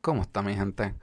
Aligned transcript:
¿Cómo 0.00 0.22
está 0.22 0.42
mi 0.42 0.54
gente? 0.54 0.94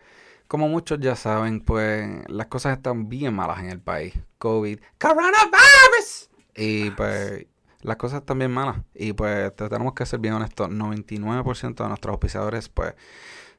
Como 0.47 0.67
muchos 0.69 0.99
ya 0.99 1.15
saben, 1.15 1.61
pues 1.61 2.09
las 2.29 2.47
cosas 2.47 2.77
están 2.77 3.09
bien 3.09 3.33
malas 3.33 3.59
en 3.59 3.69
el 3.69 3.79
país. 3.79 4.13
COVID, 4.37 4.79
coronavirus. 4.99 6.29
Y 6.55 6.89
pues 6.91 7.45
las 7.81 7.97
cosas 7.97 8.21
están 8.21 8.39
bien 8.39 8.51
malas. 8.51 8.77
Y 8.95 9.13
pues 9.13 9.55
tenemos 9.55 9.93
que 9.93 10.05
ser 10.05 10.19
bien 10.19 10.33
honestos. 10.33 10.69
99% 10.69 11.75
de 11.75 11.87
nuestros 11.87 12.11
auspiciadores 12.11 12.69
pues 12.69 12.95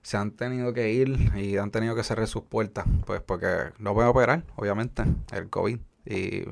se 0.02 0.16
han 0.16 0.32
tenido 0.32 0.72
que 0.72 0.92
ir 0.92 1.32
y 1.36 1.58
han 1.58 1.70
tenido 1.70 1.94
que 1.94 2.02
cerrar 2.02 2.26
sus 2.26 2.42
puertas. 2.42 2.86
Pues 3.06 3.20
porque 3.20 3.72
no 3.78 3.94
pueden 3.94 4.10
operar, 4.10 4.44
obviamente, 4.56 5.04
el 5.32 5.50
COVID. 5.50 5.78
Y 6.06 6.44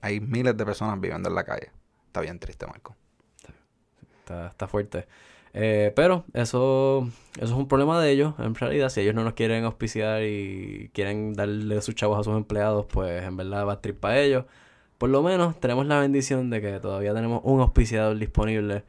hay 0.00 0.20
miles 0.20 0.56
de 0.56 0.64
personas 0.64 1.00
viviendo 1.00 1.28
en 1.28 1.34
la 1.34 1.44
calle. 1.44 1.72
Está 2.06 2.20
bien 2.20 2.38
triste, 2.38 2.66
Marco. 2.66 2.96
Está, 4.20 4.48
está 4.48 4.66
fuerte. 4.68 5.06
Eh, 5.52 5.92
pero 5.96 6.24
eso, 6.32 7.08
eso 7.36 7.44
es 7.44 7.50
un 7.50 7.68
problema 7.68 8.00
de 8.00 8.10
ellos, 8.10 8.34
en 8.38 8.54
realidad. 8.54 8.88
Si 8.88 9.00
ellos 9.00 9.14
no 9.14 9.24
nos 9.24 9.34
quieren 9.34 9.64
auspiciar 9.64 10.22
y 10.22 10.90
quieren 10.94 11.34
darle 11.34 11.80
sus 11.82 11.94
chavos 11.94 12.18
a 12.18 12.24
sus 12.24 12.36
empleados, 12.36 12.86
pues 12.86 13.22
en 13.24 13.36
verdad 13.36 13.66
va 13.66 13.74
a 13.74 13.80
trip 13.80 13.98
para 13.98 14.20
ellos. 14.20 14.44
Por 14.98 15.10
lo 15.10 15.22
menos 15.22 15.58
tenemos 15.58 15.86
la 15.86 15.98
bendición 15.98 16.50
de 16.50 16.60
que 16.60 16.78
todavía 16.78 17.14
tenemos 17.14 17.40
un 17.44 17.60
auspiciador 17.60 18.18
disponible 18.18 18.84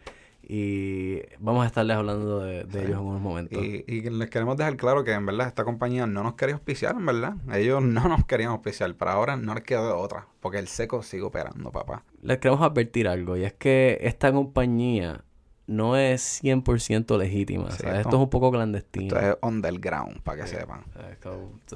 y 0.54 1.22
vamos 1.40 1.64
a 1.64 1.68
estarles 1.68 1.96
hablando 1.96 2.42
de, 2.42 2.62
ellos 2.62 2.90
en 2.90 2.98
unos 2.98 3.22
momentos. 3.22 3.58
Y, 3.64 3.86
y, 3.88 4.02
les 4.10 4.30
queremos 4.30 4.58
dejar 4.58 4.76
claro 4.76 5.06
que 5.06 5.14
en 5.14 5.26
verdad 5.26 5.48
esta 5.48 5.64
compañía 5.64 6.06
no 6.08 6.24
nos 6.24 6.34
quería 6.34 6.56
auspiciar, 6.56 6.96
en 6.96 7.06
verdad. 7.06 7.36
Ellos 7.54 7.82
no 7.82 8.10
nos 8.10 8.26
querían 8.26 8.50
auspiciar, 8.50 8.94
pero 8.96 9.12
ahora 9.12 9.38
no 9.38 9.54
les 9.54 9.64
queda 9.64 9.86
de 9.88 9.94
otra, 9.94 10.28
porque 10.42 10.60
el 10.60 10.68
seco 10.68 11.04
sigue 11.04 11.24
operando, 11.24 11.72
papá. 11.72 12.04
Les 12.22 12.40
queremos 12.40 12.62
advertir 12.62 13.08
algo, 13.08 13.38
y 13.38 13.46
es 13.46 13.54
que 13.54 14.00
esta 14.02 14.34
compañía 14.34 15.24
no 15.72 15.98
es 15.98 16.44
100% 16.44 17.18
legítima. 17.18 17.70
esto, 17.70 17.88
es 17.88 18.14
un 18.14 18.30
poco 18.30 18.52
clandestino. 18.52 19.16
Esto 19.16 19.20
es 19.20 19.38
underground, 19.42 20.22
para 20.22 20.44
que 20.44 20.48
sepan. 20.48 20.84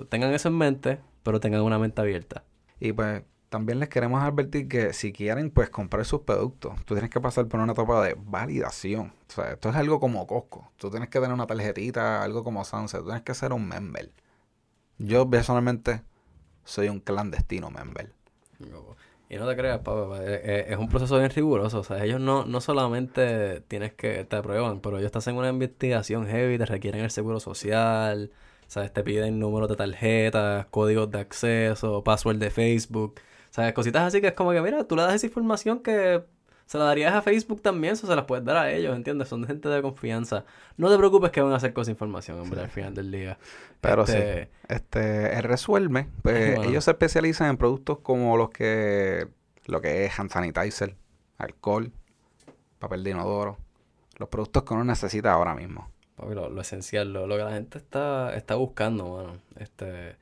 tengan 0.09 0.33
eso 0.33 0.49
en 0.49 0.57
mente, 0.57 0.99
pero 1.23 1.39
tengan 1.39 1.61
una 1.61 1.79
mente 1.79 2.01
abierta. 2.01 2.43
Y 2.79 2.91
pues 2.91 3.23
también 3.49 3.79
les 3.79 3.89
queremos 3.89 4.21
advertir 4.21 4.67
que 4.67 4.93
si 4.93 5.13
quieren 5.13 5.49
pues 5.49 5.69
comprar 5.69 6.03
sus 6.05 6.21
productos, 6.21 6.75
tú 6.85 6.93
tienes 6.93 7.09
que 7.09 7.21
pasar 7.21 7.47
por 7.47 7.59
una 7.59 7.71
etapa 7.71 8.03
de 8.05 8.15
validación. 8.17 9.13
O 9.29 9.31
sea, 9.31 9.53
esto 9.53 9.69
es 9.69 9.75
algo 9.75 9.99
como 9.99 10.27
Costco. 10.27 10.71
Tú 10.77 10.89
tienes 10.89 11.09
que 11.09 11.19
tener 11.19 11.33
una 11.33 11.47
tarjetita, 11.47 12.21
algo 12.21 12.43
como 12.43 12.65
Sunset. 12.65 12.99
Tú 12.99 13.05
tienes 13.05 13.23
que 13.23 13.33
ser 13.33 13.53
un 13.53 13.67
member. 13.67 14.11
Yo 14.97 15.29
personalmente 15.29 16.01
soy 16.63 16.89
un 16.89 16.99
clandestino 16.99 17.69
member. 17.71 18.11
Y 19.29 19.37
no 19.37 19.47
te 19.47 19.55
creas, 19.55 19.79
papá, 19.79 20.23
es, 20.23 20.77
un 20.77 20.87
proceso 20.87 21.17
bien 21.17 21.29
riguroso. 21.31 21.79
O 21.79 21.83
sea, 21.83 22.03
ellos 22.03 22.19
no, 22.19 22.45
no 22.45 22.61
solamente 22.61 23.61
tienes 23.61 23.93
que 23.93 24.23
te 24.25 24.35
aprueban, 24.35 24.81
pero 24.81 24.99
ellos 24.99 25.11
te 25.11 25.17
hacen 25.17 25.35
una 25.35 25.49
investigación 25.49 26.27
heavy, 26.27 26.57
te 26.57 26.65
requieren 26.65 27.03
el 27.03 27.11
seguro 27.11 27.39
social, 27.39 28.31
¿sabes? 28.67 28.93
Te 28.93 29.03
piden 29.03 29.39
números 29.39 29.67
de 29.69 29.75
tarjetas, 29.75 30.67
códigos 30.67 31.09
de 31.09 31.19
acceso, 31.19 32.03
password 32.03 32.37
de 32.37 32.51
Facebook. 32.51 33.19
¿Sabes? 33.49 33.73
Cositas 33.73 34.03
así 34.03 34.21
que 34.21 34.27
es 34.27 34.33
como 34.33 34.51
que, 34.51 34.61
mira, 34.61 34.83
tú 34.85 34.95
le 34.95 35.03
das 35.03 35.15
esa 35.15 35.27
información 35.27 35.81
que 35.81 36.23
se 36.65 36.77
la 36.79 36.85
darías 36.85 37.13
a 37.13 37.21
Facebook 37.21 37.61
también, 37.61 37.93
eso 37.93 38.07
se 38.07 38.15
las 38.15 38.25
puedes 38.25 38.43
dar 38.43 38.57
a 38.57 38.71
ellos, 38.71 38.95
¿entiendes? 38.95 39.27
Son 39.27 39.45
gente 39.45 39.69
de 39.69 39.81
confianza. 39.81 40.45
No 40.77 40.89
te 40.89 40.97
preocupes 40.97 41.31
que 41.31 41.41
van 41.41 41.53
a 41.53 41.57
hacer 41.57 41.73
con 41.73 41.83
esa 41.83 41.91
información, 41.91 42.39
hombre, 42.39 42.61
al 42.61 42.69
final 42.69 42.93
del 42.95 43.11
día. 43.11 43.37
Pero 43.81 44.03
este... 44.03 44.45
sí, 44.45 44.49
este, 44.69 45.41
Resuelve, 45.41 46.07
pues 46.23 46.59
ellos 46.65 46.83
se 46.83 46.91
especializan 46.91 47.51
en 47.51 47.57
productos 47.57 47.99
como 47.99 48.35
los 48.35 48.49
que, 48.49 49.27
lo 49.67 49.79
que 49.79 50.05
es 50.05 50.19
hand 50.19 50.31
sanitizer, 50.31 50.95
alcohol, 51.37 51.91
papel 52.79 53.03
de 53.03 53.11
inodoro, 53.11 53.57
los 54.17 54.29
productos 54.29 54.63
que 54.63 54.73
uno 54.73 54.83
necesita 54.83 55.33
ahora 55.33 55.53
mismo. 55.53 55.91
lo, 56.17 56.49
lo, 56.49 56.61
esencial, 56.61 57.13
lo, 57.13 57.27
lo, 57.27 57.37
que 57.37 57.43
la 57.43 57.51
gente 57.51 57.77
está, 57.77 58.35
está 58.35 58.55
buscando, 58.55 59.17
mano. 59.17 59.37
Este 59.59 60.15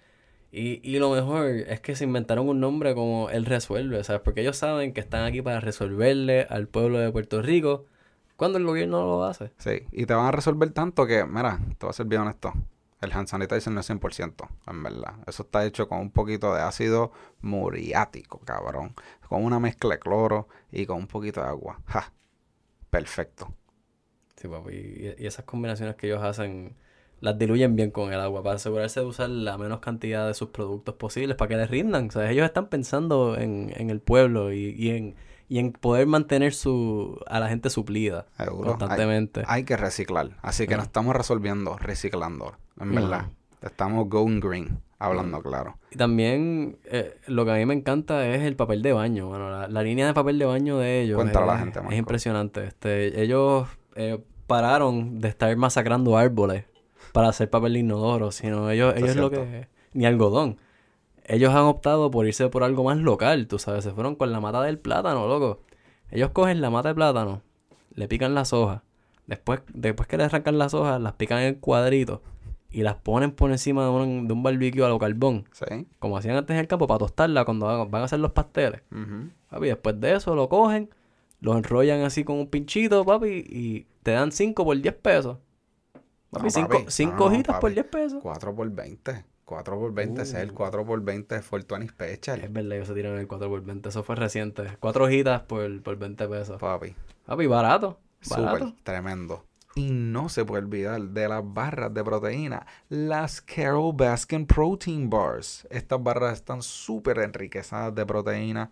y, 0.56 0.88
y 0.88 1.00
lo 1.00 1.10
mejor 1.10 1.48
es 1.48 1.80
que 1.82 1.96
se 1.96 2.04
inventaron 2.04 2.48
un 2.48 2.60
nombre 2.60 2.94
como 2.94 3.32
Él 3.32 3.44
Resuelve, 3.44 4.04
¿sabes? 4.04 4.22
Porque 4.22 4.42
ellos 4.42 4.56
saben 4.56 4.94
que 4.94 5.00
están 5.02 5.26
aquí 5.26 5.42
para 5.42 5.60
resolverle 5.60 6.46
al 6.48 6.68
pueblo 6.68 7.00
de 7.00 7.12
Puerto 7.12 7.42
Rico 7.42 7.88
cuando 8.36 8.60
el 8.60 8.66
gobierno 8.66 9.02
no 9.02 9.08
lo 9.08 9.24
hace. 9.24 9.52
Sí, 9.58 9.88
y 9.92 10.06
te 10.06 10.14
van 10.14 10.28
a 10.28 10.32
resolver 10.32 10.70
tanto 10.70 11.08
que, 11.08 11.26
mira, 11.26 11.60
te 11.80 11.88
voy 11.88 11.90
a 11.90 11.94
ser 11.94 12.06
bien 12.06 12.22
honesto. 12.22 12.54
El 13.02 13.12
hand 13.14 13.28
sanitizer 13.28 13.74
no 13.74 13.80
es 13.80 13.90
100%, 13.90 14.48
en 14.68 14.84
verdad. 14.84 15.16
Eso 15.26 15.42
está 15.42 15.66
hecho 15.66 15.90
con 15.90 15.98
un 15.98 16.12
poquito 16.12 16.54
de 16.54 16.62
ácido 16.62 17.12
muriático, 17.42 18.40
cabrón. 18.46 18.94
Con 19.28 19.44
una 19.44 19.60
mezcla 19.60 19.96
de 19.96 20.00
cloro 20.00 20.48
y 20.72 20.86
con 20.86 20.98
un 20.98 21.08
poquito 21.08 21.42
de 21.42 21.48
agua. 21.48 21.82
¡Ja! 21.88 22.14
Perfecto. 22.92 23.56
Sí, 24.36 24.48
papi. 24.48 25.16
y 25.18 25.26
esas 25.26 25.46
combinaciones 25.46 25.96
que 25.96 26.06
ellos 26.06 26.22
hacen 26.22 26.76
las 27.24 27.40
diluyen 27.40 27.78
bien 27.78 27.90
con 27.90 28.12
el 28.12 28.20
agua 28.20 28.44
para 28.44 28.58
asegurarse 28.58 29.00
de 29.00 29.06
usar 29.06 29.30
la 29.30 29.58
menos 29.58 29.80
cantidad 29.80 30.28
de 30.28 30.34
sus 30.34 30.50
productos 30.50 30.96
posibles 30.96 31.38
para 31.38 31.48
que 31.48 31.56
les 31.56 31.70
rindan. 31.70 32.10
O 32.10 32.12
sea, 32.12 32.30
ellos 32.30 32.44
están 32.44 32.68
pensando 32.68 33.38
en, 33.38 33.72
en 33.78 33.90
el 33.90 34.02
pueblo 34.02 34.52
y, 34.52 34.76
y, 34.78 34.90
en, 34.90 35.16
y 35.48 35.60
en 35.60 35.72
poder 35.72 36.06
mantener 36.06 36.54
su 36.54 37.18
a 37.28 37.40
la 37.40 37.48
gente 37.48 37.70
suplida 37.70 38.26
constantemente. 38.46 39.44
Hay, 39.48 39.64
que 39.64 39.78
reciclar. 39.78 40.32
Así 40.42 40.68
que 40.68 40.76
no 40.76 40.84
estamos 40.84 41.16
resolviendo 41.16 41.78
reciclando, 41.78 42.58
en 42.78 42.94
verdad. 42.94 43.28
Estamos 43.62 44.10
going 44.10 44.42
green, 44.42 44.82
hablando 45.00 45.42
claro. 45.42 45.78
Y 45.92 45.96
también 45.96 46.78
eh, 46.84 47.18
lo 47.28 47.46
que 47.46 47.52
a 47.52 47.56
mí 47.56 47.66
me 47.66 47.74
encanta 47.74 48.28
es 48.28 48.42
el 48.42 48.58
papel 48.58 48.82
de 48.82 48.92
baño. 48.92 49.28
Bueno, 49.28 49.66
la, 49.66 49.82
línea 49.82 50.08
de 50.08 50.14
papel 50.14 50.38
de 50.40 50.46
baño 50.46 50.78
de 50.78 51.00
ellos 51.04 51.26
es, 51.26 51.34
la 51.34 51.58
gente, 51.58 51.80
es 51.90 51.98
impresionante. 51.98 52.66
Este, 52.66 53.22
ellos 53.22 53.70
eh, 53.96 54.22
pararon 54.46 55.22
de 55.22 55.30
estar 55.30 55.56
masacrando 55.56 56.18
árboles 56.18 56.66
para 57.14 57.30
hacer 57.30 57.50
papel 57.50 57.74
de 57.74 57.80
inodoro, 57.80 58.32
sino 58.32 58.70
ellos, 58.70 58.96
ellos 58.98 59.16
lo 59.16 59.32
que... 59.32 59.68
Ni 59.94 60.06
algodón. 60.06 60.58
Ellos 61.24 61.54
han 61.54 61.62
optado 61.62 62.12
por 62.12 62.28
irse 62.28 62.50
por 62.50 62.64
algo 62.64 62.84
más 62.84 62.98
local, 62.98 63.48
tú 63.48 63.60
sabes, 63.60 63.86
se 63.86 63.92
fueron 63.92 64.16
con 64.16 64.32
la 64.34 64.42
mata 64.42 64.62
del 64.64 64.80
plátano, 64.80 65.28
loco. 65.28 65.62
Ellos 66.10 66.32
cogen 66.32 66.60
la 66.60 66.70
mata 66.70 66.90
de 66.90 66.96
plátano, 66.96 67.42
le 67.94 68.08
pican 68.08 68.34
las 68.34 68.52
hojas, 68.52 68.82
después, 69.28 69.62
después 69.74 70.08
que 70.10 70.18
le 70.18 70.24
arrancan 70.26 70.58
las 70.58 70.74
hojas, 70.74 71.00
las 71.00 71.14
pican 71.14 71.40
en 71.40 71.56
cuadritos 71.56 72.20
y 72.72 72.82
las 72.82 72.96
ponen 72.96 73.32
por 73.32 73.52
encima 73.52 73.86
de 73.86 73.92
un, 73.92 74.28
de 74.28 74.34
un 74.34 74.42
barbecue 74.42 74.84
a 74.84 74.90
lo 74.90 74.98
carbón. 74.98 75.46
Sí. 75.54 75.88
Como 76.00 76.18
hacían 76.18 76.36
antes 76.36 76.56
en 76.56 76.60
el 76.60 76.68
campo 76.68 76.88
para 76.88 76.98
tostarla 76.98 77.46
cuando 77.46 77.88
van 77.88 78.02
a 78.02 78.06
hacer 78.06 78.20
los 78.20 78.32
pasteles. 78.32 78.82
Papi, 79.50 79.68
después 79.68 80.02
de 80.02 80.16
eso 80.16 80.36
lo 80.36 80.50
cogen, 80.50 80.90
lo 81.40 81.56
enrollan 81.56 82.02
así 82.02 82.24
con 82.24 82.40
un 82.40 82.48
pinchito, 82.48 83.06
papi, 83.06 83.46
y 83.48 83.86
te 84.02 84.12
dan 84.12 84.32
5 84.32 84.66
por 84.66 84.82
10 84.82 84.96
pesos 84.96 85.38
cinco, 86.90 87.26
hojitas 87.26 87.60
por 87.60 87.74
10 87.74 87.86
pesos. 87.88 88.20
4 88.22 88.56
por 88.56 88.70
20. 88.70 89.26
4 89.46 89.80
por 89.80 89.94
20 89.94 90.22
es 90.22 90.34
el 90.34 90.54
4 90.54 90.86
por 90.86 91.02
20 91.02 91.36
es 91.36 91.46
Fortuny 91.46 91.88
Special. 91.88 92.42
Es 92.42 92.52
verdad, 92.52 92.74
ellos 92.74 92.88
se 92.88 92.94
tiran 92.94 93.18
el 93.18 93.28
4 93.28 93.50
por 93.50 93.64
20. 93.64 93.90
Eso 93.90 94.04
fue 94.04 94.16
reciente. 94.16 94.78
4 94.80 95.06
hojitas 95.06 95.42
por, 95.44 95.82
por 95.82 95.98
20 95.98 96.28
pesos. 96.28 96.60
Papi. 96.60 96.96
Papi, 97.26 97.48
barato. 97.48 98.00
Barato. 98.30 98.68
Súper, 98.68 98.84
tremendo. 98.84 99.44
Y 99.76 99.90
no 99.90 100.30
se 100.30 100.46
puede 100.46 100.64
olvidar 100.64 101.02
de 101.02 101.28
las 101.28 101.42
barras 101.44 101.92
de 101.92 102.04
proteína, 102.04 102.66
las 102.90 103.42
Carol 103.42 103.94
Baskin 103.96 104.46
Protein 104.46 105.10
Bars. 105.10 105.68
Estas 105.72 106.02
barras 106.02 106.34
están 106.34 106.62
súper 106.62 107.18
enriquecidas 107.20 107.96
de 107.96 108.06
proteína. 108.06 108.70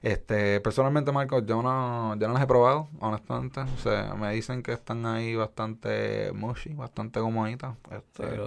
Este, 0.00 0.60
personalmente, 0.60 1.10
Marco, 1.10 1.44
yo 1.44 1.60
no, 1.60 2.14
yo 2.16 2.28
no 2.28 2.34
las 2.34 2.42
he 2.42 2.46
probado, 2.46 2.88
honestamente. 3.00 3.60
O 3.60 3.78
sea, 3.78 4.14
me 4.14 4.32
dicen 4.32 4.62
que 4.62 4.72
están 4.72 5.04
ahí 5.06 5.34
bastante 5.34 6.30
mushy, 6.32 6.72
bastante 6.72 7.18
gomaditas. 7.18 7.74
Este, 7.90 8.38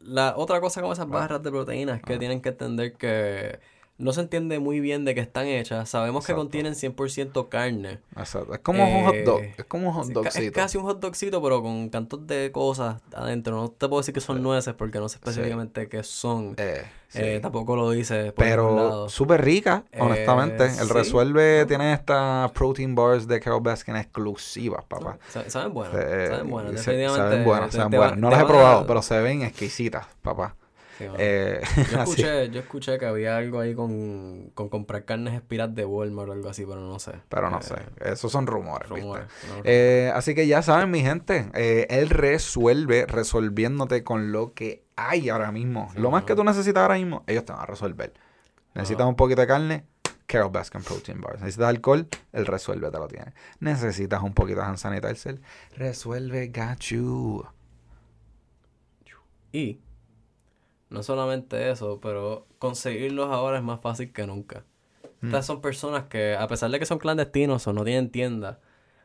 la 0.00 0.36
otra 0.36 0.60
cosa 0.60 0.82
con 0.82 0.92
esas 0.92 1.08
barras 1.08 1.42
de 1.42 1.50
proteína 1.50 1.96
es 1.96 2.02
que 2.02 2.18
tienen 2.18 2.40
que 2.40 2.50
entender 2.50 2.92
que 2.92 3.58
no 3.96 4.12
se 4.12 4.22
entiende 4.22 4.58
muy 4.58 4.80
bien 4.80 5.04
de 5.04 5.14
qué 5.14 5.20
están 5.20 5.46
hechas. 5.46 5.88
Sabemos 5.88 6.26
que 6.26 6.34
contienen 6.34 6.74
100% 6.74 7.48
carne. 7.48 8.00
Exacto. 8.16 8.52
Es 8.52 8.58
como 8.58 8.84
un 8.84 9.04
hot 9.04 9.16
dog. 9.24 9.42
Eh, 9.42 9.54
es 9.56 9.64
como 9.66 9.88
un 9.88 9.94
hot 9.94 10.08
dogcito. 10.08 10.44
Es 10.46 10.50
casi 10.50 10.78
un 10.78 10.84
hot 10.84 11.00
dogcito, 11.00 11.40
pero 11.40 11.62
con 11.62 11.88
cantos 11.90 12.26
de 12.26 12.50
cosas 12.50 13.00
adentro. 13.14 13.54
No 13.56 13.70
te 13.70 13.88
puedo 13.88 14.00
decir 14.00 14.12
que 14.12 14.20
son 14.20 14.42
nueces 14.42 14.74
porque 14.74 14.98
no 14.98 15.08
sé 15.08 15.16
específicamente 15.16 15.88
qué 15.88 16.02
son. 16.02 16.54
Eh, 16.58 16.82
eh, 17.14 17.38
tampoco 17.40 17.76
lo 17.76 17.90
dice. 17.90 18.32
pero 18.36 19.08
súper 19.08 19.44
rica, 19.44 19.84
honestamente. 19.96 20.66
El 20.80 20.88
Resuelve 20.88 21.64
tiene 21.66 21.92
estas 21.92 22.50
protein 22.50 22.96
bars 22.96 23.28
de 23.28 23.38
Carol 23.38 23.62
Baskin 23.62 23.94
exclusivas, 23.94 24.84
papá. 24.86 25.18
Saben 25.46 25.72
buenas. 25.72 25.94
saben 25.94 26.50
buenas. 26.50 26.72
Definitivamente. 26.72 27.30
Saben 27.30 27.44
buenas, 27.44 27.72
saben 27.72 27.90
buenas. 27.92 28.18
No 28.18 28.30
las 28.30 28.42
he 28.42 28.44
probado, 28.44 28.86
pero 28.88 29.02
se 29.02 29.20
ven 29.20 29.42
exquisitas, 29.42 30.06
papá. 30.20 30.56
Eh, 31.00 31.60
yo, 31.92 31.98
escuché, 32.02 32.50
yo 32.50 32.60
escuché 32.60 32.98
que 32.98 33.06
había 33.06 33.36
algo 33.36 33.60
ahí 33.60 33.74
con, 33.74 34.50
comprar 34.54 35.04
carnes 35.04 35.34
espiras 35.34 35.74
de 35.74 35.84
Walmart 35.84 36.28
o 36.28 36.32
algo 36.32 36.48
así, 36.48 36.64
pero 36.64 36.80
no 36.80 36.98
sé. 36.98 37.12
Pero 37.28 37.50
no 37.50 37.58
eh, 37.58 37.62
sé. 37.62 37.74
Esos 38.00 38.30
son 38.30 38.46
rumores. 38.46 38.88
Eh, 39.64 40.10
así 40.14 40.34
que 40.34 40.46
ya 40.46 40.62
saben, 40.62 40.90
mi 40.90 41.00
gente. 41.00 41.50
él 41.54 42.10
resuelve 42.10 43.06
resolviéndote 43.06 44.04
con 44.04 44.32
lo 44.32 44.54
que 44.54 44.84
hay 44.96 45.28
ahora 45.28 45.52
mismo. 45.52 45.90
lo 45.96 46.10
más 46.10 46.24
que 46.24 46.34
tú 46.34 46.44
necesitas 46.44 46.82
ahora 46.82 46.96
mismo, 46.96 47.24
ellos 47.26 47.44
te 47.44 47.52
van 47.52 47.62
a 47.62 47.66
resolver. 47.66 48.12
Necesitas 48.74 49.06
un 49.06 49.14
poquito 49.14 49.40
de 49.40 49.46
carne, 49.46 49.84
Carol 50.26 50.50
Baskin 50.50 50.82
Protein 50.82 51.20
Bars. 51.20 51.40
Necesitas 51.40 51.68
alcohol, 51.68 52.08
él 52.32 52.46
resuelve, 52.46 52.90
te 52.90 52.98
lo 52.98 53.06
tiene. 53.08 53.32
Necesitas 53.60 54.22
un 54.22 54.34
poquito 54.34 54.60
de 54.60 54.66
hand 54.66 54.78
sanitizer, 54.78 55.40
resuelve, 55.76 56.48
got 56.48 56.80
you. 56.80 57.44
Y 59.52 59.78
no 60.94 61.02
solamente 61.02 61.70
eso, 61.70 62.00
pero 62.00 62.46
conseguirlos 62.58 63.30
ahora 63.30 63.58
es 63.58 63.62
más 63.62 63.80
fácil 63.80 64.12
que 64.12 64.26
nunca. 64.26 64.64
Mm. 65.20 65.26
Estas 65.26 65.46
son 65.46 65.60
personas 65.60 66.04
que, 66.04 66.34
a 66.34 66.46
pesar 66.46 66.70
de 66.70 66.78
que 66.78 66.86
son 66.86 66.98
clandestinos 66.98 67.66
o 67.66 67.72
no 67.72 67.84
tienen 67.84 68.10
tienda, 68.10 68.60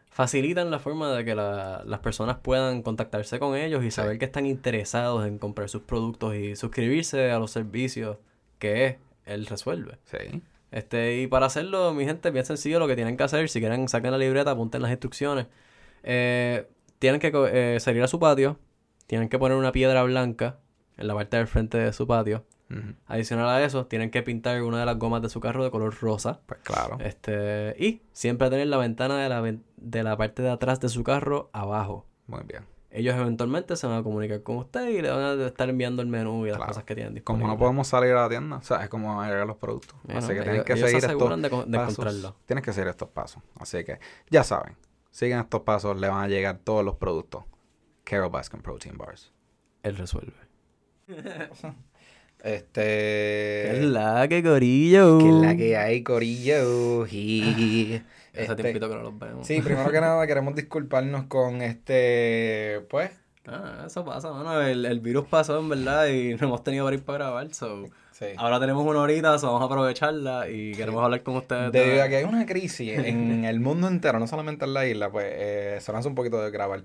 facilitan 0.10 0.72
la 0.72 0.80
forma 0.80 1.12
de 1.14 1.26
que 1.26 1.36
las 1.36 2.00
personas 2.00 2.38
puedan 2.38 2.84
contactarse 2.84 3.40
con 3.40 3.56
ellos 3.56 3.84
y 3.84 3.92
saber 3.92 4.18
que 4.20 4.26
están 4.26 4.46
interesados 4.46 5.26
en 5.26 5.40
comprar 5.40 5.70
sus 5.70 5.82
productos 5.82 6.36
y 6.36 6.56
suscribirse 6.56 7.32
a 7.32 7.40
los 7.40 7.52
servicios 7.52 8.18
que 8.60 9.00
él 9.26 9.46
resuelve. 9.46 9.98
Sí. 10.06 10.42
Este, 10.72 11.22
y 11.22 11.28
para 11.28 11.48
hacerlo, 11.48 11.94
mi 11.94 12.06
gente, 12.06 12.30
bien 12.32 12.46
sencillo 12.46 12.80
lo 12.80 12.88
que 12.88 12.96
tienen 12.96 13.18
que 13.18 13.24
hacer. 13.24 13.50
Si 13.50 13.60
quieren, 13.60 13.88
saquen 13.88 14.12
la 14.12 14.18
libreta, 14.18 14.52
apunten 14.52 14.82
las 14.82 14.92
instrucciones. 14.92 15.48
Eh, 16.04 16.68
tienen 17.00 17.20
que 17.20 17.32
eh, 17.34 17.80
salir 17.80 18.04
a 18.04 18.08
su 18.08 18.20
patio. 18.20 18.60
Tienen 19.08 19.30
que 19.30 19.40
poner 19.40 19.58
una 19.58 19.72
piedra 19.72 20.04
blanca 20.04 20.60
en 21.00 21.08
la 21.08 21.16
parte 21.16 21.38
del 21.38 21.48
frente 21.48 21.78
de 21.78 21.94
su 21.94 22.06
patio. 22.06 22.46
Adicional 23.08 23.50
a 23.50 23.64
eso, 23.64 23.88
tienen 23.88 24.12
que 24.12 24.22
pintar 24.22 24.62
una 24.62 24.80
de 24.80 24.86
las 24.86 25.00
gomas 25.00 25.24
de 25.24 25.30
su 25.30 25.40
carro 25.40 25.64
de 25.64 25.72
color 25.72 25.96
rosa. 26.02 26.42
Pues 26.46 26.60
claro. 26.62 27.00
Este, 27.00 27.76
y 27.80 28.04
siempre 28.12 28.48
tener 28.52 28.68
la 28.68 28.78
ventana 28.78 29.18
de 29.18 29.28
la, 29.28 29.42
de 29.78 30.04
la 30.04 30.18
parte 30.18 30.44
de 30.44 30.52
atrás 30.52 30.80
de 30.80 30.88
su 30.90 31.04
carro 31.04 31.50
abajo. 31.52 32.06
Muy 32.28 32.42
bien. 32.48 32.68
Ellos 32.92 33.16
eventualmente 33.16 33.76
se 33.76 33.88
van 33.88 34.00
a 34.00 34.04
comunicar 34.04 34.44
con 34.44 34.58
usted 34.58 34.90
y 34.90 35.02
le 35.02 35.10
van 35.10 35.40
a 35.40 35.46
estar 35.46 35.70
enviando 35.70 36.02
el 36.02 36.08
menú 36.08 36.46
y 36.46 36.52
las 36.52 36.60
cosas 36.60 36.84
que 36.84 36.96
tienen 36.96 37.16
disponibles. 37.16 37.44
Como 37.44 37.54
no 37.54 37.60
podemos 37.60 37.88
salir 37.88 38.12
a 38.12 38.22
la 38.22 38.30
tienda, 38.30 38.58
o 38.58 38.62
sea, 38.62 38.84
es 38.84 38.90
como 38.90 39.20
agregar 39.22 39.48
los 39.48 39.58
productos. 39.58 39.96
Así 40.08 40.34
que 40.34 40.42
tienen 40.42 40.64
que 40.64 40.76
seguir 40.76 40.96
estos 40.98 41.42
de, 41.42 41.78
pasos. 41.78 42.36
Tienes 42.46 42.64
que 42.64 42.74
seguir 42.74 42.90
estos 42.90 43.10
pasos. 43.10 43.42
Así 43.60 43.84
que 43.84 44.00
ya 44.30 44.44
saben, 44.44 44.76
siguen 45.12 45.40
estos 45.40 45.62
pasos, 45.62 46.00
le 46.00 46.08
van 46.08 46.24
a 46.24 46.28
llegar 46.28 46.60
todos 46.64 46.84
los 46.84 46.96
productos. 46.96 47.46
Carol 48.04 48.30
Baskin 48.30 48.62
Protein 48.62 48.98
Bars. 48.98 49.32
Él 49.84 49.96
resuelve. 49.96 50.49
Este. 52.44 52.82
¿Qué 52.82 53.72
es 53.80 53.86
la 53.86 54.28
que 54.28 54.44
corillo? 54.44 55.18
¿Qué 55.20 55.28
es 55.28 55.36
la 55.36 55.58
que 55.58 55.78
hay, 55.78 56.04
corillo? 56.04 57.06
Y... 57.08 58.02
Hace 58.32 58.44
este, 58.44 58.56
tiempito 58.56 58.90
que 58.90 58.96
no 58.96 59.02
los 59.02 59.20
vemos. 59.20 59.46
Sí, 59.46 59.62
primero 59.62 59.92
que 59.92 60.00
nada 60.00 60.26
queremos 60.26 60.56
disculparnos 60.56 61.26
con 61.26 61.62
este. 61.62 62.86
Pues. 62.90 63.12
Ah, 63.46 63.86
eso 63.88 64.06
pasa, 64.06 64.32
mano. 64.32 64.62
El, 64.62 64.86
el 64.86 65.00
virus 65.00 65.26
pasó, 65.28 65.60
en 65.60 65.68
verdad, 65.68 66.08
y 66.08 66.36
no 66.36 66.48
hemos 66.48 66.64
tenido 66.64 66.92
ir 66.94 67.04
para 67.04 67.26
grabar. 67.26 67.54
So. 67.54 67.86
Sí. 68.12 68.26
Ahora 68.36 68.60
tenemos 68.60 68.86
una 68.86 69.00
horita, 69.00 69.40
so 69.40 69.48
vamos 69.48 69.62
a 69.62 69.66
aprovecharla 69.66 70.50
y 70.50 70.74
queremos 70.74 71.02
hablar 71.04 71.24
con 71.24 71.38
ustedes. 71.38 71.72
Debido 71.72 72.04
a 72.04 72.10
que 72.10 72.18
hay 72.18 72.26
una 72.26 72.46
crisis 72.46 73.00
en 73.00 73.46
el 73.46 73.62
mundo 73.62 73.88
entero, 73.88 74.20
no 74.20 74.28
solamente 74.28 74.66
en 74.66 74.74
la 74.74 74.86
isla, 74.86 75.10
pues 75.10 75.26
eh, 75.30 75.78
se 75.80 75.92
hace 75.94 76.08
un 76.08 76.16
poquito 76.16 76.42
de 76.42 76.52
grabar. 76.52 76.84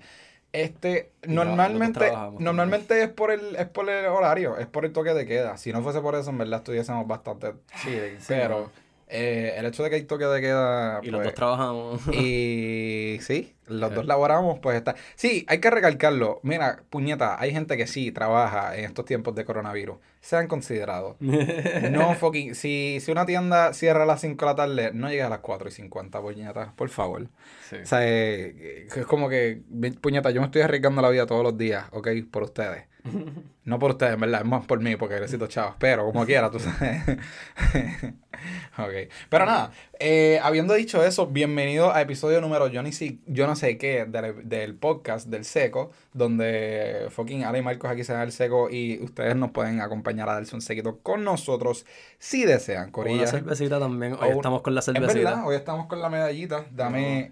Este, 0.55 1.11
normalmente, 1.27 2.13
normalmente 2.39 3.03
es 3.03 3.09
por 3.09 3.31
el, 3.31 3.57
es 3.57 3.67
por 3.67 3.89
el 3.89 4.05
horario, 4.05 4.57
es 4.57 4.67
por 4.67 4.85
el 4.85 4.93
toque 4.93 5.13
de 5.13 5.25
queda. 5.25 5.57
Si 5.57 5.73
no 5.73 5.81
fuese 5.81 5.99
por 5.99 6.15
eso, 6.15 6.29
en 6.29 6.37
verdad 6.37 6.59
estuviésemos 6.59 7.05
bastante 7.05 7.55
chile. 7.81 8.17
pero 8.27 8.71
eh, 9.07 9.55
el 9.57 9.65
hecho 9.65 9.83
de 9.83 9.89
que 9.89 9.97
hay 9.97 10.03
toque 10.03 10.25
de 10.25 10.41
queda. 10.41 10.99
Y 11.03 11.07
los 11.07 11.19
pues, 11.19 11.27
dos 11.27 11.35
trabajamos. 11.35 12.07
Y 12.13 13.17
sí, 13.21 13.54
los 13.67 13.93
dos 13.93 14.05
laboramos, 14.05 14.59
pues 14.59 14.77
está. 14.77 14.95
Sí, 15.15 15.45
hay 15.47 15.59
que 15.59 15.69
recalcarlo. 15.69 16.39
Mira, 16.43 16.83
puñeta, 16.89 17.39
hay 17.39 17.51
gente 17.51 17.77
que 17.77 17.87
sí 17.87 18.11
trabaja 18.11 18.75
en 18.77 18.85
estos 18.85 19.05
tiempos 19.05 19.35
de 19.35 19.45
coronavirus. 19.45 19.97
Sean 20.21 20.47
considerados. 20.47 21.15
no 21.19 22.15
fucking. 22.19 22.55
Si, 22.55 22.99
si 22.99 23.11
una 23.11 23.25
tienda 23.25 23.73
cierra 23.73 24.03
a 24.03 24.05
las 24.05 24.21
5 24.21 24.43
de 24.43 24.51
la 24.51 24.55
tarde, 24.55 24.91
no 24.93 25.09
llega 25.09 25.27
a 25.27 25.29
las 25.29 25.39
4 25.39 25.69
y 25.69 25.71
50, 25.71 26.21
puñeta, 26.21 26.73
por 26.75 26.89
favor. 26.89 27.23
O 27.23 27.85
sea, 27.85 27.99
eh, 28.01 28.87
es 28.95 29.05
como 29.05 29.29
que, 29.29 29.61
puñeta, 30.01 30.31
yo 30.31 30.41
me 30.41 30.45
estoy 30.45 30.61
arriesgando 30.61 31.01
la 31.01 31.09
vida 31.09 31.25
todos 31.25 31.43
los 31.43 31.57
días, 31.57 31.85
¿ok? 31.91 32.09
Por 32.31 32.43
ustedes. 32.43 32.85
No 33.65 33.79
por 33.79 33.89
ustedes, 33.91 34.13
en 34.13 34.19
verdad, 34.19 34.41
es 34.41 34.47
más 34.47 34.63
por 34.67 34.79
mí, 34.79 34.95
porque 34.95 35.15
necesito 35.15 35.47
chavos, 35.47 35.73
pero 35.79 36.05
como 36.05 36.23
quiera, 36.23 36.51
tú 36.51 36.59
sabes. 36.59 37.01
ok. 38.77 39.11
Pero 39.27 39.45
nada, 39.47 39.71
eh, 39.99 40.39
habiendo 40.43 40.75
dicho 40.75 41.03
eso, 41.03 41.25
bienvenido 41.25 41.91
a 41.91 41.99
episodio 41.99 42.41
número, 42.41 42.67
yo, 42.67 42.83
ni 42.83 42.91
si, 42.91 43.21
yo 43.25 43.47
no 43.55 43.59
sé 43.59 43.77
qué, 43.77 44.05
del, 44.05 44.75
podcast 44.75 45.27
del 45.27 45.45
Seco, 45.45 45.89
donde 46.11 47.07
fucking 47.09 47.45
Ale 47.45 47.59
y 47.59 47.61
Marcos 47.61 47.89
aquí 47.89 48.03
se 48.03 48.11
dan 48.11 48.23
el 48.23 48.33
Seco 48.33 48.69
y 48.69 49.01
ustedes 49.01 49.37
nos 49.37 49.51
pueden 49.51 49.79
acompañar 49.79 50.27
a 50.27 50.33
darse 50.33 50.55
un 50.55 50.61
sequito 50.61 50.99
con 50.99 51.23
nosotros 51.23 51.85
si 52.19 52.43
desean, 52.43 52.91
Corilla. 52.91 53.19
Una 53.21 53.27
cervecita 53.27 53.79
también, 53.79 54.17
hoy 54.19 54.31
estamos 54.31 54.61
con 54.61 54.75
la 54.75 54.81
cervecita. 54.81 55.07
Es 55.07 55.23
verdad, 55.23 55.47
hoy 55.47 55.55
estamos 55.55 55.87
con 55.87 56.01
la 56.01 56.09
medallita, 56.09 56.65
dame... 56.69 57.31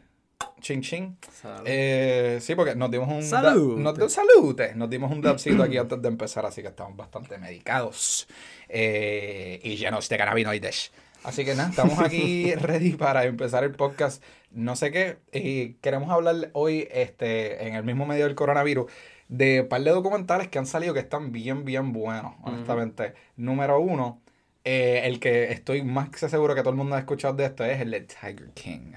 Ching 0.62 0.82
ching. 0.82 1.18
Eh, 1.66 2.38
sí, 2.42 2.56
porque 2.56 2.74
nos 2.74 2.90
dimos 2.90 3.10
un. 3.10 3.22
¡Salud! 3.22 3.78
Nos, 3.80 4.14
salute. 4.14 4.74
Nos 4.76 4.90
dimos 4.90 5.12
un 5.12 5.22
dabcito 5.22 5.62
aquí 5.62 5.78
antes 5.78 6.02
de 6.02 6.08
empezar, 6.08 6.46
así 6.46 6.62
que 6.62 6.70
estamos 6.70 6.96
bastante 6.96 7.38
medicados. 7.38 8.28
Eh, 8.70 9.60
y 9.62 9.76
llenos 9.76 10.08
de 10.08 10.18
cannabinoides. 10.18 10.92
Así 11.24 11.46
que 11.46 11.56
nada, 11.56 11.70
estamos 11.70 12.00
aquí 12.00 12.54
ready 12.56 12.92
para 12.92 13.24
empezar 13.24 13.64
el 13.64 13.72
podcast. 13.72 14.22
No 14.54 14.76
sé 14.76 14.92
qué. 14.92 15.18
Y 15.32 15.74
queremos 15.76 16.10
hablar 16.12 16.50
hoy, 16.54 16.88
este, 16.92 17.68
en 17.68 17.76
el 17.76 17.84
mismo 17.84 18.06
medio 18.06 18.26
del 18.26 18.36
coronavirus, 18.36 18.92
de 19.28 19.62
un 19.62 19.68
par 19.68 19.82
de 19.82 19.92
documentales 19.92 20.48
que 20.48 20.60
han 20.60 20.66
salido 20.66 20.94
que 20.94 21.00
están 21.00 21.32
bien, 21.32 21.66
bien 21.66 21.92
buenos, 21.92 22.36
honestamente. 22.44 23.14
Número 23.36 23.80
uno, 23.80 24.22
eh, 24.64 25.02
el 25.06 25.20
que 25.20 25.52
estoy 25.52 25.84
más 25.84 26.10
que 26.10 26.30
seguro 26.30 26.56
que 26.56 26.62
todo 26.62 26.70
el 26.72 26.78
mundo 26.78 26.96
ha 26.96 27.00
escuchado 27.00 27.34
de 27.34 27.46
esto 27.46 27.66
es 27.66 27.82
el 27.82 27.92
de 27.92 28.02
Tiger 28.02 28.52
King. 28.54 28.94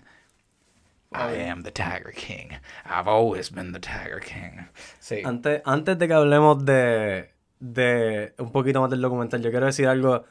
I 1.13 1.49
am 1.49 1.63
the 1.63 1.71
Tiger 1.71 2.13
King. 2.13 2.49
I've 2.85 3.09
always 3.09 3.51
been 3.51 3.73
the 3.73 3.81
Tiger 3.81 4.21
King. 4.21 4.67
Sí. 4.99 5.23
Antes, 5.25 5.63
antes 5.65 5.99
de 5.99 6.09
que 6.09 6.15
hablemos 6.15 6.65
de, 6.65 7.31
de 7.61 8.35
un 8.39 8.53
poquito 8.53 8.81
más 8.81 8.91
del 8.91 9.01
documental, 9.01 9.41
yo 9.43 9.51
quiero 9.51 9.67
decir 9.67 9.89
algo 9.89 10.25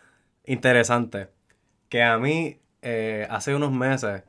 interesante. 0.46 1.30
Que 1.90 2.04
a 2.04 2.18
mí, 2.18 2.60
eh, 2.82 3.28
hace 3.30 3.56
unos 3.56 3.72
meses, 3.72 4.24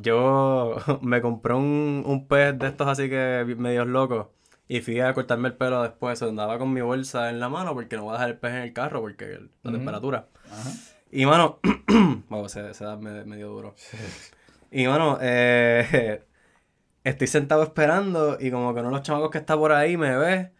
yo 0.00 0.76
me 1.02 1.20
compré 1.20 1.54
un, 1.54 2.02
un 2.06 2.26
pez 2.28 2.58
de 2.58 2.68
estos 2.68 2.86
así 2.88 3.08
que 3.08 3.54
medios 3.58 3.86
locos. 3.86 4.28
Y 4.68 4.80
fui 4.80 5.00
a 5.00 5.14
cortarme 5.14 5.48
el 5.48 5.54
pelo 5.54 5.82
después. 5.82 6.20
Andaba 6.22 6.58
con 6.58 6.72
mi 6.72 6.80
bolsa 6.80 7.30
en 7.30 7.38
la 7.38 7.48
mano 7.48 7.74
porque 7.74 7.96
no 7.96 8.04
voy 8.04 8.10
a 8.10 8.14
dejar 8.14 8.30
el 8.30 8.38
pez 8.38 8.50
en 8.52 8.62
el 8.62 8.72
carro 8.72 9.00
porque 9.00 9.40
la 9.62 9.72
temperatura. 9.72 10.26
Y 11.12 11.24
mano, 11.24 11.60
vamos, 12.28 12.50
se, 12.50 12.74
se 12.74 12.84
da 12.84 12.96
medio 12.96 13.48
duro. 13.48 13.74
Y 14.70 14.86
bueno, 14.86 15.18
eh, 15.20 16.22
estoy 17.04 17.26
sentado 17.28 17.62
esperando 17.62 18.38
y 18.40 18.50
como 18.50 18.74
que 18.74 18.80
uno 18.80 18.90
de 18.90 18.96
los 18.96 19.02
chamacos 19.02 19.30
que 19.30 19.38
está 19.38 19.56
por 19.56 19.72
ahí 19.72 19.96
me 19.96 20.16
ve, 20.16 20.50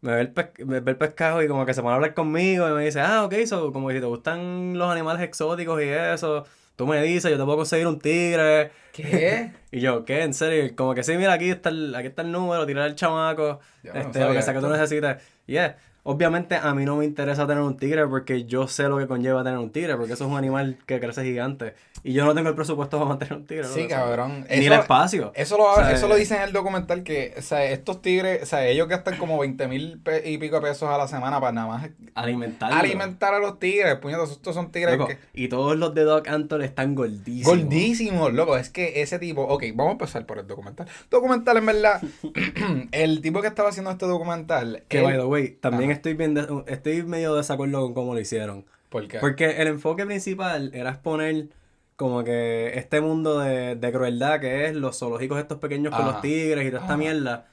me 0.00 0.12
ve 0.14 0.20
el, 0.22 0.66
me 0.66 0.80
ve 0.80 0.92
el 0.92 0.96
pescado 0.96 1.42
y 1.42 1.48
como 1.48 1.66
que 1.66 1.74
se 1.74 1.82
pone 1.82 1.92
a 1.92 1.96
hablar 1.96 2.14
conmigo 2.14 2.68
y 2.68 2.72
me 2.72 2.84
dice, 2.84 3.00
ah, 3.00 3.24
ok, 3.24 3.34
so, 3.46 3.72
como 3.72 3.90
si 3.90 4.00
te 4.00 4.06
gustan 4.06 4.78
los 4.78 4.90
animales 4.90 5.22
exóticos 5.22 5.82
y 5.82 5.88
eso, 5.88 6.44
tú 6.76 6.86
me 6.86 7.02
dices, 7.02 7.30
yo 7.30 7.36
te 7.36 7.44
puedo 7.44 7.58
conseguir 7.58 7.86
un 7.86 7.98
tigre. 7.98 8.70
¿Qué? 8.92 9.52
y 9.70 9.80
yo, 9.80 10.04
¿qué? 10.04 10.22
¿En 10.22 10.34
serio? 10.34 10.74
Como 10.76 10.94
que 10.94 11.02
sí, 11.02 11.16
mira, 11.16 11.32
aquí 11.32 11.50
está 11.50 11.70
el, 11.70 11.94
aquí 11.94 12.08
está 12.08 12.22
el 12.22 12.32
número, 12.32 12.66
tirar 12.66 12.86
el 12.86 12.94
chamaco, 12.94 13.60
este, 13.82 14.20
lo 14.20 14.32
que 14.32 14.42
sea 14.42 14.54
que 14.54 14.60
tú 14.60 14.68
necesites. 14.68 15.16
Y 15.46 15.52
yeah. 15.52 15.76
Obviamente 16.04 16.56
a 16.56 16.74
mí 16.74 16.84
no 16.84 16.96
me 16.96 17.04
interesa 17.04 17.46
tener 17.46 17.62
un 17.62 17.76
tigre 17.76 18.06
porque 18.08 18.44
yo 18.44 18.66
sé 18.66 18.88
lo 18.88 18.98
que 18.98 19.06
conlleva 19.06 19.44
tener 19.44 19.58
un 19.58 19.70
tigre, 19.70 19.96
porque 19.96 20.14
eso 20.14 20.24
es 20.24 20.30
un 20.30 20.36
animal 20.36 20.78
que 20.86 20.98
crece 20.98 21.22
gigante. 21.22 21.74
Y 22.02 22.12
yo 22.12 22.24
no 22.24 22.34
tengo 22.34 22.48
el 22.48 22.56
presupuesto 22.56 22.98
para 22.98 23.10
mantener 23.10 23.34
un 23.34 23.46
tigre. 23.46 23.64
Sí, 23.68 23.86
cabrón. 23.86 24.44
Ni 24.50 24.66
el 24.66 24.72
espacio. 24.72 25.30
Eso 25.36 25.56
lo, 25.56 25.80
eso 25.88 26.08
lo 26.08 26.16
dicen 26.16 26.38
en 26.38 26.44
el 26.44 26.52
documental 26.52 27.04
que, 27.04 27.34
o 27.38 27.42
sea, 27.42 27.64
estos 27.64 28.02
tigres, 28.02 28.42
o 28.42 28.46
sea, 28.46 28.66
ellos 28.66 28.88
gastan 28.88 29.16
como 29.16 29.38
20 29.38 29.68
mil 29.68 30.02
y 30.24 30.38
pico 30.38 30.56
de 30.56 30.62
pesos 30.62 30.88
a 30.88 30.98
la 30.98 31.06
semana 31.06 31.38
para 31.40 31.52
nada 31.52 31.68
más 31.68 31.90
alimentar 32.14 32.72
alimentar 32.72 33.34
a 33.34 33.38
los 33.38 33.60
tigres. 33.60 33.96
Puñetos, 33.96 34.32
estos 34.32 34.54
son 34.56 34.72
tigres 34.72 34.98
que... 35.06 35.18
Y 35.34 35.48
todos 35.48 35.76
los 35.76 35.94
de 35.94 36.02
Doc 36.02 36.26
Antle 36.26 36.64
están 36.64 36.96
gordísimos. 36.96 37.46
Gordísimos, 37.46 38.32
loco. 38.32 38.56
Es 38.56 38.70
que 38.70 39.02
ese 39.02 39.20
tipo, 39.20 39.42
ok, 39.42 39.64
vamos 39.74 39.90
a 39.90 39.92
empezar 39.92 40.26
por 40.26 40.40
el 40.40 40.48
documental. 40.48 40.88
Documental, 41.10 41.58
en 41.58 41.66
verdad, 41.66 42.02
el 42.92 43.20
tipo 43.20 43.40
que 43.40 43.48
estaba 43.48 43.68
haciendo 43.68 43.92
este 43.92 44.06
documental. 44.06 44.82
Que, 44.88 45.00
by 45.00 45.16
the 45.16 45.24
way, 45.24 45.50
también 45.60 45.91
estoy 45.92 46.14
viendo 46.14 46.64
estoy 46.66 47.02
medio 47.02 47.34
desacuerdo 47.34 47.80
con 47.82 47.94
cómo 47.94 48.14
lo 48.14 48.20
hicieron. 48.20 48.64
¿Por 48.88 49.08
qué? 49.08 49.18
Porque 49.18 49.62
el 49.62 49.68
enfoque 49.68 50.04
principal 50.04 50.70
era 50.74 50.90
exponer 50.90 51.48
como 51.96 52.24
que 52.24 52.72
este 52.76 53.00
mundo 53.00 53.38
de, 53.38 53.90
crueldad 53.92 54.40
que 54.40 54.66
es 54.66 54.74
los 54.74 54.98
zoológicos 54.98 55.38
estos 55.38 55.58
pequeños 55.58 55.94
con 55.94 56.04
los 56.04 56.20
tigres 56.20 56.66
y 56.66 56.70
toda 56.70 56.82
esta 56.82 56.96
mierda. 56.96 57.46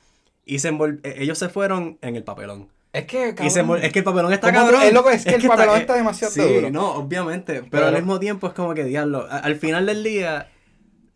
Y 0.46 0.60
se 0.60 0.70
e, 0.70 1.24
ellos 1.24 1.38
se 1.38 1.50
fueron 1.50 1.98
en 2.02 2.16
el 2.16 2.24
papelón. 2.24 2.70
Es 2.92 3.06
que, 3.06 3.30
es 3.30 3.36
que 3.94 4.00
el 4.00 4.04
papelón 4.04 4.34
está 4.34 4.52
cabrón. 4.52 4.82
Es, 4.82 4.94
loco, 4.94 5.12
es, 5.12 5.24
que 5.24 5.36
el 5.36 5.48
papelón 5.48 5.78
está, 5.78 5.94
demasiado 5.94 6.34
sí, 6.34 6.72
no, 6.72 6.96
obviamente. 6.96 7.64
Pero, 7.70 7.86
al 7.86 7.94
mismo 7.94 8.20
tiempo 8.20 8.48
es 8.48 8.54
como 8.54 8.74
que, 8.74 8.84
diablo, 8.84 9.28
al 9.30 9.56
final 9.58 9.86
del 9.86 10.04
día 10.04 10.50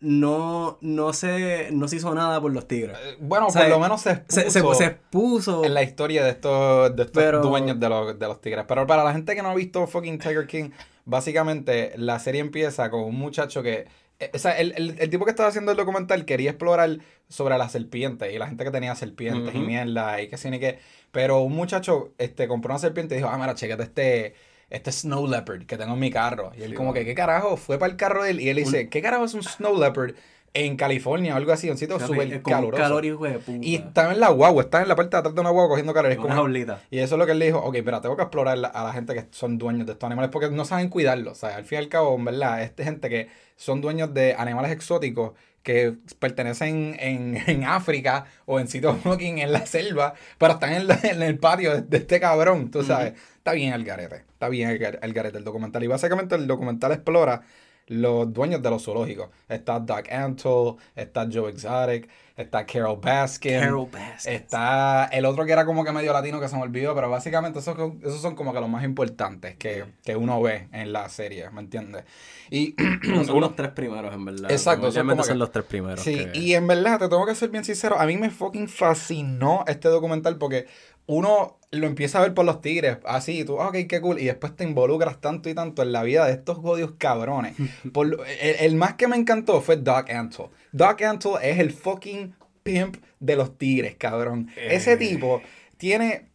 no, 0.04 0.78
no, 0.82 1.12
se, 1.12 1.70
no 1.72 1.88
se 1.88 1.96
hizo 1.96 2.14
nada 2.14 2.40
por 2.40 2.52
los 2.52 2.68
tigres. 2.68 2.96
Eh, 3.02 3.16
bueno, 3.20 3.48
por 3.48 3.68
lo 3.68 3.80
menos 3.80 4.02
se 4.02 4.10
expuso, 4.10 4.74
se, 4.74 4.84
expuso, 4.84 5.64
en 5.64 5.74
la 5.74 5.82
historia 5.82 6.22
de 6.22 6.30
estos, 6.30 6.94
de 6.94 7.04
estos 7.04 7.42
dueños 7.42 7.80
de 7.80 7.88
los, 7.88 8.18
de 8.18 8.26
los 8.26 8.40
tigres. 8.40 8.64
Pero 8.68 8.86
para 8.86 9.02
la 9.02 9.12
gente 9.12 9.34
que 9.34 9.42
no 9.42 9.48
ha 9.48 9.54
visto 9.54 9.86
fucking 9.86 10.18
Tiger 10.18 10.46
King, 10.46 10.70
básicamente 11.06 11.94
la 11.96 12.18
serie 12.18 12.40
empieza 12.40 12.90
con 12.90 13.00
un 13.00 13.16
muchacho 13.16 13.62
que 13.62 13.86
eh, 14.20 14.30
o 14.32 14.38
sea, 14.38 14.52
el, 14.58 14.72
el, 14.76 15.10
tipo 15.10 15.24
que 15.24 15.32
estaba 15.32 15.48
haciendo 15.48 15.72
el 15.72 15.76
documental 15.76 16.24
quería 16.24 16.50
explorar 16.50 16.98
sobre 17.28 17.58
las 17.58 17.72
serpientes 17.72 18.32
y 18.32 18.38
la 18.38 18.46
gente 18.46 18.64
que 18.64 18.70
tenía 18.70 18.94
serpientes 18.94 19.54
y 19.54 19.58
mierda 19.58 20.20
y 20.20 20.28
que 20.28 20.36
sí 20.36 20.50
ni 20.50 20.60
qué. 20.60 20.78
Pero 21.10 21.40
un 21.40 21.54
muchacho 21.54 22.12
este, 22.18 22.46
compró 22.46 22.72
una 22.72 22.78
serpiente 22.78 23.14
y 23.14 23.18
dijo, 23.18 23.28
ah, 23.30 23.38
mira, 23.38 23.54
chequete 23.54 23.82
este, 23.82 24.34
este 24.70 24.92
Snow 24.92 25.26
Leopard 25.26 25.66
que 25.66 25.76
tengo 25.76 25.94
en 25.94 26.00
mi 26.00 26.10
carro. 26.10 26.52
Y 26.56 26.62
él 26.62 26.74
como 26.74 26.92
que, 26.92 27.04
¿qué 27.04 27.14
carajo? 27.14 27.56
Fue 27.56 27.78
para 27.78 27.90
el 27.90 27.96
carro 27.96 28.22
de 28.22 28.30
él 28.30 28.40
y 28.40 28.48
él 28.48 28.56
dice, 28.56 28.88
¿qué 28.88 29.02
carajo 29.02 29.24
es 29.24 29.34
un 29.34 29.42
Snow 29.42 29.78
Leopard? 29.78 30.14
en 30.56 30.76
California 30.76 31.34
o 31.34 31.36
algo 31.36 31.52
así, 31.52 31.68
un 31.68 31.76
sitio 31.76 31.98
súper 31.98 32.40
caluroso. 32.42 32.80
Calor 32.80 33.04
y, 33.04 33.12
y 33.60 33.74
estaba 33.74 34.12
en 34.12 34.20
la 34.20 34.28
guagua, 34.28 34.62
estaba 34.62 34.82
en 34.82 34.88
la 34.88 34.94
parte 34.94 35.16
de 35.16 35.18
atrás 35.18 35.34
de 35.34 35.40
una 35.40 35.50
guagua 35.50 35.70
cogiendo 35.70 35.92
calor. 35.92 36.12
Es 36.12 36.18
como, 36.18 36.48
Y 36.48 37.00
eso 37.00 37.16
es 37.16 37.18
lo 37.18 37.26
que 37.26 37.32
él 37.32 37.40
le 37.40 37.46
dijo, 37.46 37.58
ok, 37.58 37.76
pero 37.84 38.00
tengo 38.00 38.16
que 38.16 38.22
explorar 38.22 38.56
a 38.72 38.84
la 38.84 38.92
gente 38.92 39.14
que 39.14 39.26
son 39.32 39.58
dueños 39.58 39.84
de 39.84 39.92
estos 39.92 40.06
animales 40.06 40.30
porque 40.30 40.48
no 40.50 40.64
saben 40.64 40.88
cuidarlos. 40.88 41.32
O 41.32 41.34
sea, 41.34 41.56
al 41.56 41.64
fin 41.64 41.76
y 41.76 41.82
al 41.82 41.88
cabo, 41.88 42.14
en 42.14 42.24
verdad, 42.24 42.62
es 42.62 42.72
gente 42.76 43.10
que 43.10 43.28
son 43.56 43.80
dueños 43.80 44.14
de 44.14 44.34
animales 44.38 44.70
exóticos 44.70 45.32
que 45.64 45.96
pertenecen 46.20 46.96
en, 47.00 47.36
en 47.48 47.64
África 47.64 48.26
o 48.46 48.60
en 48.60 48.68
sitios 48.68 48.96
fucking 49.02 49.38
en 49.38 49.50
la 49.50 49.66
selva, 49.66 50.14
pero 50.38 50.52
están 50.52 50.72
en, 50.72 50.86
en 51.02 51.22
el 51.22 51.36
patio 51.38 51.80
de, 51.80 51.96
este 51.96 52.20
cabrón, 52.20 52.70
tú 52.70 52.84
sabes. 52.84 53.14
Está 53.44 53.52
bien 53.52 53.74
el 53.74 53.84
garete, 53.84 54.24
está 54.32 54.48
bien 54.48 54.70
el, 54.70 54.98
el 55.02 55.12
garete 55.12 55.36
el 55.36 55.44
documental. 55.44 55.84
Y 55.84 55.86
básicamente 55.86 56.34
el 56.34 56.46
documental 56.46 56.92
explora 56.92 57.42
los 57.88 58.32
dueños 58.32 58.62
de 58.62 58.70
los 58.70 58.82
zoológicos. 58.82 59.28
Está 59.50 59.78
Doc 59.80 60.10
Antle, 60.10 60.76
está 60.96 61.28
Joe 61.30 61.50
Exotic, 61.50 62.08
está 62.36 62.64
Carol 62.64 62.98
Baskin. 63.00 63.60
Carol 63.60 63.88
Baskin. 63.92 64.32
Está 64.32 65.10
el 65.12 65.26
otro 65.26 65.44
que 65.44 65.52
era 65.52 65.66
como 65.66 65.84
que 65.84 65.92
medio 65.92 66.12
latino 66.12 66.40
que 66.40 66.48
se 66.48 66.56
me 66.56 66.62
olvidó, 66.62 66.94
pero 66.94 67.10
básicamente 67.10 67.58
esos, 67.58 67.76
esos 68.02 68.20
son 68.22 68.34
como 68.34 68.52
que 68.52 68.60
los 68.60 68.68
más 68.68 68.84
importantes 68.84 69.56
que, 69.56 69.84
que 70.02 70.16
uno 70.16 70.40
ve 70.40 70.68
en 70.72 70.92
la 70.92 71.08
serie, 71.08 71.50
¿me 71.50 71.60
entiendes? 71.60 72.04
Y 72.50 72.74
son 73.26 73.40
los 73.40 73.54
tres 73.54 73.72
primeros, 73.72 74.14
en 74.14 74.24
verdad. 74.24 74.50
Exacto. 74.50 74.90
Son, 74.90 75.24
son 75.24 75.38
los 75.38 75.52
tres 75.52 75.64
primeros. 75.66 76.00
Sí, 76.00 76.26
y 76.32 76.54
en 76.54 76.66
verdad, 76.66 76.98
te 76.98 77.08
tengo 77.08 77.26
que 77.26 77.34
ser 77.34 77.50
bien 77.50 77.64
sincero, 77.64 77.98
a 77.98 78.06
mí 78.06 78.16
me 78.16 78.30
fucking 78.30 78.68
fascinó 78.68 79.64
este 79.66 79.88
documental 79.88 80.38
porque 80.38 80.66
uno 81.06 81.58
lo 81.70 81.86
empieza 81.86 82.18
a 82.18 82.22
ver 82.22 82.34
por 82.34 82.44
los 82.44 82.60
tigres, 82.60 82.98
así, 83.04 83.44
tú, 83.44 83.56
ok, 83.56 83.76
qué 83.88 84.00
cool, 84.00 84.20
y 84.20 84.26
después 84.26 84.54
te 84.54 84.64
involucras 84.64 85.20
tanto 85.20 85.48
y 85.48 85.54
tanto 85.54 85.82
en 85.82 85.92
la 85.92 86.02
vida 86.02 86.26
de 86.26 86.32
estos 86.32 86.58
jodidos 86.58 86.92
cabrones. 86.98 87.54
Por, 87.92 88.24
el, 88.40 88.76
más 88.76 88.94
que 88.94 89.08
me 89.08 89.16
encantó 89.16 89.60
fue 89.60 89.76
Doc 89.76 90.10
Antle. 90.10 90.46
Doc 90.72 91.02
Antle 91.02 91.32
es 91.42 91.58
el 91.58 91.72
fucking 91.72 92.34
pimp 92.62 92.96
de 93.20 93.36
los 93.36 93.58
tigres, 93.58 93.96
cabrón. 93.96 94.50
Ese 94.56 94.92
eh. 94.92 94.96
tipo 94.96 95.42
tiene, 95.76 96.28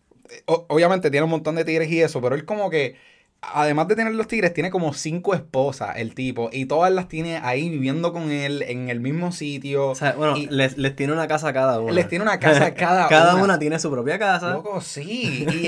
obviamente 0.46 1.10
tiene 1.10 1.24
un 1.24 1.32
montón 1.32 1.56
de 1.56 1.66
tigres 1.66 1.90
y 1.90 2.02
eso, 2.02 2.22
pero 2.22 2.36
él 2.36 2.46
como 2.46 2.70
que 2.70 2.96
además 3.42 3.88
de 3.88 3.96
tener 3.96 4.14
los 4.14 4.28
tigres, 4.28 4.54
tiene 4.54 4.70
como 4.70 4.94
cinco 4.94 5.34
esposas 5.34 5.98
el 5.98 6.14
tipo. 6.14 6.50
Y 6.52 6.66
todas 6.66 6.92
las 6.92 7.08
tiene 7.08 7.38
ahí 7.38 7.70
viviendo 7.70 8.12
con 8.12 8.32
él 8.32 8.64
en 8.64 8.90
el 8.90 9.00
mismo 9.00 9.32
sitio. 9.32 9.90
O 9.90 9.96
sea, 9.96 10.14
bueno, 10.14 10.36
les, 10.50 10.76
tiene 10.96 11.14
una 11.14 11.28
casa 11.28 11.50
a 11.50 11.54
cada 11.54 11.80
una. 11.80 11.94
Les 11.94 12.08
tiene 12.08 12.24
una 12.24 12.40
casa 12.40 12.66
a 12.66 12.74
cada, 12.76 13.08
una. 13.08 13.10
cada 13.10 13.36
una. 13.36 13.60
tiene 13.60 13.80
su 13.80 13.90
propia 13.90 14.20
casa. 14.20 14.52
Loco, 14.52 14.82
sí. 14.82 15.46
Y, 15.50 15.68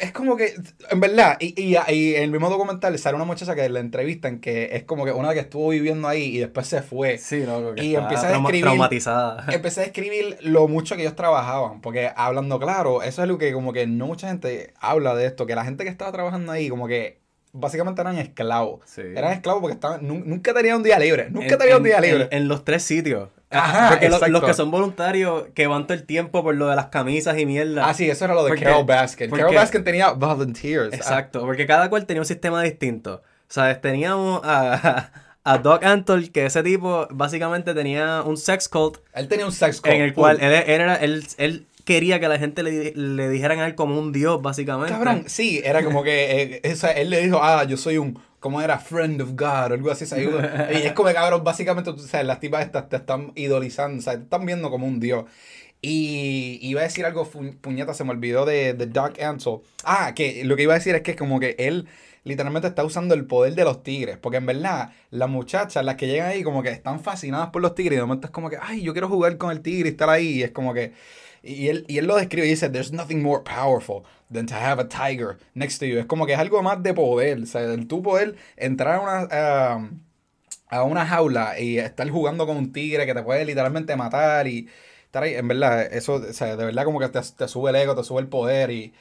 es 0.00 0.12
como 0.12 0.36
que, 0.36 0.54
en 0.90 1.00
verdad, 1.00 1.36
y, 1.40 1.60
y, 1.60 1.76
en 1.76 2.22
el 2.22 2.30
mismo 2.30 2.50
documental 2.50 2.98
sale 2.98 3.16
una 3.16 3.24
muchacha 3.24 3.54
que 3.54 3.68
la 3.68 3.80
entrevistan 3.80 4.40
que 4.40 4.70
es 4.72 4.84
como 4.84 5.04
que 5.04 5.12
una 5.12 5.32
que 5.32 5.40
estuvo 5.40 5.68
viviendo 5.68 6.08
ahí 6.08 6.36
y 6.36 6.38
después 6.38 6.66
se 6.66 6.82
fue. 6.82 7.18
Sí, 7.18 7.44
loco, 7.46 7.74
que 7.74 7.84
y 7.84 7.94
empieza 7.94 8.28
a 8.28 8.32
describir. 8.32 8.62
Traumatizada. 8.62 9.44
Empecé 9.52 9.80
a 9.80 9.84
describir 9.84 10.38
lo 10.42 10.68
mucho 10.68 10.96
que 10.96 11.02
ellos 11.02 11.16
trabajaban. 11.16 11.80
Porque 11.80 12.10
hablando 12.14 12.58
claro, 12.58 13.02
eso 13.02 13.22
es 13.22 13.28
lo 13.28 13.38
que 13.38 13.52
como 13.52 13.72
que 13.72 13.86
no 13.86 14.06
mucha 14.06 14.28
gente 14.28 14.72
habla 14.80 15.14
de 15.14 15.26
esto. 15.26 15.46
Que 15.46 15.54
la 15.54 15.64
gente 15.64 15.84
que 15.84 15.90
estaba 15.90 16.12
trabajando 16.12 16.52
ahí, 16.52 16.68
como 16.68 16.88
que 16.88 17.11
básicamente 17.52 18.00
eran 18.00 18.18
esclavos. 18.18 18.80
Eran 18.98 19.32
esclavos 19.32 19.60
porque 19.60 19.74
estaban, 19.74 20.06
nunca 20.06 20.54
tenían 20.54 20.78
un 20.78 20.82
día 20.82 20.98
libre. 20.98 21.28
Nunca 21.30 21.56
tenían 21.58 21.78
un 21.78 21.84
día 21.84 22.00
libre. 22.00 22.28
En, 22.30 22.48
los 22.48 22.64
tres 22.64 22.82
sitios. 22.82 23.28
Ajá, 23.50 23.90
porque 23.90 24.08
los 24.08 24.42
que 24.42 24.54
son 24.54 24.70
voluntarios 24.70 25.44
que 25.54 25.66
van 25.66 25.86
todo 25.86 25.94
el 25.94 26.04
tiempo 26.04 26.42
por 26.42 26.54
lo 26.54 26.68
de 26.68 26.76
las 26.76 26.86
camisas 26.86 27.38
y 27.38 27.44
mierda. 27.44 27.86
Ah, 27.86 27.94
sí, 27.94 28.08
eso 28.08 28.24
era 28.24 28.34
lo 28.34 28.44
de 28.44 28.58
Carol 28.58 28.84
Baskin. 28.84 29.30
Carol 29.30 29.54
Baskin 29.54 29.84
tenía 29.84 30.12
volunteers. 30.12 30.94
Exacto, 30.94 31.40
porque 31.42 31.66
cada 31.66 31.90
cual 31.90 32.06
tenía 32.06 32.22
un 32.22 32.26
sistema 32.26 32.62
distinto. 32.62 33.22
¿Sabes? 33.48 33.82
Teníamos 33.82 34.40
a, 34.44 35.10
a 35.44 35.58
Doc 35.58 35.84
Antle, 35.84 36.30
que 36.30 36.46
ese 36.46 36.62
tipo 36.62 37.06
básicamente 37.10 37.74
tenía 37.74 38.22
un 38.22 38.38
sex 38.38 38.66
cult. 38.66 38.98
Él 39.12 39.28
tenía 39.28 39.44
un 39.44 39.52
sex 39.52 39.82
cult. 39.82 39.94
En 39.94 40.00
el 40.00 40.14
cual 40.14 40.38
él, 40.40 40.52
era, 40.52 40.96
él, 40.96 41.22
él 41.36 41.66
quería 41.84 42.20
que 42.20 42.28
la 42.28 42.38
gente 42.38 42.62
le, 42.62 42.92
le 42.94 43.28
dijeran 43.28 43.60
a 43.60 43.66
él 43.66 43.74
como 43.74 43.98
un 43.98 44.12
dios, 44.12 44.40
básicamente. 44.42 44.92
Cabrón, 44.92 45.24
sí, 45.26 45.60
era 45.64 45.84
como 45.84 46.02
que 46.02 46.60
eh, 46.62 46.76
él 46.96 47.10
le 47.10 47.22
dijo, 47.22 47.40
ah, 47.42 47.64
yo 47.64 47.76
soy 47.76 47.98
un, 47.98 48.18
¿cómo 48.40 48.60
era? 48.60 48.78
Friend 48.78 49.20
of 49.22 49.30
God, 49.30 49.70
o 49.70 49.74
algo 49.74 49.90
así. 49.90 50.04
y 50.14 50.86
es 50.86 50.92
como, 50.92 51.12
cabrón, 51.12 51.44
básicamente, 51.44 51.90
o 51.90 51.98
sea, 51.98 52.22
las 52.24 52.40
tipas 52.40 52.64
estas 52.64 52.88
te 52.88 52.96
están 52.96 53.32
idolizando, 53.36 54.02
sea, 54.02 54.16
te 54.16 54.24
están 54.24 54.44
viendo 54.44 54.70
como 54.70 54.86
un 54.86 55.00
dios. 55.00 55.24
Y 55.80 56.58
iba 56.62 56.80
a 56.80 56.84
decir 56.84 57.04
algo, 57.04 57.28
puñeta, 57.60 57.92
se 57.92 58.04
me 58.04 58.10
olvidó 58.10 58.44
de, 58.44 58.74
de 58.74 58.86
Doc 58.86 59.20
Ansel. 59.20 59.58
Ah, 59.84 60.12
que 60.14 60.44
lo 60.44 60.54
que 60.54 60.62
iba 60.62 60.74
a 60.74 60.78
decir 60.78 60.94
es 60.94 61.02
que 61.02 61.16
como 61.16 61.40
que 61.40 61.56
él 61.58 61.88
literalmente 62.24 62.68
está 62.68 62.84
usando 62.84 63.14
el 63.14 63.26
poder 63.26 63.56
de 63.56 63.64
los 63.64 63.82
tigres. 63.82 64.16
Porque 64.16 64.38
en 64.38 64.46
verdad, 64.46 64.92
las 65.10 65.28
muchachas, 65.28 65.84
las 65.84 65.96
que 65.96 66.06
llegan 66.06 66.28
ahí, 66.28 66.44
como 66.44 66.62
que 66.62 66.70
están 66.70 67.00
fascinadas 67.00 67.50
por 67.50 67.62
los 67.62 67.74
tigres. 67.74 67.94
Y 67.94 67.96
de 67.96 68.02
momento 68.02 68.28
es 68.28 68.30
como 68.30 68.48
que, 68.48 68.58
ay, 68.60 68.82
yo 68.82 68.92
quiero 68.92 69.08
jugar 69.08 69.36
con 69.38 69.50
el 69.50 69.60
tigre 69.60 69.88
y 69.88 69.92
estar 69.92 70.08
ahí. 70.08 70.28
Y 70.28 70.42
es 70.44 70.52
como 70.52 70.72
que 70.72 70.92
y 71.42 71.68
él, 71.68 71.84
y 71.88 71.98
él 71.98 72.06
lo 72.06 72.16
describe 72.16 72.46
y 72.46 72.50
dice, 72.50 72.68
there's 72.68 72.92
nothing 72.92 73.22
more 73.22 73.42
powerful 73.42 74.04
than 74.32 74.46
to 74.46 74.54
have 74.54 74.80
a 74.80 74.88
tiger 74.88 75.38
next 75.54 75.78
to 75.80 75.86
you. 75.86 75.98
Es 75.98 76.06
como 76.06 76.26
que 76.26 76.34
es 76.34 76.38
algo 76.38 76.62
más 76.62 76.82
de 76.82 76.94
poder. 76.94 77.42
O 77.42 77.46
sea, 77.46 77.62
el 77.62 77.88
tú 77.88 78.02
poder 78.02 78.36
entrar 78.56 78.96
a 78.96 79.00
una, 79.00 79.88
a 80.68 80.84
una 80.84 81.06
jaula 81.06 81.58
y 81.58 81.78
estar 81.78 82.08
jugando 82.08 82.46
con 82.46 82.56
un 82.56 82.72
tigre 82.72 83.06
que 83.06 83.14
te 83.14 83.22
puede 83.22 83.44
literalmente 83.44 83.96
matar 83.96 84.46
y 84.46 84.68
estar 85.04 85.24
ahí. 85.24 85.34
En 85.34 85.48
verdad, 85.48 85.82
eso, 85.92 86.14
o 86.14 86.32
sea, 86.32 86.56
de 86.56 86.64
verdad 86.64 86.84
como 86.84 87.00
que 87.00 87.08
te, 87.08 87.20
te 87.20 87.48
sube 87.48 87.70
el 87.70 87.76
ego, 87.76 87.94
te 87.94 88.04
sube 88.04 88.20
el 88.20 88.28
poder 88.28 88.70
y... 88.70 88.92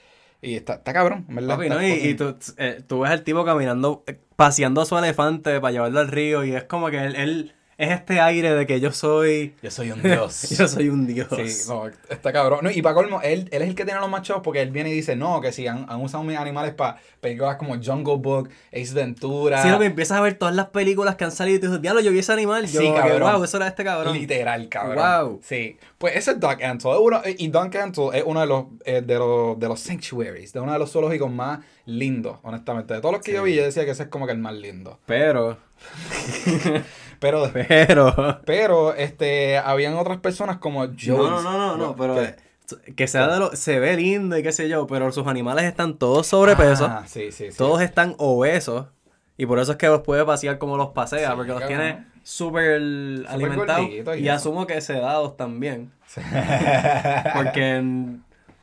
Y 0.43 0.55
está, 0.55 0.73
está 0.73 0.91
cabrón, 0.91 1.27
verdad. 1.29 1.59
y, 1.83 2.15
tú, 2.15 2.35
eh, 2.57 2.81
tú, 2.87 3.01
ves 3.01 3.11
al 3.11 3.21
tipo 3.21 3.45
caminando, 3.45 4.03
eh, 4.07 4.17
paseando 4.35 4.81
a 4.81 4.85
su 4.85 4.97
elefante 4.97 5.61
para 5.61 5.71
llevarlo 5.71 5.99
al 5.99 6.07
río 6.07 6.43
y 6.43 6.55
es 6.55 6.63
como 6.63 6.89
que 6.89 6.97
él 6.97 7.53
es 7.81 7.89
este 7.89 8.19
aire 8.19 8.53
de 8.53 8.67
que 8.67 8.79
yo 8.79 8.91
soy. 8.91 9.55
Yo 9.63 9.71
soy 9.71 9.89
un 9.89 10.03
dios. 10.03 10.49
yo 10.57 10.67
soy 10.67 10.89
un 10.89 11.07
dios. 11.07 11.27
Sí, 11.35 11.67
no, 11.67 11.87
está 11.87 12.31
cabrón. 12.31 12.59
No, 12.61 12.69
y 12.69 12.79
para 12.83 12.93
colmo, 12.93 13.21
él, 13.23 13.49
él 13.51 13.63
es 13.63 13.69
el 13.69 13.75
que 13.75 13.85
tiene 13.85 13.99
los 13.99 14.09
machos 14.09 14.41
porque 14.43 14.61
él 14.61 14.69
viene 14.69 14.91
y 14.91 14.93
dice, 14.93 15.15
no, 15.15 15.41
que 15.41 15.51
si 15.51 15.65
han, 15.65 15.87
han 15.89 15.99
usado 15.99 16.23
mis 16.23 16.37
animales 16.37 16.75
para 16.75 16.97
películas 17.19 17.55
como 17.55 17.75
Jungle 17.81 18.17
Book, 18.17 18.49
Ace 18.71 18.93
Ventura. 18.93 19.63
Sí, 19.63 19.69
lo 19.69 19.79
que 19.79 19.85
empiezas 19.85 20.19
a 20.19 20.21
ver 20.21 20.35
todas 20.35 20.53
las 20.53 20.67
películas 20.67 21.15
que 21.15 21.23
han 21.23 21.31
salido 21.31 21.57
y 21.57 21.59
tú 21.59 21.67
dices, 21.67 21.81
diablo, 21.81 22.01
yo 22.01 22.11
vi 22.11 22.19
ese 22.19 22.31
animal. 22.33 22.67
Yo, 22.67 22.81
sí, 22.81 22.91
cabrón. 22.95 23.33
wow, 23.33 23.43
eso 23.43 23.57
era 23.57 23.67
este 23.67 23.83
cabrón. 23.83 24.13
Literal, 24.13 24.69
cabrón. 24.69 25.27
Wow. 25.27 25.39
Sí. 25.43 25.77
Pues 25.97 26.15
ese 26.15 26.31
es 26.31 26.39
Doc 26.39 26.61
Antle. 26.61 26.91
y 27.39 27.47
Doc 27.47 27.75
Antle 27.75 28.09
es 28.13 28.23
uno 28.23 28.41
de 28.41 28.45
los, 28.45 28.65
eh, 28.85 29.01
de 29.01 29.17
los, 29.17 29.59
de 29.59 29.67
los 29.67 29.79
sanctuaries, 29.79 30.53
de 30.53 30.59
uno 30.59 30.71
de 30.71 30.77
los 30.77 30.91
zoológicos 30.91 31.31
más 31.31 31.61
lindos, 31.85 32.37
honestamente. 32.43 32.93
De 32.93 33.01
todos 33.01 33.13
los 33.13 33.23
que 33.23 33.33
yo 33.33 33.41
vi, 33.41 33.55
yo 33.55 33.63
decía 33.63 33.85
que 33.85 33.91
ese 33.91 34.03
es 34.03 34.09
como 34.09 34.27
que 34.27 34.33
el 34.33 34.37
más 34.37 34.53
lindo. 34.53 34.99
Pero. 35.07 35.57
Pero, 37.21 37.51
pero, 37.53 38.41
pero, 38.45 38.95
este, 38.95 39.59
habían 39.59 39.93
otras 39.93 40.17
personas 40.17 40.57
como 40.57 40.81
Joe. 40.87 41.15
No, 41.17 41.41
no, 41.41 41.57
no, 41.57 41.77
no, 41.77 41.95
pero 41.95 42.15
que 42.95 43.07
sea 43.07 43.27
de 43.27 43.39
lo, 43.39 43.55
se 43.55 43.79
ve 43.79 43.95
lindo 43.95 44.37
y 44.37 44.43
qué 44.43 44.51
sé 44.51 44.67
yo, 44.67 44.87
pero 44.87 45.11
sus 45.11 45.27
animales 45.27 45.65
están 45.65 45.97
todos 45.97 46.25
sobrepeso. 46.25 46.85
Ah, 46.85 47.03
sí, 47.05 47.31
sí, 47.31 47.51
sí. 47.51 47.57
Todos 47.57 47.81
están 47.81 48.15
obesos. 48.17 48.87
Y 49.37 49.45
por 49.45 49.59
eso 49.59 49.73
es 49.73 49.77
que 49.77 49.87
los 49.87 50.01
puede 50.01 50.25
pasear 50.25 50.57
como 50.57 50.77
los 50.77 50.89
pasea, 50.89 51.35
porque 51.35 51.51
los 51.51 51.67
tiene 51.67 52.05
súper 52.23 52.81
alimentados. 53.27 53.87
Y, 54.17 54.27
asumo 54.29 54.65
que 54.65 54.81
sedados 54.81 55.37
también. 55.37 55.91
porque 57.35 57.83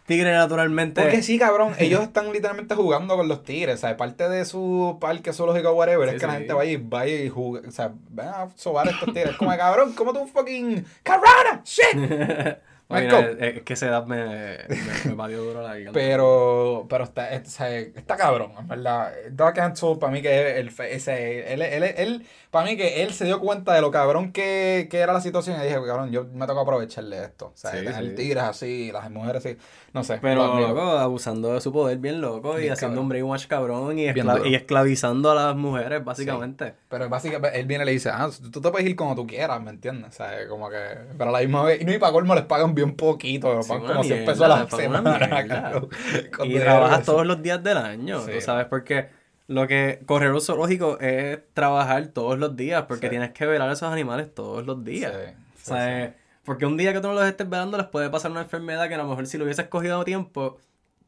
tigre 0.09 0.33
naturalmente. 0.33 1.03
Porque 1.03 1.23
sí, 1.23 1.39
cabrón, 1.39 1.75
ellos 1.79 2.03
están 2.03 2.33
literalmente 2.33 2.75
jugando 2.75 3.17
con 3.17 3.29
los 3.29 3.45
tigres, 3.45 3.77
o 3.77 3.79
sea, 3.79 3.97
parte 3.97 4.29
de 4.29 4.45
su 4.45 4.97
parque 5.01 5.33
zoológico 5.33 5.73
whatever 5.73 6.09
es 6.09 6.21
que 6.21 6.27
la 6.27 6.33
gente 6.33 6.53
vaya 6.55 6.73
y 6.73 6.77
vaya 6.77 7.23
y 7.23 7.29
juega, 7.29 7.69
o 7.69 7.71
sea, 7.71 7.93
ven 8.11 8.27
a 8.27 8.49
sobar 8.57 8.89
estos 8.89 9.13
tigres, 9.13 9.37
como 9.37 9.57
cabrón, 9.57 9.93
como 9.93 10.13
tú 10.13 10.27
fucking 10.27 10.85
carrana, 11.05 11.63
shit. 11.65 11.95
es 12.91 13.63
que 13.63 13.75
esa 13.75 13.87
edad 13.87 14.07
me, 14.07 14.59
me, 15.05 15.15
me 15.15 15.33
duro 15.35 15.63
la 15.63 15.75
vida. 15.75 15.91
Pero, 15.93 16.87
pero 16.89 17.05
está, 17.05 17.31
está, 17.33 18.17
cabrón, 18.17 18.53
en 18.59 18.67
verdad. 18.67 19.13
Dark 19.31 19.61
Antle, 19.61 19.97
para 19.97 20.11
mí 20.11 20.23
que 20.23 20.59
el, 20.59 20.69
ese, 20.69 21.53
él, 21.53 21.61
él, 21.61 21.83
él, 21.83 22.27
para 22.51 22.65
mí 22.67 22.79
que 22.79 23.03
él 23.03 23.13
se 23.13 23.27
dio 23.27 23.41
cuenta 23.41 23.75
de 23.75 23.83
lo 23.83 23.91
cabrón 23.91 24.33
que, 24.33 24.89
que 24.91 24.99
era 25.01 25.13
la 25.13 25.21
situación 25.21 25.61
y 25.61 25.65
dije, 25.65 25.75
cabrón, 25.75 26.11
yo 26.11 26.25
me 26.33 26.47
toca 26.47 26.63
aprovecharle 26.63 27.25
esto. 27.25 27.47
O 27.47 27.57
sea, 27.57 27.73
el 27.73 28.15
tigre 28.15 28.41
así, 28.41 28.91
las 28.91 29.11
mujeres 29.11 29.45
así, 29.45 29.59
no 29.93 30.03
sé. 30.03 30.19
Pero, 30.23 30.59
loco, 30.59 30.81
abusando 30.81 31.53
de 31.53 31.61
su 31.61 31.71
poder 31.71 31.99
bien 31.99 32.23
loco 32.23 32.59
y 32.59 32.69
haciendo 32.69 33.03
un 33.03 33.11
brainwash 33.11 33.47
cabrón 33.49 33.99
y, 33.99 34.07
y, 34.07 34.55
esclavizando 34.55 35.31
a 35.31 35.35
las 35.35 35.57
mujeres, 35.57 36.03
básicamente. 36.03 36.75
Pero 36.89 37.07
básicamente 37.11 37.61
él 37.61 37.67
viene 37.67 37.85
y 37.85 37.87
le 37.87 37.93
dice, 37.93 38.09
ah, 38.09 38.31
tú 38.51 38.63
te 38.63 38.71
puedes 38.71 38.89
ir 38.89 38.97
como 38.97 39.15
tú 39.15 39.27
quieras, 39.27 39.61
¿me 39.61 39.71
entiendes? 39.71 40.09
O 40.09 40.13
sea, 40.13 40.49
como 40.49 40.71
que, 40.71 40.79
pero 41.19 41.29
a 41.29 41.33
la 41.35 41.41
misma 41.41 41.65
vez, 41.65 41.83
y 41.83 41.85
no, 41.85 41.93
y 41.93 41.99
para 41.99 42.13
colmo 42.13 42.35
les 42.35 42.45
pagan 42.45 42.75
bien 42.79 42.95
poquito, 42.95 43.61
como 43.67 44.05
si 44.05 44.13
empezó 44.13 44.49
la 44.49 44.69
semana. 44.69 45.83
y 46.45 46.59
trabajas 46.59 47.05
todos 47.05 47.27
los 47.27 47.43
días 47.43 47.63
del 47.63 47.79
año, 47.79 48.21
¿tú 48.21 48.41
sabes? 48.41 48.67
Porque 48.67 49.09
Lo 49.47 49.67
que 49.67 50.01
correr 50.07 50.33
un 50.33 50.41
zoológico 50.41 50.99
es 51.01 51.39
trabajar 51.55 52.09
todos 52.09 52.39
los 52.39 52.57
días, 52.57 52.85
porque 52.89 53.09
tienes 53.09 53.31
que 53.33 53.47
velar 53.47 53.69
a 53.69 53.73
esos 53.73 53.91
animales 53.93 54.35
todos 54.35 54.67
los 54.67 54.85
días. 54.85 55.13
Sí, 55.13 55.73
o 55.73 55.75
sea, 55.75 56.15
porque 56.45 56.67
un 56.67 56.77
día 56.77 56.93
que 56.93 57.01
tú 57.01 57.09
no 57.09 57.15
los 57.15 57.25
estés 57.25 57.49
velando 57.49 57.77
les 57.77 57.87
puede 57.87 58.09
pasar 58.11 58.31
una 58.31 58.43
enfermedad 58.43 58.89
que 58.89 58.95
a 58.95 58.99
lo 58.99 59.07
mejor 59.07 59.27
si 59.27 59.39
lo 59.39 59.45
hubieses 59.45 59.67
cogido 59.69 60.01
a 60.01 60.05
tiempo, 60.05 60.59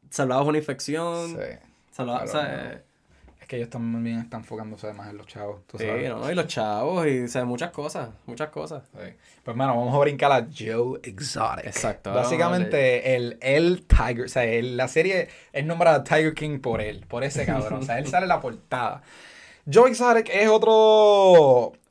salvabas 0.09 0.47
una 0.47 0.57
infección. 0.57 1.29
Sí. 1.29 1.57
Salvabas, 1.91 2.29
o 2.29 2.31
sea, 2.31 2.83
que 3.51 3.57
ellos 3.57 3.69
también 3.69 4.19
están 4.19 4.39
enfocándose 4.39 4.93
más 4.93 5.09
en 5.09 5.17
los 5.17 5.27
chavos. 5.27 5.59
sí, 5.77 5.85
No, 6.07 6.31
y 6.31 6.35
los 6.35 6.47
chavos 6.47 7.05
y 7.05 7.25
o 7.37 7.45
muchas 7.45 7.71
cosas, 7.71 8.07
muchas 8.25 8.47
cosas. 8.47 8.83
Pues 8.93 9.57
bueno, 9.57 9.75
vamos 9.75 9.93
a 9.93 9.97
brincar 9.99 10.31
a 10.31 10.47
Joe 10.57 11.01
Exotic. 11.03 11.65
Exacto. 11.65 12.13
Básicamente 12.13 13.13
el, 13.13 13.37
el 13.41 13.85
Tiger, 13.85 14.23
o 14.23 14.29
sea, 14.29 14.45
la 14.61 14.87
serie 14.87 15.27
es 15.51 15.65
nombrada 15.65 16.01
Tiger 16.01 16.33
King 16.33 16.59
por 16.59 16.79
él, 16.79 17.05
por 17.09 17.25
ese 17.25 17.45
cabrón. 17.45 17.81
o 17.81 17.83
sea, 17.83 17.99
él 17.99 18.07
sale 18.07 18.23
en 18.23 18.29
la 18.29 18.39
portada. 18.39 19.03
Joe 19.71 19.89
Exotic 19.89 20.29
es 20.33 20.49
otro, 20.49 20.71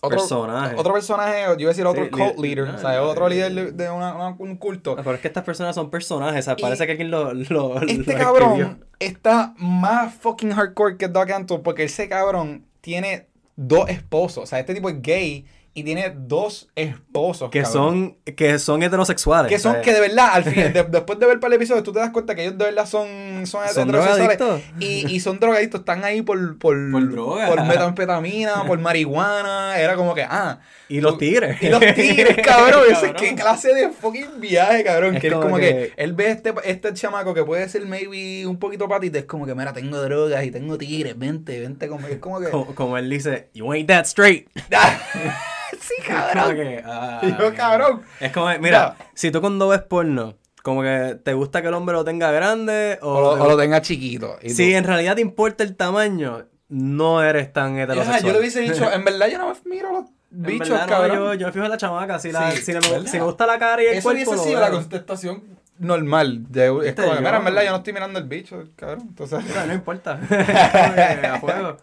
otro 0.00 0.08
personaje. 0.08 0.76
Otro 0.76 0.92
personaje, 0.92 1.42
yo 1.42 1.60
iba 1.60 1.70
a 1.70 1.72
decir 1.72 1.86
otro 1.86 2.10
cult 2.10 2.38
leader, 2.38 2.68
o 2.68 2.78
sea, 2.78 3.02
otro 3.02 3.28
líder 3.28 3.74
de 3.74 3.90
un 3.90 4.56
culto. 4.56 4.96
Pero 4.96 5.14
es 5.14 5.20
que 5.20 5.28
estas 5.28 5.44
personas 5.44 5.74
son 5.74 5.90
personajes, 5.90 6.40
o 6.40 6.42
sea, 6.46 6.56
parece 6.56 6.86
que 6.86 6.92
alguien 6.92 7.10
lo, 7.10 7.32
lo 7.34 7.80
Este 7.82 8.14
cabrón 8.14 8.84
está 8.98 9.54
más 9.58 10.14
fucking 10.14 10.52
hardcore 10.52 10.96
que 10.96 11.08
Doug 11.08 11.32
Antle 11.32 11.58
porque 11.60 11.84
ese 11.84 12.08
cabrón 12.08 12.66
tiene 12.80 13.26
dos 13.56 13.88
esposos, 13.88 14.44
o 14.44 14.46
sea, 14.46 14.58
este 14.58 14.74
tipo 14.74 14.88
es 14.88 15.00
gay 15.02 15.44
y 15.72 15.84
tiene 15.84 16.12
dos 16.16 16.68
esposos. 16.74 17.50
Que 17.50 17.64
son 17.64 18.16
que 18.36 18.58
son 18.58 18.82
heterosexuales. 18.82 19.50
Que 19.50 19.58
son, 19.58 19.80
que 19.82 19.92
de 19.92 20.00
verdad, 20.00 20.30
al 20.32 20.44
fin, 20.44 20.72
después 20.90 21.18
de 21.18 21.26
ver 21.26 21.40
para 21.40 21.54
el 21.54 21.60
episodio, 21.60 21.82
tú 21.82 21.92
te 21.92 22.00
das 22.00 22.10
cuenta 22.10 22.34
que 22.34 22.42
ellos 22.42 22.58
de 22.58 22.64
verdad 22.64 22.86
son, 22.86 23.46
son, 23.46 23.64
heterosexuales. 23.64 24.64
Y, 24.80 25.06
y 25.08 25.20
son 25.20 25.38
drogadictos, 25.38 25.80
están 25.80 26.04
ahí 26.04 26.22
por, 26.22 26.58
por, 26.58 26.76
por, 26.90 27.10
droga. 27.10 27.48
por 27.48 27.64
metanfetamina, 27.64 28.64
por 28.66 28.78
marihuana. 28.78 29.78
Era 29.78 29.96
como 29.96 30.14
que, 30.14 30.22
ah. 30.22 30.58
Y 30.90 31.00
los 31.00 31.18
tigres. 31.18 31.62
Y 31.62 31.68
los 31.68 31.78
tigres, 31.78 32.36
cabrón. 32.44 32.82
Ese, 32.90 33.12
¿Qué 33.12 33.36
clase 33.36 33.72
de 33.72 33.90
fucking 33.90 34.40
viaje, 34.40 34.82
cabrón? 34.82 35.14
Es 35.14 35.20
que 35.20 35.28
es 35.28 35.34
como 35.34 35.56
que... 35.56 35.92
él 35.96 36.14
ve 36.14 36.30
este, 36.30 36.52
este 36.64 36.92
chamaco 36.94 37.32
que 37.32 37.44
puede 37.44 37.68
ser 37.68 37.86
maybe 37.86 38.44
un 38.44 38.58
poquito 38.58 38.88
patito. 38.88 39.16
Es 39.16 39.24
como 39.24 39.46
que, 39.46 39.54
mira, 39.54 39.72
tengo 39.72 40.02
drogas 40.02 40.44
y 40.44 40.50
tengo 40.50 40.76
tigres. 40.76 41.16
Vente, 41.16 41.60
vente. 41.60 41.86
Como, 41.86 42.08
es 42.08 42.18
como 42.18 42.40
que. 42.40 42.50
Como, 42.74 42.98
él 42.98 43.08
dice, 43.08 43.50
you 43.54 43.70
ain't 43.72 43.86
that 43.86 44.04
straight. 44.04 44.48
sí, 45.80 45.94
cabrón. 46.04 46.56
Ah, 46.84 47.20
yo, 47.38 47.54
cabrón. 47.54 48.02
Es 48.18 48.32
como, 48.32 48.48
mira, 48.58 48.96
si 49.14 49.30
tú 49.30 49.40
cuando 49.40 49.68
ves 49.68 49.82
porno, 49.82 50.38
como 50.64 50.82
que 50.82 51.20
te 51.22 51.34
gusta 51.34 51.62
que 51.62 51.68
el 51.68 51.74
hombre 51.74 51.94
lo 51.94 52.04
tenga 52.04 52.32
grande 52.32 52.98
o, 53.02 53.36
lo, 53.36 53.56
tenga 53.56 53.80
chiquito. 53.80 54.38
Si 54.44 54.74
en 54.74 54.82
realidad 54.82 55.14
te 55.14 55.20
importa 55.20 55.62
el 55.62 55.76
tamaño, 55.76 56.48
no 56.68 57.22
eres 57.22 57.52
tan 57.52 57.78
heterosexual. 57.78 58.24
yo 58.24 58.32
le 58.32 58.38
hubiese 58.40 58.60
dicho, 58.60 58.90
en 58.92 59.04
verdad 59.04 59.28
yo 59.28 59.38
no 59.38 59.48
me 59.48 59.54
miro 59.70 59.92
los 59.92 60.06
bichos, 60.30 60.78
cabrón. 60.86 61.16
yo, 61.16 61.34
yo 61.34 61.46
me 61.46 61.52
fijo 61.52 61.64
en 61.64 61.70
la 61.70 61.76
chamaca. 61.76 62.18
Si, 62.18 62.32
la, 62.32 62.52
si, 62.52 62.72
me, 62.72 63.20
gusta 63.20 63.46
la 63.46 63.58
cara 63.58 63.82
y 63.82 63.86
el 63.86 63.94
Eso 63.94 64.08
cuerpo. 64.08 64.22
Eso 64.22 64.30
hubiese 64.30 64.48
sido 64.48 64.60
la 64.60 64.70
contestación 64.70 65.42
normal. 65.78 66.46
es 66.54 66.94
como, 66.94 67.14
mira, 67.14 67.38
en 67.38 67.44
verdad 67.44 67.64
yo 67.64 67.70
no 67.70 67.76
estoy 67.76 67.92
mirando 67.92 68.18
el 68.18 68.26
bicho, 68.26 68.64
cabrón. 68.76 69.06
Entonces... 69.08 69.40
no 69.66 69.74
importa. 69.74 70.20
a 71.34 71.40
fuego. 71.40 71.76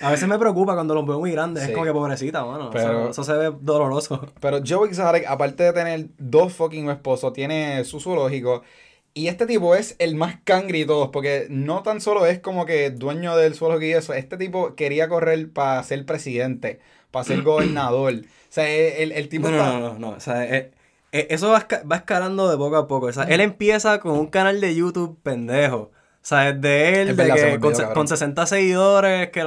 A 0.00 0.10
veces 0.10 0.28
me 0.28 0.38
preocupa 0.38 0.74
cuando 0.74 0.94
los 0.94 1.06
veo 1.06 1.20
muy 1.20 1.30
grandes. 1.30 1.64
Es 1.64 1.70
como 1.70 1.84
que 1.84 1.92
pobrecita, 1.92 2.44
mano. 2.44 2.70
Pero, 2.70 3.10
eso, 3.10 3.22
se 3.22 3.32
ve 3.32 3.52
doloroso. 3.60 4.28
Pero 4.40 4.60
Joe 4.66 4.88
Exotic, 4.88 5.24
aparte 5.26 5.62
de 5.62 5.72
tener 5.72 6.08
dos 6.18 6.52
fucking 6.52 6.90
esposos, 6.90 7.32
tiene 7.32 7.84
su 7.84 8.00
zoológico. 8.00 8.62
Y 9.16 9.28
este 9.28 9.46
tipo 9.46 9.76
es 9.76 9.94
el 10.00 10.16
más 10.16 10.38
cangri 10.42 10.80
de 10.80 10.86
todos, 10.86 11.10
porque 11.10 11.46
no 11.48 11.84
tan 11.84 12.00
solo 12.00 12.26
es 12.26 12.40
como 12.40 12.66
que 12.66 12.90
dueño 12.90 13.36
del 13.36 13.54
zoológico 13.54 13.86
y 13.86 13.92
eso, 13.92 14.12
este 14.12 14.36
tipo 14.36 14.74
quería 14.74 15.08
correr 15.08 15.52
para 15.52 15.80
ser 15.84 16.04
presidente, 16.04 16.80
para 17.14 17.24
ser 17.24 17.42
gobernador. 17.42 18.12
O 18.14 18.52
sea, 18.54 18.68
el, 18.68 19.12
el 19.12 19.28
tipo 19.28 19.48
no, 19.48 19.56
no, 19.56 19.80
no, 19.80 19.98
no, 19.98 20.10
O 20.10 20.20
sea, 20.20 20.44
eh, 20.44 20.72
eh, 21.12 21.28
eso 21.30 21.48
va, 21.48 21.66
va 21.90 21.96
escalando 21.96 22.50
de 22.50 22.56
poco 22.56 22.76
a 22.76 22.86
poco. 22.86 23.06
O 23.06 23.12
sea, 23.12 23.24
él 23.24 23.40
empieza 23.40 24.00
con 24.00 24.18
un 24.18 24.26
canal 24.26 24.60
de 24.60 24.74
YouTube 24.74 25.18
pendejo. 25.22 25.92
O 26.24 26.26
sea, 26.26 26.48
es 26.48 26.60
de 26.60 27.02
él, 27.02 27.16
de 27.16 27.32
que 27.32 27.60
con, 27.60 27.74
con, 27.92 28.08
60 28.08 28.46
seguidores, 28.46 29.28
que 29.28 29.44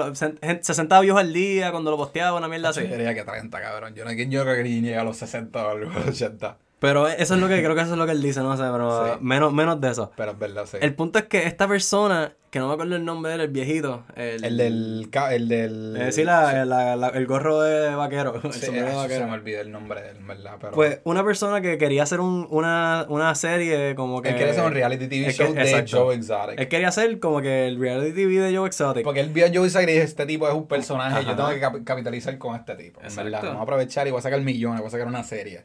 60 0.61 0.99
views 1.01 1.19
al 1.19 1.33
día 1.33 1.71
cuando 1.71 1.89
lo 1.91 1.97
posteaba, 1.97 2.37
una 2.37 2.47
mierda 2.47 2.69
así. 2.69 2.81
Yo 2.81 2.95
diría 2.95 3.13
que 3.15 3.23
30, 3.23 3.59
cabrón. 3.59 3.95
Yo, 3.95 4.05
no, 4.05 4.11
yo 4.11 4.43
creo 4.43 4.55
que 4.55 4.63
ni 4.63 4.81
llega 4.81 5.01
a 5.01 5.03
los 5.03 5.17
60 5.17 5.67
o 5.67 5.77
los 5.77 5.95
80. 6.07 6.57
Pero 6.79 7.07
eso 7.07 7.33
es 7.33 7.39
lo 7.39 7.47
que 7.47 7.57
creo 7.63 7.73
que 7.73 7.81
eso 7.81 7.93
es 7.93 7.97
lo 7.97 8.05
que 8.05 8.11
él 8.11 8.21
dice, 8.21 8.41
no 8.41 8.55
sé, 8.55 8.63
pero 8.71 9.17
menos, 9.19 9.51
menos 9.51 9.81
de 9.81 9.89
eso. 9.89 10.11
Pero 10.15 10.33
es 10.33 10.39
verdad, 10.39 10.65
sí. 10.67 10.77
El 10.79 10.93
punto 10.93 11.17
es 11.17 11.25
que 11.25 11.47
esta 11.47 11.67
persona, 11.67 12.33
que 12.51 12.59
no 12.59 12.67
me 12.67 12.75
acuerdo 12.75 12.95
el 12.95 13.03
nombre 13.03 13.29
de 13.31 13.35
él, 13.35 13.41
el 13.41 13.47
viejito. 13.47 14.03
El, 14.15 14.43
el 14.45 14.57
del. 14.57 15.09
El 15.31 15.47
del. 15.47 15.97
Eh, 15.99 16.11
sí, 16.11 16.23
la, 16.23 16.65
la, 16.65 17.07
el 17.07 17.25
gorro 17.25 17.61
de 17.61 17.95
vaquero. 17.95 18.39
El 18.43 18.53
sí, 18.53 18.71
de 18.71 18.83
vaquero. 18.83 19.21
Se 19.21 19.25
me 19.25 19.33
olvidó 19.33 19.61
el 19.61 19.71
nombre 19.71 20.03
de 20.03 20.09
él, 20.11 20.17
¿verdad? 20.21 20.57
Pero... 20.61 20.73
Pues 20.73 20.99
una 21.03 21.23
persona 21.23 21.61
que 21.61 21.79
quería 21.79 22.03
hacer 22.03 22.19
un, 22.19 22.47
una, 22.51 23.07
una 23.09 23.33
serie 23.33 23.95
como 23.95 24.21
que. 24.21 24.29
Él 24.29 24.35
quería 24.35 24.51
hacer 24.51 24.65
un 24.65 24.73
reality 24.73 25.07
TV 25.07 25.31
show 25.33 25.53
de 25.53 25.85
Joe 25.89 26.13
Exotic. 26.13 26.59
Él 26.59 26.67
quería 26.67 26.89
hacer 26.89 27.19
como 27.19 27.41
que 27.41 27.67
el 27.67 27.79
reality 27.79 28.13
TV 28.13 28.39
de 28.39 28.55
Joe 28.55 28.67
Exotic. 28.67 29.03
Porque 29.03 29.21
él 29.21 29.29
vio 29.29 29.47
a 29.47 29.49
Joe 29.51 29.65
Exotic 29.65 29.89
y 29.89 29.93
dijo: 29.93 30.05
Este 30.05 30.27
tipo 30.27 30.47
es 30.47 30.53
un 30.53 30.67
personaje, 30.67 31.25
yo 31.25 31.35
tengo 31.35 31.49
que 31.49 31.83
capitalizar 31.83 32.37
con 32.37 32.55
este 32.55 32.75
tipo. 32.75 33.01
En 33.01 33.15
verdad, 33.15 33.41
vamos 33.41 33.59
a 33.61 33.63
aprovechar 33.63 34.07
y 34.07 34.11
voy 34.11 34.19
a 34.19 34.21
sacar 34.21 34.41
millones, 34.41 34.79
voy 34.81 34.89
a 34.89 34.91
sacar 34.91 35.07
una 35.07 35.23
serie. 35.23 35.63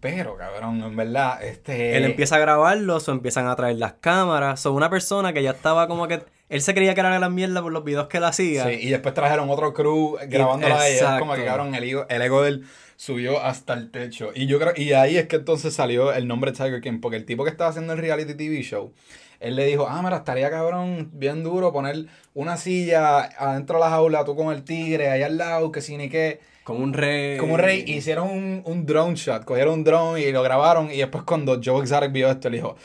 Pero, 0.00 0.36
cabrón, 0.36 0.82
en 0.82 0.96
verdad, 0.96 1.42
este... 1.42 1.96
Él 1.96 2.04
empieza 2.04 2.36
a 2.36 2.38
grabarlo, 2.38 2.96
o 2.96 3.10
empiezan 3.10 3.46
a 3.48 3.56
traer 3.56 3.76
las 3.76 3.94
cámaras. 3.94 4.60
Son 4.60 4.74
una 4.74 4.88
persona 4.90 5.32
que 5.32 5.42
ya 5.42 5.50
estaba 5.50 5.88
como 5.88 6.06
que... 6.08 6.22
Él 6.48 6.62
se 6.62 6.72
creía 6.74 6.94
que 6.94 7.00
era 7.00 7.18
la 7.18 7.28
mierda 7.28 7.62
por 7.62 7.72
los 7.72 7.84
videos 7.84 8.06
que 8.08 8.18
él 8.18 8.24
hacía. 8.24 8.64
Sí, 8.64 8.78
y 8.80 8.90
después 8.90 9.14
trajeron 9.14 9.50
otro 9.50 9.74
crew 9.74 10.16
grabándola 10.28 10.80
a 10.80 10.88
ella. 10.88 11.18
Como 11.18 11.34
que, 11.34 11.44
cabrón, 11.44 11.74
el 11.74 11.84
ego, 11.84 12.06
el 12.08 12.22
ego 12.22 12.42
de 12.42 12.48
él 12.48 12.66
subió 12.96 13.42
hasta 13.42 13.74
el 13.74 13.90
techo. 13.90 14.30
Y 14.34 14.46
yo 14.46 14.58
creo... 14.58 14.72
Y 14.76 14.92
ahí 14.92 15.16
es 15.18 15.26
que 15.26 15.36
entonces 15.36 15.74
salió 15.74 16.12
el 16.12 16.26
nombre 16.26 16.52
Tiger 16.52 16.80
King. 16.80 17.00
Porque 17.00 17.16
el 17.16 17.24
tipo 17.24 17.44
que 17.44 17.50
estaba 17.50 17.70
haciendo 17.70 17.92
el 17.92 17.98
reality 17.98 18.34
TV 18.34 18.62
show... 18.62 18.92
Él 19.40 19.54
le 19.54 19.66
dijo, 19.66 19.86
ah, 19.88 20.02
mira, 20.02 20.16
estaría 20.16 20.50
cabrón, 20.50 21.10
bien 21.12 21.44
duro 21.44 21.72
poner 21.72 22.06
una 22.34 22.56
silla 22.56 23.20
adentro 23.20 23.78
de 23.78 23.84
la 23.84 23.90
jaula, 23.90 24.24
tú 24.24 24.34
con 24.34 24.52
el 24.52 24.64
tigre, 24.64 25.10
allá 25.10 25.26
al 25.26 25.38
lado, 25.38 25.70
que 25.70 25.80
si 25.80 25.96
ni 25.96 26.08
qué 26.08 26.40
como 26.68 26.84
un 26.84 26.92
rey. 26.92 27.38
Como 27.38 27.54
un 27.54 27.60
rey. 27.60 27.82
Hicieron 27.86 28.28
un, 28.28 28.62
un 28.66 28.84
drone 28.84 29.16
shot. 29.16 29.46
Cogieron 29.46 29.72
un 29.72 29.84
drone 29.84 30.20
y 30.20 30.30
lo 30.30 30.42
grabaron. 30.42 30.90
Y 30.90 30.98
después 30.98 31.24
cuando 31.24 31.58
Joe 31.64 31.80
Exotic 31.80 32.12
vio 32.12 32.30
esto, 32.30 32.50
le 32.50 32.58
dijo, 32.58 32.76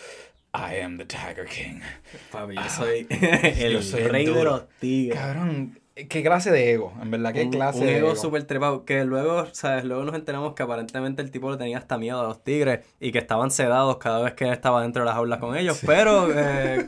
I 0.53 0.79
am 0.79 0.97
the 0.97 1.03
Tiger 1.03 1.45
King. 1.45 1.81
Fabi, 2.29 2.55
yo 2.55 2.61
ah, 2.63 2.69
soy 2.69 3.05
el 3.09 4.09
rey 4.09 4.25
de 4.25 4.43
los 4.45 4.69
tigres. 4.79 5.19
Cabrón, 5.19 5.77
qué 5.95 6.23
clase 6.23 6.49
de 6.49 6.71
ego, 6.71 6.93
en 7.01 7.11
verdad, 7.11 7.33
qué 7.33 7.49
clase 7.49 7.83
de 7.83 7.97
ego. 7.97 8.05
Un 8.07 8.11
ego 8.13 8.21
súper 8.21 8.45
trepado, 8.45 8.85
que 8.85 9.03
luego, 9.03 9.47
¿sabes? 9.51 9.83
Luego 9.83 10.05
nos 10.05 10.15
enteramos 10.15 10.53
que 10.53 10.63
aparentemente 10.63 11.21
el 11.21 11.29
tipo 11.29 11.51
le 11.51 11.57
tenía 11.57 11.77
hasta 11.77 11.97
miedo 11.97 12.21
a 12.21 12.23
los 12.23 12.41
tigres 12.41 12.85
y 13.01 13.11
que 13.11 13.17
estaban 13.17 13.51
sedados 13.51 13.97
cada 13.97 14.21
vez 14.21 14.33
que 14.33 14.45
él 14.45 14.53
estaba 14.53 14.81
dentro 14.81 15.03
de 15.03 15.07
las 15.07 15.17
aulas 15.17 15.39
con 15.39 15.57
ellos, 15.57 15.81
pero 15.85 16.29
eh, 16.33 16.87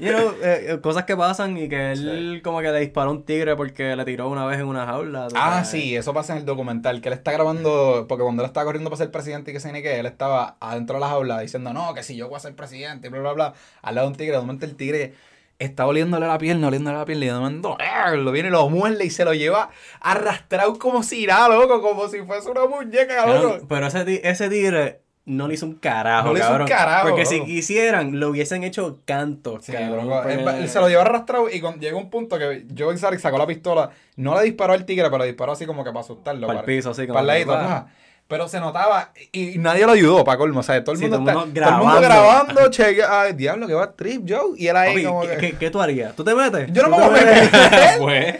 you 0.00 0.12
know, 0.12 0.32
eh, 0.42 0.66
eh, 0.68 0.80
cosas 0.80 1.04
que 1.04 1.16
pasan 1.16 1.56
y 1.56 1.68
que 1.68 1.92
él 1.92 2.40
como 2.42 2.60
que 2.60 2.70
le 2.70 2.80
disparó 2.80 3.10
un 3.10 3.24
tigre 3.24 3.54
porque 3.54 3.94
le 3.94 4.04
tiró 4.04 4.28
una 4.28 4.46
vez 4.46 4.58
en 4.58 4.66
una 4.66 4.86
jaula. 4.86 5.28
Ah, 5.34 5.64
sí, 5.64 5.94
eso 5.94 6.14
pasa 6.14 6.32
en 6.32 6.40
el 6.40 6.46
documental, 6.46 7.00
que 7.00 7.08
él 7.08 7.14
está 7.14 7.32
grabando, 7.32 8.06
porque 8.08 8.24
cuando 8.24 8.42
él 8.42 8.46
estaba 8.46 8.64
corriendo 8.64 8.90
para 8.90 8.98
ser 8.98 9.10
presidente 9.10 9.50
y 9.50 9.54
que 9.54 9.60
se 9.60 9.72
ni 9.72 9.82
que, 9.82 10.00
él 10.00 10.06
estaba 10.06 10.56
adentro 10.60 10.96
de 10.96 11.00
la 11.00 11.08
jaula 11.08 11.40
diciendo, 11.40 11.72
no, 11.72 11.94
que 11.94 12.02
si 12.02 12.16
yo 12.16 12.28
voy 12.28 12.36
a 12.36 12.40
ser 12.40 12.54
presidente, 12.56 13.08
bla, 13.10 13.20
bla, 13.20 13.32
bla, 13.32 13.54
al 13.82 13.94
lado 13.94 14.06
de 14.06 14.12
un 14.12 14.16
tigre, 14.16 14.36
de 14.36 14.40
momento 14.40 14.64
el 14.64 14.76
tigre 14.76 15.14
está 15.58 15.86
oliéndole 15.86 16.26
la 16.26 16.38
pierna, 16.38 16.68
oliéndole 16.68 16.96
la 16.96 17.04
pierna 17.04 17.24
y 17.26 17.28
de 17.28 17.34
momento 17.34 17.76
lo 18.16 18.32
viene, 18.32 18.50
lo 18.50 18.68
muerde 18.70 19.04
y 19.04 19.10
se 19.10 19.24
lo 19.24 19.34
lleva 19.34 19.70
arrastrado 20.00 20.78
como 20.78 21.02
si 21.02 21.26
nada, 21.26 21.48
loco, 21.48 21.82
como 21.82 22.08
si 22.08 22.22
fuese 22.22 22.50
una 22.50 22.66
muñeca, 22.66 23.26
loco. 23.26 23.66
Pero, 23.68 23.86
ese, 23.86 24.20
ese 24.24 24.48
tigre 24.48 25.02
no 25.26 25.46
le 25.46 25.54
hizo 25.54 25.66
un 25.66 25.74
carajo, 25.74 26.28
no 26.28 26.34
le 26.34 26.40
hizo 26.40 26.54
un 26.54 26.66
carajo. 26.66 27.08
Porque 27.08 27.26
si 27.26 27.44
quisieran, 27.44 28.18
lo 28.18 28.30
hubiesen 28.30 28.64
hecho 28.64 28.98
canto, 29.04 29.60
cabrón. 29.64 30.10
Él, 30.28 30.68
se 30.68 30.80
lo 30.80 30.88
llevó 30.88 31.02
arrastrado 31.02 31.50
y 31.50 31.60
cuando 31.60 31.80
llegó 31.80 31.98
un 31.98 32.10
punto 32.10 32.38
que 32.38 32.66
Joe 32.76 32.94
Exotic 32.94 33.20
sacó 33.20 33.38
la 33.38 33.46
pistola, 33.46 33.90
no 34.16 34.36
le 34.36 34.44
disparó 34.44 34.72
al 34.72 34.84
tigre, 34.84 35.04
pero 35.04 35.18
le 35.18 35.26
disparó 35.26 35.52
así 35.52 35.66
como 35.66 35.84
que 35.84 35.90
para 35.90 36.00
asustarlo. 36.00 36.46
Para, 36.46 36.60
el 36.60 36.64
piso, 36.64 36.90
así 36.90 37.02
como. 37.02 37.14
Para 37.14 37.38
el 37.38 37.46
ladito, 37.46 37.86
Pero 38.26 38.48
se 38.48 38.60
notaba, 38.60 39.12
y 39.32 39.58
nadie 39.58 39.86
lo 39.86 39.92
ayudó, 39.92 40.24
para 40.24 40.38
colmo. 40.38 40.60
O 40.60 40.62
sea, 40.62 40.82
todo 40.82 40.94
el 40.94 41.00
mundo, 41.00 41.18
está, 41.18 41.32
grabando. 41.32 41.54
Todo 41.54 41.70
el 41.70 41.78
mundo 41.78 42.00
grabando, 42.00 42.70
che, 42.70 43.04
ay, 43.04 43.32
diablo, 43.34 43.66
que 43.66 43.74
va 43.74 43.92
trip, 43.92 44.28
Joe. 44.28 44.54
Y 44.56 44.68
él 44.68 44.76
ahí 44.76 45.04
como 45.04 45.22
¿qué, 45.22 45.36
que... 45.36 45.52
¿qué, 45.52 45.70
tú 45.70 45.80
harías? 45.80 46.14
¿Tú 46.16 46.24
te 46.24 46.34
metes? 46.34 46.72
Yo 46.72 46.82
no 46.82 46.88
me 46.88 46.96
voy 46.96 47.06
a 47.06 47.10
meter. 47.10 47.50
pues, 47.98 48.36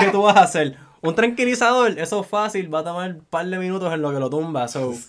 ¿qué 0.00 0.10
tú 0.10 0.22
vas 0.22 0.36
a 0.36 0.42
hacer? 0.42 0.76
Un 1.00 1.14
tranquilizador, 1.14 1.98
eso 1.98 2.22
es 2.22 2.26
fácil, 2.26 2.74
va 2.74 2.78
a 2.78 2.84
tomar 2.84 3.10
un 3.10 3.20
par 3.28 3.44
de 3.44 3.58
minutos 3.58 3.92
en 3.92 4.00
lo 4.00 4.10
que 4.10 4.18
lo 4.18 4.30
tumba. 4.30 4.66
So. 4.68 4.94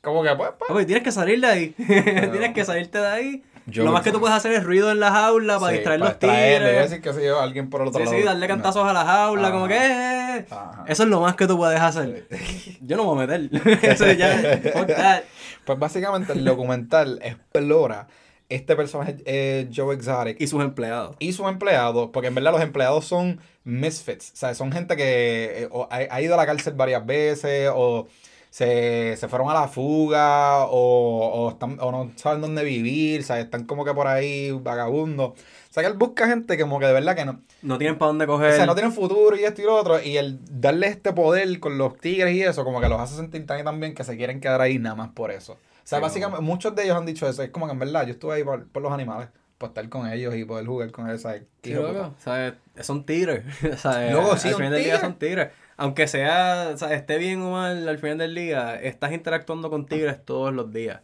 Como 0.00 0.22
que, 0.22 0.34
pues, 0.34 0.50
pues. 0.68 0.86
tienes 0.86 1.04
que 1.04 1.12
salir 1.12 1.40
de 1.40 1.46
ahí. 1.46 1.68
tienes 1.76 2.54
que 2.54 2.64
salirte 2.64 2.98
de 2.98 3.06
ahí. 3.06 3.42
lo 3.66 3.92
más 3.92 4.02
que 4.02 4.12
tú 4.12 4.20
puedes 4.20 4.34
hacer 4.34 4.52
es 4.52 4.64
ruido 4.64 4.90
en 4.90 4.98
la 4.98 5.10
jaula 5.10 5.58
para 5.58 5.72
distraer 5.72 6.00
los 6.00 6.18
tigres. 6.18 6.90
decir 6.90 7.02
que 7.02 7.12
se 7.12 7.20
lleva 7.20 7.42
alguien 7.42 7.68
por 7.68 7.82
el 7.82 7.88
otro 7.88 8.00
sí, 8.00 8.06
lado. 8.06 8.16
Sí, 8.16 8.24
darle 8.24 8.48
cantazos 8.48 8.88
a 8.88 8.92
la 8.92 9.04
jaula, 9.04 9.52
como 9.52 9.68
que. 9.68 9.76
Eh, 9.76 10.46
eso 10.86 11.02
es 11.02 11.08
lo 11.08 11.20
más 11.20 11.36
que 11.36 11.46
tú 11.46 11.56
puedes 11.56 11.80
hacer. 11.80 12.26
Yo 12.80 12.96
no 12.96 13.04
me 13.04 13.08
voy 13.10 13.24
a 13.24 13.26
meter. 13.26 13.84
Eso 13.90 14.10
ya. 14.12 15.22
Pues 15.64 15.78
básicamente 15.78 16.32
el 16.32 16.44
documental 16.44 17.20
explora 17.22 18.08
este 18.48 18.74
personaje 18.74 19.68
Joe 19.74 19.94
Exotic. 19.94 20.40
Y 20.40 20.46
sus 20.46 20.62
empleados. 20.62 21.16
Y 21.18 21.32
sus 21.32 21.46
empleados, 21.46 22.10
porque 22.12 22.28
en 22.28 22.34
verdad 22.34 22.52
los 22.52 22.62
empleados 22.62 23.04
son 23.04 23.40
misfits. 23.64 24.32
O 24.32 24.36
sea, 24.36 24.54
son 24.54 24.72
gente 24.72 24.96
que 24.96 25.68
eh, 25.70 26.08
ha, 26.10 26.20
ido 26.20 26.34
a 26.34 26.36
la 26.36 26.46
cárcel 26.46 26.74
varias 26.74 27.04
veces 27.04 27.70
o 27.72 28.08
se, 28.50 29.16
fueron 29.28 29.48
a 29.48 29.54
la 29.54 29.68
fuga 29.68 30.66
o, 30.66 31.50
están, 31.50 31.78
o 31.80 31.92
no 31.92 32.10
saben 32.16 32.40
dónde 32.40 32.64
vivir. 32.64 33.20
O 33.20 33.22
sea, 33.24 33.40
están 33.40 33.64
como 33.64 33.84
que 33.84 33.94
por 33.94 34.06
ahí 34.06 34.50
vagabundos. 34.50 35.30
O 35.30 35.72
sea, 35.72 35.84
que 35.84 35.88
él 35.88 35.96
busca 35.96 36.26
gente 36.26 36.58
como 36.58 36.80
que 36.80 36.86
de 36.86 36.92
verdad 36.92 37.14
que 37.14 37.24
no. 37.24 37.40
No 37.62 37.78
tienen 37.78 37.96
para 37.96 38.08
dónde 38.08 38.26
coger. 38.26 38.52
O 38.52 38.56
sea, 38.56 38.66
no 38.66 38.74
tienen 38.74 38.92
futuro 38.92 39.36
y 39.36 39.44
esto 39.44 39.62
y 39.62 39.64
lo 39.64 39.76
otro. 39.76 40.02
Y 40.02 40.16
el 40.16 40.40
darle 40.60 40.88
este 40.88 41.12
poder 41.12 41.60
con 41.60 41.78
los 41.78 41.96
tigres 41.98 42.34
y 42.34 42.42
eso, 42.42 42.64
como 42.64 42.80
que 42.80 42.88
los 42.88 43.00
hace 43.00 43.14
sentir 43.14 43.46
tan 43.46 43.80
bien 43.80 43.94
que 43.94 44.02
se 44.02 44.16
quieren 44.16 44.40
quedar 44.40 44.60
ahí 44.60 44.78
nada 44.78 44.96
más 44.96 45.10
por 45.10 45.30
eso. 45.30 45.52
O 45.52 45.56
sea, 45.90 46.00
básicamente, 46.00 46.42
muchos 46.42 46.74
de 46.74 46.84
ellos 46.84 46.96
han 46.96 47.06
dicho 47.06 47.28
eso. 47.28 47.42
Es 47.42 47.50
como 47.50 47.66
que 47.66 47.72
en 47.72 47.78
verdad, 47.78 48.04
yo 48.06 48.12
estuve 48.12 48.34
ahí 48.34 48.44
por, 48.44 48.66
los 48.80 48.92
animales 48.92 49.28
por 49.58 49.68
estar 49.68 49.88
con 49.88 50.10
ellos 50.10 50.34
y 50.34 50.44
poder 50.44 50.66
jugar 50.66 50.90
con 50.90 51.08
ellos, 51.08 51.22
¿sabes? 51.22 51.42
Loco, 51.64 52.14
¿sabes? 52.18 52.54
Son 52.80 53.04
tigres, 53.04 53.44
¿sabes? 53.78 54.10
Luego, 54.12 54.36
sí, 54.38 54.50
del 54.50 54.82
día 54.82 54.98
son 54.98 55.18
tigres. 55.18 55.50
Aunque 55.80 56.06
sea, 56.08 56.76
sea, 56.76 56.92
esté 56.92 57.16
bien 57.16 57.40
o 57.40 57.52
mal 57.52 57.88
al 57.88 57.98
final 57.98 58.18
del 58.18 58.34
día, 58.34 58.78
estás 58.78 59.12
interactuando 59.12 59.70
con 59.70 59.86
tigres 59.86 60.22
todos 60.22 60.52
los 60.52 60.70
días. 60.70 61.00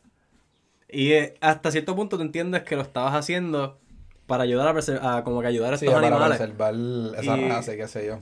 Y 0.91 1.13
eh, 1.13 1.35
hasta 1.41 1.71
cierto 1.71 1.97
punto 1.97 2.19
te 2.19 2.25
entiendes 2.25 2.63
que 2.63 2.77
lo 2.77 2.83
estabas 2.83 3.15
haciendo 3.15 3.79
para 4.27 4.43
ayudar 4.43 4.77
a, 4.77 5.17
a 5.17 5.25
como 5.25 5.41
que 5.41 5.47
ayudar 5.47 5.73
a 5.73 5.77
estos 5.77 5.95
animales. 5.95 6.19
para 6.19 6.37
preservar 6.37 6.75
esa 7.19 7.37
raza 7.37 7.75
qué 7.75 7.89
sé 7.89 8.07
yo. 8.07 8.19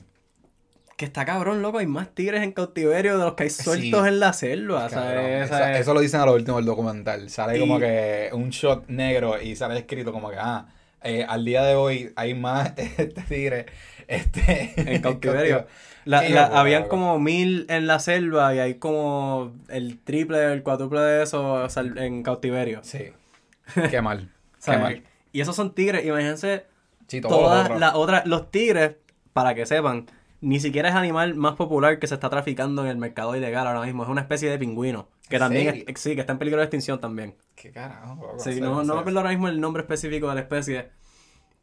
Que 0.97 1.07
está 1.07 1.25
cabrón, 1.25 1.61
loco, 1.61 1.79
hay 1.79 1.89
más 1.89 2.15
tigres 2.15 2.41
en 2.45 2.53
cautiverio 2.53 3.19
de 3.19 3.25
los 3.25 3.35
que 3.35 3.43
hay 3.43 3.51
sueltos 3.51 4.07
en 4.07 4.21
la 4.21 4.33
selva, 4.33 4.89
¿sabes? 4.89 5.51
Eso, 5.81 5.93
lo 5.93 5.99
dicen 5.99 6.21
a 6.21 6.27
lo 6.27 6.35
último 6.35 6.59
del 6.59 6.67
documental. 6.67 7.31
Sale 7.31 7.59
como 7.59 7.81
que 7.81 8.31
un 8.33 8.51
shot 8.51 8.87
negro 8.87 9.43
y 9.43 9.57
sale 9.57 9.77
escrito 9.77 10.13
como 10.13 10.31
que, 10.31 10.37
ah, 10.39 10.69
eh, 11.03 11.27
al 11.29 11.45
día 11.45 11.65
de 11.65 11.75
hoy 11.75 12.13
hay 12.15 12.35
más 12.35 12.75
este 12.77 13.23
tigres 13.23 13.67
este, 14.09 14.73
en 14.77 15.03
cautiverio. 15.03 15.67
habían 16.53 16.89
como 16.89 17.19
mil 17.19 17.67
en 17.69 17.87
la 17.87 17.99
selva 17.99 18.55
y 18.55 18.59
hay 18.59 18.75
como 18.75 19.53
el 19.69 19.99
triple, 19.99 20.53
el 20.53 20.63
cuádruple 20.63 21.01
de 21.01 21.23
eso 21.23 21.67
en 21.97 22.23
cautiverio. 22.23 22.81
Sí. 22.83 23.13
Qué 23.91 24.01
mal. 24.01 24.31
Qué 24.65 24.77
mal. 24.77 25.03
Y 25.33 25.41
esos 25.41 25.57
son 25.57 25.75
tigres, 25.75 26.05
imagínense 26.05 26.65
todas 27.23 27.79
las 27.79 27.95
otras, 27.95 28.27
los 28.27 28.51
tigres, 28.51 28.97
para 29.33 29.55
que 29.55 29.67
sepan, 29.67 30.07
ni 30.41 30.61
siquiera 30.61 30.89
es 30.89 30.95
animal 30.95 31.35
más 31.35 31.55
popular 31.55 31.99
que 31.99 32.07
se 32.07 32.15
está 32.15 32.31
traficando 32.31 32.83
en 32.83 32.89
el 32.89 32.97
mercado 32.97 33.37
ilegal 33.37 33.67
ahora 33.67 33.83
mismo, 33.83 34.05
es 34.05 34.09
una 34.09 34.21
especie 34.21 34.51
de 34.51 34.59
pingüino, 34.59 35.09
que 35.29 35.39
también 35.39 35.85
sí, 35.97 36.15
que 36.15 36.21
está 36.21 36.33
en 36.33 36.39
peligro 36.39 36.61
de 36.61 36.65
extinción 36.65 37.01
también. 37.01 37.35
¿Qué 37.55 37.71
carajo? 37.71 38.37
Sí, 38.39 38.61
no, 38.61 38.85
no 38.85 38.95
me 38.95 39.01
acuerdo 39.01 39.21
ahora 39.21 39.31
mismo 39.31 39.49
el 39.49 39.61
nombre 39.61 39.83
específico 39.83 40.29
de 40.29 40.35
la 40.35 40.41
especie, 40.43 40.91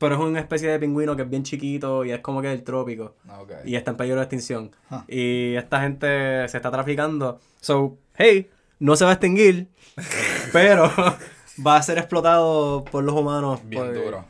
pero 0.01 0.15
es 0.15 0.21
una 0.21 0.39
especie 0.39 0.67
de 0.67 0.79
pingüino 0.79 1.15
que 1.15 1.21
es 1.21 1.29
bien 1.29 1.43
chiquito 1.43 2.03
y 2.03 2.11
es 2.11 2.21
como 2.21 2.41
que 2.41 2.47
del 2.47 2.63
trópico. 2.63 3.17
Y 3.63 3.75
está 3.75 3.91
en 3.91 3.97
peligro 3.97 4.17
de 4.19 4.23
extinción. 4.23 4.71
Y 5.07 5.53
esta 5.53 5.79
gente 5.81 6.47
se 6.49 6.57
está 6.57 6.71
traficando. 6.71 7.39
So, 7.59 7.99
hey, 8.15 8.49
no 8.79 8.95
se 8.95 9.05
va 9.05 9.11
a 9.11 9.13
extinguir, 9.13 9.67
pero 10.53 10.91
va 11.65 11.75
a 11.75 11.83
ser 11.83 11.99
explotado 11.99 12.83
por 12.83 13.03
los 13.03 13.13
humanos. 13.13 13.61
Bien 13.63 13.93
duro, 13.93 14.25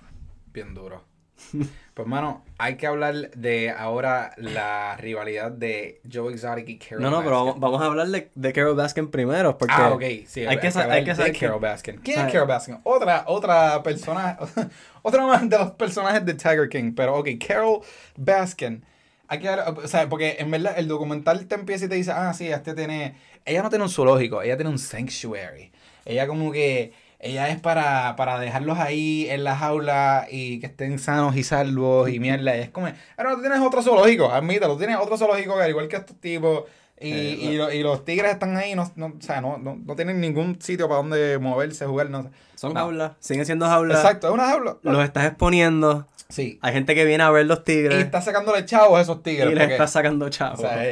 bien 0.52 0.74
duro. 0.74 1.06
Pues, 1.94 2.08
mano, 2.08 2.44
hay 2.58 2.78
que 2.78 2.88
hablar 2.88 3.32
de 3.32 3.70
ahora 3.70 4.34
la 4.38 4.96
rivalidad 4.96 5.52
de 5.52 6.00
Joe 6.12 6.32
Exotic 6.32 6.70
y 6.70 6.78
Carol 6.78 7.02
No, 7.04 7.10
no, 7.12 7.22
pero 7.22 7.54
vamos, 7.56 7.82
a 7.82 7.86
hablar 7.86 8.08
de, 8.08 8.30
de, 8.34 8.54
Carol 8.54 8.76
Baskin 8.76 9.12
primero. 9.12 9.58
Porque 9.58 9.76
ah, 9.78 9.92
ok, 9.92 10.04
sí. 10.26 10.46
Hay, 10.46 10.58
que, 10.58 10.68
hay 10.68 11.04
que 11.04 11.16
saber. 11.16 11.38
Carol 11.38 11.60
Baskin. 11.60 11.98
¿Quién 11.98 12.26
es 12.26 12.32
Carol 12.32 12.48
Baskin? 12.48 12.80
Otra, 12.84 13.26
otra 13.28 13.84
persona, 13.84 14.38
otra 15.02 15.28
más 15.28 15.50
de 15.50 15.58
los 15.58 15.72
personajes 15.72 16.26
de 16.26 16.34
Tiger 16.34 16.70
King. 16.70 16.94
Pero, 16.96 17.18
ok, 17.18 17.28
Carol 17.46 17.82
Baskin. 18.16 18.86
Hay 19.28 19.40
que, 19.40 19.50
o 19.50 19.88
sea, 19.88 20.08
porque 20.08 20.38
en 20.40 20.50
verdad 20.50 20.76
el 20.78 20.88
documental 20.88 21.46
te 21.46 21.56
empieza 21.56 21.86
y 21.86 21.90
te 21.90 21.96
dice, 21.96 22.12
ah, 22.12 22.34
sí, 22.34 22.48
este 22.48 22.74
tiene. 22.74 23.16
Ella 23.44 23.64
no 23.64 23.70
tiene 23.70 23.84
un 23.84 23.90
zoológico, 23.90 24.42
ella 24.42 24.56
tiene 24.56 24.70
un 24.70 24.80
sanctuary. 24.80 25.72
Ella, 26.06 26.26
como 26.26 26.52
que 26.52 26.94
ella 27.24 27.50
es 27.50 27.62
para, 27.62 28.16
para 28.16 28.40
dejarlos 28.40 28.80
ahí 28.80 29.28
en 29.30 29.44
la 29.44 29.56
jaula 29.56 30.26
y 30.30 30.60
que 30.60 30.66
estén 30.66 30.98
sanos 30.98 31.36
y 31.36 31.44
salvos 31.44 32.10
y 32.10 32.20
mierda. 32.20 32.58
Y 32.58 32.62
es 32.62 32.70
como, 32.70 32.88
pero 33.16 33.36
tú 33.36 33.42
tienes 33.42 33.60
otro 33.60 33.84
zoológico, 33.84 34.32
admítalo, 34.32 34.76
tienes 34.76 34.98
otro 34.98 35.18
zoológico 35.18 35.56
que 35.56 35.64
al 35.64 35.70
igual 35.70 35.88
que 35.88 35.98
estos 35.98 36.20
tipos. 36.20 36.64
Y, 37.00 37.10
y, 37.10 37.60
y, 37.74 37.82
los 37.82 38.06
tigres 38.06 38.32
están 38.32 38.56
ahí, 38.58 38.76
no, 38.76 38.92
no, 38.96 39.08
o 39.08 39.22
sea, 39.22 39.42
no, 39.42 39.58
no, 39.58 39.76
no 39.76 39.96
tienen 39.96 40.22
ningún 40.22 40.62
sitio 40.62 40.88
para 40.88 41.02
donde 41.02 41.40
moverse, 41.40 41.88
jugar, 41.88 42.12
no 42.12 42.30
Son 42.54 42.76
jaulas, 42.76 43.14
siguen 43.20 43.46
siendo 43.46 43.66
jaulas. 43.66 43.98
Exacto, 43.98 44.28
es 44.28 44.34
una 44.34 44.48
jaula. 44.50 44.78
Los 44.84 45.04
estás 45.04 45.26
exponiendo. 45.26 46.08
Sí. 46.30 46.60
Hay 46.62 46.74
gente 46.74 46.96
que 46.96 47.04
viene 47.06 47.24
a 47.24 47.32
ver 47.32 47.46
los 47.46 47.64
tigres. 47.64 47.98
Y 47.98 48.02
está 48.02 48.22
sacándole 48.22 48.66
chavos 48.66 49.00
a 49.00 49.02
esos 49.02 49.24
tigres. 49.24 49.52
Y 49.52 49.56
les 49.56 49.72
está 49.72 49.88
sacando 49.88 50.30
chavos. 50.30 50.60
O 50.60 50.62
sea, 50.62 50.84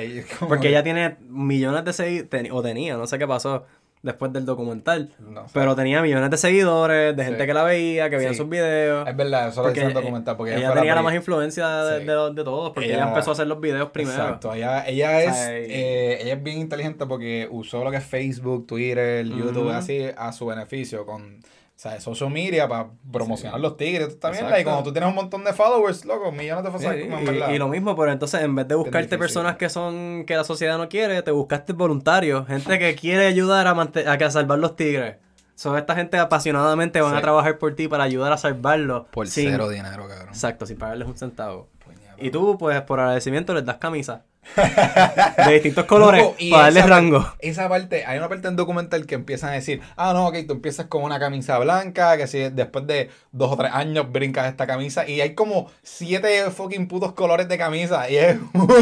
porque 0.47 0.69
ella 0.69 0.83
tiene 0.83 1.17
millones 1.27 1.85
de 1.85 1.93
seguidores, 1.93 2.51
o 2.51 2.61
tenía, 2.61 2.97
no 2.97 3.05
sé 3.05 3.19
qué 3.19 3.27
pasó, 3.27 3.65
después 4.01 4.31
del 4.31 4.45
documental. 4.45 5.11
pero 5.53 5.75
tenía 5.75 6.01
millones 6.01 6.29
de 6.29 6.37
seguidores, 6.37 7.15
de 7.15 7.23
gente 7.23 7.45
que 7.45 7.53
la 7.53 7.63
veía, 7.63 8.09
que 8.09 8.17
veía 8.17 8.33
sus 8.33 8.47
videos. 8.47 9.07
Es 9.07 9.15
verdad, 9.15 9.49
eso 9.49 9.63
lo 9.63 9.69
dice 9.69 9.85
el 9.85 9.93
documental. 9.93 10.37
Porque 10.37 10.55
ella, 10.55 10.73
tenía 10.73 10.95
la 10.95 11.01
más 11.01 11.13
influencia 11.13 11.67
de, 11.83 11.99
de, 12.05 12.43
todos, 12.43 12.71
porque 12.71 12.93
ella, 12.93 13.09
empezó 13.09 13.31
a 13.31 13.33
hacer 13.33 13.47
los 13.47 13.59
videos 13.59 13.89
primero. 13.89 14.23
Exacto, 14.23 14.53
ella, 14.53 14.87
ella 14.87 15.23
es 15.23 15.47
eh, 15.49 16.19
ella 16.21 16.33
es 16.33 16.43
bien 16.43 16.59
inteligente 16.59 17.05
porque 17.05 17.47
usó 17.51 17.83
lo 17.83 17.91
que 17.91 17.97
es 17.97 18.05
Facebook, 18.05 18.67
Twitter, 18.67 19.25
YouTube, 19.25 19.69
así 19.69 20.05
a 20.15 20.31
su 20.31 20.45
beneficio 20.45 21.05
con 21.05 21.39
o 21.79 21.81
sea, 21.81 22.01
social 22.01 22.29
media 22.29 22.67
para 22.67 22.89
promocionar 23.09 23.57
los 23.57 23.77
tigres 23.77 24.19
también. 24.19 24.47
Y 24.59 24.63
cuando 24.65 24.83
tú 24.83 24.91
tienes 24.91 25.07
un 25.07 25.15
montón 25.15 25.45
de 25.45 25.53
followers, 25.53 26.03
loco, 26.03 26.29
millones 26.29 26.65
de 26.65 26.71
followers. 26.71 27.53
y, 27.53 27.57
lo 27.57 27.69
mismo, 27.69 27.95
pero 27.95 28.11
entonces 28.11 28.41
en 28.41 28.53
vez 28.53 28.67
de 28.67 28.75
buscarte 28.75 29.17
personas 29.17 29.55
que 29.55 29.69
son 29.69 30.25
que 30.27 30.35
la 30.35 30.43
sociedad 30.43 30.77
no 30.77 30.89
quiere, 30.89 31.21
te 31.21 31.31
buscaste 31.31 31.71
voluntarios, 31.71 32.45
gente 32.47 32.77
que 32.79 32.95
quiere 32.95 33.27
ayudar 33.27 33.65
a, 33.65 33.71
a, 33.71 34.13
a 34.13 34.29
salvar 34.29 34.59
los 34.59 34.75
tigres. 34.75 35.19
Son 35.55 35.77
esta 35.77 35.95
gente 35.95 36.17
apasionadamente 36.17 36.99
van 36.99 37.15
a 37.15 37.21
trabajar 37.21 37.57
por 37.57 37.73
ti 37.75 37.87
para 37.87 38.03
ayudar 38.03 38.33
a 38.33 38.37
salvarlos. 38.37 39.05
Por 39.11 39.29
cero 39.29 39.69
dinero, 39.69 40.05
cabrón. 40.05 40.27
Exacto, 40.27 40.65
sin 40.65 40.77
pagarles 40.77 41.07
un 41.07 41.17
centavo. 41.17 41.69
y 42.17 42.29
tú, 42.29 42.57
pues, 42.57 42.81
por 42.81 42.99
agradecimiento 42.99 43.53
les 43.53 43.63
das 43.63 43.77
camisa. 43.77 44.25
De 44.55 45.53
distintos 45.53 45.85
colores 45.85 46.25
para 46.49 46.63
darle 46.63 46.81
rango. 46.83 47.33
Esa 47.39 47.69
parte, 47.69 48.05
hay 48.05 48.17
una 48.17 48.29
parte 48.29 48.47
en 48.47 48.55
documental 48.55 49.05
que 49.05 49.15
empiezan 49.15 49.51
a 49.51 49.53
decir, 49.53 49.81
ah, 49.95 50.13
no, 50.13 50.27
ok, 50.27 50.37
tú 50.47 50.53
empiezas 50.53 50.87
con 50.87 51.03
una 51.03 51.19
camisa 51.19 51.57
blanca, 51.59 52.17
que 52.17 52.27
si 52.27 52.49
después 52.49 52.87
de 52.87 53.09
dos 53.31 53.51
o 53.51 53.57
tres 53.57 53.71
años 53.73 54.11
brincas 54.11 54.47
esta 54.47 54.67
camisa, 54.67 55.07
y 55.07 55.21
hay 55.21 55.35
como 55.35 55.69
siete 55.83 56.49
fucking 56.51 56.87
putos 56.87 57.13
colores 57.13 57.47
de 57.47 57.57
camisa, 57.57 58.09
y 58.09 58.17
es 58.17 58.37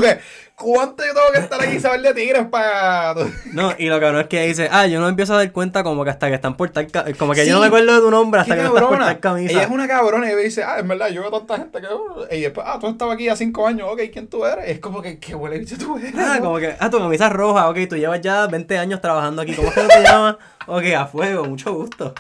¿cuánto 0.58 1.06
yo 1.06 1.14
tengo 1.14 1.28
que 1.34 1.40
estar 1.40 1.62
aquí 1.62 1.78
y 1.78 1.80
saber 1.80 2.02
de 2.02 2.14
tigres 2.14 2.48
para...? 2.48 3.14
no, 3.54 3.74
y 3.78 3.86
lo 3.88 4.00
cabrón 4.00 4.22
es 4.22 4.28
que 4.28 4.46
dice, 4.48 4.68
ah, 4.72 4.88
yo 4.88 5.00
no 5.00 5.08
empiezo 5.08 5.36
a 5.36 5.38
dar 5.38 5.52
cuenta 5.52 5.84
como 5.84 6.04
que 6.04 6.10
hasta 6.10 6.28
que 6.28 6.36
están 6.36 6.58
por 6.58 6.70
tal, 6.72 6.88
como 7.18 7.34
que 7.34 7.46
yo 7.46 7.54
no 7.54 7.62
me 7.62 7.68
acuerdo 7.68 7.94
de 7.94 8.02
tu 8.02 8.12
nombre 8.12 8.42
hasta 8.42 8.56
que 8.56 8.64
no 8.64 8.70
estás 8.70 8.84
por 8.84 8.98
tal 8.98 9.20
camisa. 9.20 9.54
Ella 9.54 9.64
es 9.64 9.70
una 9.70 9.88
cabrona 9.88 10.32
y 10.32 10.36
dice, 10.36 10.64
ah, 10.64 10.80
es 10.80 10.88
verdad, 10.88 11.10
yo 11.10 11.22
veo 11.22 11.32
tanta 11.32 11.58
gente 11.58 11.80
que... 11.80 12.36
Y 12.36 12.42
después, 12.42 12.66
ah, 12.68 12.78
tú 12.80 12.88
estabas 12.88 13.14
aquí 13.14 13.30
a 13.30 13.36
cinco 13.36 13.68
años, 13.68 13.88
ok, 13.92 14.02
¿quién 14.12 14.28
tú 14.28 14.46
eres? 14.46 14.68
es 14.68 14.80
como 14.80 15.02
que, 15.02 15.20
qué 15.20 15.36
huele 15.36 15.60
bicho 15.60 15.78
tú 15.78 15.98
eres. 15.98 16.14
Ah, 16.18 16.40
como 16.42 16.58
que, 16.58 16.76
ah, 16.80 16.90
tu 16.90 16.98
camisa 16.98 17.30
roja, 17.30 17.70
ok, 17.70 17.78
tú 17.88 17.96
llevas 17.96 18.22
ya 18.22 18.48
20 18.48 18.78
años 18.78 19.00
trabajando 19.00 19.44
aquí, 19.44 19.56
¿cómo 19.56 19.70
es 19.70 19.76
que 19.76 19.82
te 19.84 20.04
llamas? 20.04 20.38
Ok, 20.66 20.84
a 20.98 21.06
fuego, 21.06 21.46
mucho 21.46 21.74
gusto. 21.74 22.14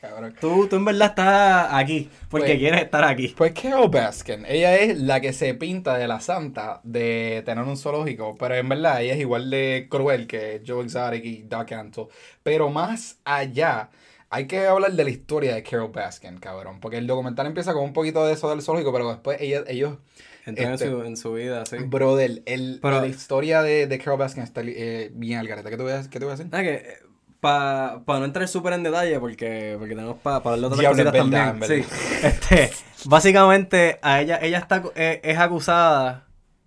Cabrón. 0.00 0.34
Tú, 0.40 0.66
tú 0.66 0.76
en 0.76 0.84
verdad 0.86 1.08
estás 1.08 1.68
aquí 1.72 2.08
porque 2.30 2.46
pues, 2.48 2.58
quieres 2.58 2.82
estar 2.82 3.04
aquí. 3.04 3.34
Pues 3.36 3.52
Carol 3.52 3.90
Baskin, 3.90 4.46
ella 4.46 4.76
es 4.76 4.98
la 4.98 5.20
que 5.20 5.34
se 5.34 5.52
pinta 5.54 5.98
de 5.98 6.08
la 6.08 6.20
santa 6.20 6.80
de 6.84 7.42
tener 7.44 7.64
un 7.64 7.76
zoológico, 7.76 8.36
pero 8.38 8.54
en 8.54 8.68
verdad 8.68 9.02
ella 9.02 9.12
es 9.12 9.20
igual 9.20 9.50
de 9.50 9.88
cruel 9.90 10.26
que 10.26 10.62
Joe 10.66 10.84
Exotic 10.84 11.24
y 11.24 11.42
Doc 11.42 11.72
Antle. 11.72 12.06
Pero 12.42 12.70
más 12.70 13.18
allá, 13.24 13.90
hay 14.30 14.46
que 14.46 14.66
hablar 14.66 14.92
de 14.92 15.04
la 15.04 15.10
historia 15.10 15.54
de 15.54 15.62
Carol 15.62 15.90
Baskin, 15.92 16.38
cabrón, 16.38 16.80
porque 16.80 16.96
el 16.96 17.06
documental 17.06 17.46
empieza 17.46 17.74
con 17.74 17.84
un 17.84 17.92
poquito 17.92 18.24
de 18.24 18.32
eso 18.32 18.48
del 18.48 18.62
zoológico, 18.62 18.92
pero 18.92 19.10
después 19.10 19.38
ella, 19.40 19.64
ellos 19.66 19.98
Entran 20.46 20.72
este, 20.72 20.86
en, 20.86 21.16
su, 21.18 21.34
vida, 21.34 21.66
sí. 21.66 21.76
Brother, 21.76 22.42
el, 22.46 22.80
la 22.82 23.06
historia 23.06 23.62
de, 23.62 23.86
de 23.86 23.98
Carol 23.98 24.18
Baskin 24.18 24.42
está 24.42 24.62
eh, 24.64 25.10
bien 25.12 25.38
al 25.38 25.46
gareta. 25.46 25.68
¿Qué 25.68 25.76
te 25.76 25.82
voy 25.82 25.92
a, 25.92 26.02
qué 26.02 26.18
te 26.18 26.24
voy 26.24 26.32
a 26.32 26.36
decir? 26.36 26.50
Ah, 26.52 26.62
que 26.62 27.09
para 27.40 28.02
no 28.06 28.24
entrar 28.24 28.46
súper 28.48 28.74
en 28.74 28.82
detalle, 28.82 29.18
porque, 29.18 29.76
porque 29.78 29.94
tenemos 29.94 30.18
para 30.18 30.42
pa 30.42 30.52
hablar 30.52 30.70
de 30.70 30.86
otras 30.86 30.92
cositas 30.92 31.12
también. 31.12 31.62
Sí. 31.64 31.84
Este, 32.22 32.70
básicamente, 33.06 33.98
a 34.02 34.20
ella, 34.20 34.38
ella 34.42 34.58
está, 34.58 34.82
eh, 34.94 35.20
es, 35.24 35.38
acusada, 35.38 36.26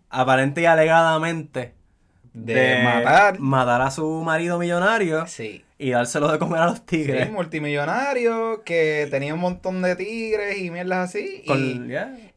aparente 0.09 0.61
y 0.61 0.65
alegadamente, 0.65 1.75
de, 2.33 2.83
matar. 2.83 3.39
matar 3.39 3.81
a 3.81 3.91
su 3.91 4.23
marido 4.23 4.57
millonario. 4.57 5.27
Sí. 5.27 5.63
Y 5.77 5.91
dárselo 5.91 6.31
de 6.31 6.39
comer 6.39 6.61
a 6.61 6.67
los 6.67 6.85
tigres. 6.85 7.27
Sí, 7.27 7.31
multimillonario, 7.31 8.63
que 8.63 9.07
tenía 9.11 9.33
un 9.33 9.41
montón 9.41 9.81
de 9.81 9.95
tigres 9.95 10.57
y 10.57 10.71
mierdas 10.71 11.09
así. 11.09 11.43
y, 11.45 11.81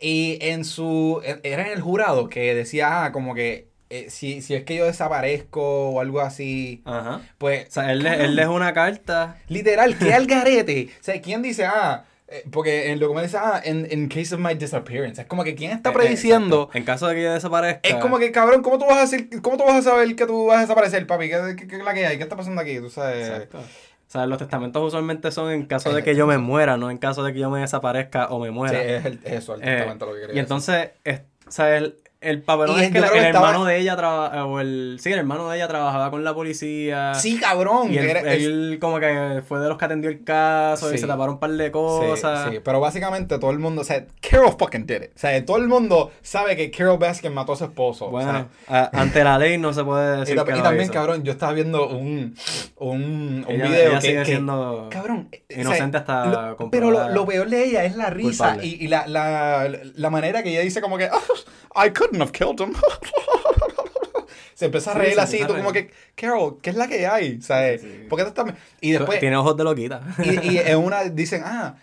y, 0.01 0.39
en 0.43 0.65
su. 0.65 1.23
Era 1.43 1.67
en 1.67 1.73
el 1.73 1.81
jurado 1.81 2.29
que 2.29 2.55
decía, 2.55 3.05
ah, 3.05 3.13
como 3.13 3.35
que 3.35 3.69
eh, 3.91 4.11
si, 4.11 4.43
si 4.43 4.55
es 4.55 4.65
que 4.65 4.77
yo 4.77 4.85
desaparezco 4.85 5.91
o 5.91 6.01
algo 6.01 6.21
así, 6.21 6.83
Ajá. 6.85 7.21
pues... 7.39 7.69
O 7.69 7.71
sea, 7.73 7.93
él, 7.93 8.07
él 8.07 8.37
deja 8.37 8.51
una 8.51 8.73
carta. 8.73 9.39
Literal, 9.49 9.97
¿qué 9.99 10.13
algarete? 10.13 10.89
o 11.01 11.05
sea, 11.05 11.21
¿quién 11.21 11.43
dice, 11.43 11.67
ah, 11.67 12.05
eh, 12.29 12.45
porque 12.51 12.87
en 12.87 12.93
el 12.95 12.99
documento 12.99 13.29
dice, 13.29 13.39
ah, 13.41 13.63
in, 13.65 13.87
in, 13.91 14.09
case 14.09 14.35
of 14.35 14.41
my 14.41 14.55
disappearance. 14.55 15.21
Es 15.21 15.29
como 15.29 15.45
que 15.45 15.55
quién 15.55 15.71
está 15.71 15.93
prediciendo. 15.93 16.69
en 16.75 16.85
caso 16.85 17.07
de 17.07 17.15
que 17.15 17.23
yo 17.23 17.33
desaparezca. 17.33 17.89
Es 17.89 17.95
como 17.97 18.19
que, 18.19 18.33
cabrón, 18.33 18.63
¿cómo 18.63 18.79
tú 18.79 18.87
vas 18.87 18.99
a 18.99 19.01
decir, 19.03 19.41
cómo 19.41 19.57
tú 19.57 19.65
vas 19.65 19.77
a 19.77 19.83
saber 19.83 20.17
que 20.17 20.27
tú 20.27 20.47
vas 20.47 20.59
a 20.59 20.61
desaparecer, 20.63 21.07
papi? 21.07 21.29
¿Qué, 21.29 21.55
qué, 21.57 21.69
qué 21.69 21.77
es 21.77 21.85
la 21.85 21.95
que 21.95 22.07
hay? 22.07 22.17
¿Qué 22.17 22.25
está 22.25 22.37
pasando 22.37 22.61
aquí? 22.61 22.81
Tú 22.81 22.91
sabes. 22.91 23.29
Exacto. 23.29 23.59
O 23.59 24.11
sea, 24.11 24.27
los 24.27 24.39
testamentos 24.39 24.83
usualmente 24.83 25.31
son 25.31 25.53
en 25.53 25.67
caso 25.67 25.93
de 25.93 26.03
que 26.03 26.15
yo 26.15 26.27
me 26.27 26.39
muera, 26.39 26.77
no 26.77 26.91
en 26.91 26.99
caso 26.99 27.25
de 27.25 27.33
que 27.33 27.41
yo 27.41 27.51
me 27.51 27.61
desaparezca 27.61 28.27
o 28.29 28.41
me 28.41 28.51
muera. 28.51 28.81
Sí, 28.81 28.89
es, 28.89 29.05
el, 29.05 29.21
eso, 29.25 29.55
el 29.55 29.61
testamento 29.61 30.07
lo 30.07 30.15
que 30.15 30.21
quería 30.21 30.37
Y 30.37 30.39
entonces, 30.39 30.91
es, 31.05 31.23
o 31.47 31.51
sea, 31.51 31.77
el, 31.77 31.97
el 32.27 32.43
papelón 32.43 32.81
es 32.81 32.91
que 32.91 32.99
el, 32.99 33.05
hermano 33.05 33.65
de 33.65 33.79
ella 33.79 33.97
trabajaba, 33.97 34.45
o 34.47 34.61
el, 34.61 34.99
sí, 35.01 35.13
el 35.13 35.21
hermano 35.21 35.49
de 35.49 35.57
ella 35.57 35.69
trabajaba 35.69 36.11
con 36.11 36.25
la 36.25 36.35
policía. 36.35 37.15
Sí, 37.15 37.39
cabrón. 37.39 37.93
Y 37.93 37.99
él, 37.99 38.79
como 38.81 38.99
que 38.99 39.43
fue 39.47 39.61
de 39.61 39.69
los 39.69 39.79
que 39.79 39.85
atendió 39.85 40.11
el 40.11 40.25
caso 40.25 40.93
y 40.93 40.99
se 40.99 41.07
taparon 41.07 41.35
un 41.35 41.41
par 41.41 41.51
de 41.51 41.71
cosas. 41.71 42.49
Sí, 42.49 42.57
sí, 42.57 42.61
pero 42.65 42.81
básicamente 42.81 43.39
todo 43.39 43.51
el 43.51 43.59
mundo, 43.59 43.83
o 43.83 43.85
sea, 43.85 44.05
Carol 44.21 44.55
fucking 44.59 44.87
did 44.87 45.03
it. 45.03 45.11
O 45.15 45.19
sea, 45.19 45.45
todo 45.45 45.57
el 45.59 45.69
mundo 45.69 46.11
sabe 46.23 46.57
que 46.57 46.71
Carol 46.71 46.99
Baskin 46.99 47.33
mató 47.33 47.53
a 47.53 47.57
su 47.57 47.65
esposo. 47.65 48.11
Bueno, 48.11 48.49
ante 48.67 49.25
la 49.25 49.39
ley 49.39 49.59
no 49.59 49.73
se 49.73 49.85
puede 49.85 50.17
decir 50.21 50.37
y, 50.37 50.45
que 50.45 50.59
y 50.59 50.63
también, 50.63 50.89
cabrón, 50.89 51.23
yo 51.23 51.33
estaba 51.33 51.53
viendo 51.53 51.89
un, 51.89 52.35
un, 52.77 53.45
un 53.49 53.57
video 53.57 53.91
ella 53.91 54.01
que, 54.01 54.07
sigue 54.07 54.25
siendo 54.25 54.89
cabrón, 54.91 55.29
inocente 55.49 55.99
hasta 55.99 56.57
Pero 56.71 56.91
lo, 56.91 57.09
lo, 57.11 57.27
peor 57.27 57.49
de 57.49 57.65
ella 57.65 57.85
es 57.85 57.97
la 57.97 58.11
risa 58.11 58.59
y, 58.63 58.85
y 58.85 58.89
la, 58.89 59.07
la, 59.07 59.69
la, 59.95 60.11
manera 60.11 60.43
que 60.43 60.51
ella 60.51 60.61
dice 60.61 60.81
como 60.81 60.99
que, 60.99 61.09
oh, 61.13 61.85
I 61.85 61.91
couldn't 61.91 62.16
have 62.21 62.33
killed 62.33 62.61
him. 62.61 62.75
se 64.55 64.67
empieza 64.67 64.93
a 64.93 64.95
reír 64.95 65.19
así, 65.21 65.41
tú 65.47 65.55
como 65.55 65.73
que, 65.73 65.91
Carol, 66.15 66.59
¿qué 66.63 66.71
es 66.71 66.77
la 66.77 66.89
que 66.89 67.07
hay? 67.07 67.43
¿Sabes? 67.43 67.83
¿Por 68.09 68.19
qué 68.19 68.25
te 68.25 68.29
estás...? 68.31 68.55
Y 68.81 68.93
después... 68.93 69.21
Tiene 69.21 69.37
ojos 69.37 69.57
de 69.57 69.65
loquita. 69.65 70.03
y, 70.25 70.53
y 70.53 70.59
en 70.65 70.79
una 70.79 71.05
dicen, 71.05 71.43
ah, 71.45 71.77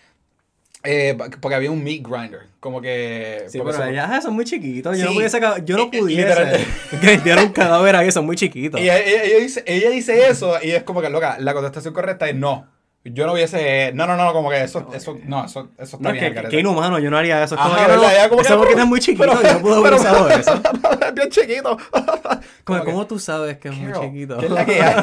eh, 0.86 1.18
porque 1.40 1.56
había 1.56 1.72
un 1.72 1.82
meat 1.82 2.02
grinder. 2.06 2.42
Como 2.60 2.82
que. 2.82 3.46
Sí, 3.48 3.60
pero 3.60 3.72
son... 3.72 3.94
ya 3.94 4.22
son 4.22 4.34
muy 4.34 4.44
chiquitos. 4.44 4.98
Yo 4.98 5.06
no 5.06 5.14
pudiese. 5.14 5.40
Yo 5.64 5.78
no 5.78 5.90
pudiese. 5.90 6.66
que 7.24 7.34
un 7.34 7.54
cadáver 7.54 7.96
ahí, 7.96 8.12
son 8.12 8.26
muy 8.26 8.36
chiquitos. 8.36 8.82
Y 8.82 8.84
ella, 8.84 9.00
ella, 9.00 9.38
dice, 9.40 9.64
ella 9.66 9.90
dice 9.90 10.28
eso 10.28 10.58
y 10.62 10.72
es 10.72 10.84
como 10.84 11.02
que, 11.02 11.10
loca, 11.10 11.38
la 11.40 11.54
contestación 11.54 11.94
correcta 11.94 12.28
es 12.28 12.36
no. 12.36 12.68
Yo 13.06 13.26
no 13.26 13.34
hubiese. 13.34 13.92
No, 13.94 14.08
no, 14.08 14.16
no, 14.16 14.32
como 14.32 14.50
que 14.50 14.64
eso. 14.64 14.90
eso 14.94 15.18
no, 15.26 15.44
eso, 15.44 15.70
eso 15.78 15.98
está 15.98 16.10
no, 16.10 16.14
bien. 16.14 16.34
Que, 16.34 16.44
que 16.48 16.60
inhumano, 16.62 17.00
yo 17.00 17.12
no 17.12 17.18
haría 17.18 17.44
eso. 17.44 17.56
Es 17.56 17.62
como 17.62 17.76
que 17.76 17.82
no, 17.82 18.02
ya, 18.02 18.30
como 18.30 18.42
eso 18.42 18.62
que, 18.62 18.74
es 18.74 18.86
muy 18.86 19.00
chiquito. 19.02 19.26
Pero, 19.26 19.42
yo 19.42 19.54
no 19.54 19.60
puedo 19.60 19.76
haber 19.76 19.94
usado 19.96 20.30
eso. 20.30 20.54
es 21.08 21.14
bien 21.14 21.30
chiquito. 21.30 21.78
como, 22.64 22.80
que, 22.80 22.86
¿Cómo 22.86 23.06
tú 23.06 23.20
sabes 23.20 23.58
que 23.58 23.68
es 23.68 23.76
muy 23.76 23.92
chiquito? 23.92 24.38
¿Qué 24.38 24.46
es 24.46 24.52
la 24.52 24.66
que 24.66 24.82
hay? 24.82 24.96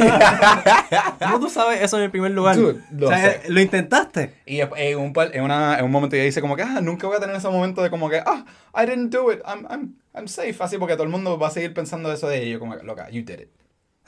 ¿Cómo 1.20 1.40
tú 1.40 1.50
sabes 1.50 1.82
eso 1.82 1.98
en 1.98 2.04
el 2.04 2.10
primer 2.10 2.30
lugar? 2.30 2.56
Dude, 2.56 2.80
lo, 2.90 3.08
o 3.08 3.10
sea. 3.10 3.42
¿Lo 3.48 3.60
intentaste? 3.60 4.32
Y 4.46 4.60
en 4.60 4.98
un, 4.98 5.12
en, 5.34 5.42
una, 5.42 5.78
en 5.78 5.84
un 5.84 5.90
momento 5.90 6.16
ella 6.16 6.24
dice 6.24 6.40
como 6.40 6.56
que, 6.56 6.62
ah, 6.62 6.80
nunca 6.80 7.06
voy 7.06 7.18
a 7.18 7.20
tener 7.20 7.36
ese 7.36 7.48
momento 7.50 7.82
de 7.82 7.90
como 7.90 8.08
que, 8.08 8.22
ah, 8.24 8.46
I 8.74 8.86
didn't 8.86 9.12
do 9.12 9.30
it. 9.30 9.40
I'm, 9.44 9.66
I'm, 9.68 9.94
I'm 10.14 10.26
safe. 10.26 10.56
Así 10.60 10.78
porque 10.78 10.94
todo 10.94 11.04
el 11.04 11.10
mundo 11.10 11.38
va 11.38 11.48
a 11.48 11.50
seguir 11.50 11.74
pensando 11.74 12.10
eso 12.10 12.28
de 12.28 12.48
yo 12.48 12.58
como 12.58 12.78
que, 12.78 12.82
loca, 12.82 13.10
you 13.10 13.22
did 13.22 13.40
it. 13.40 13.59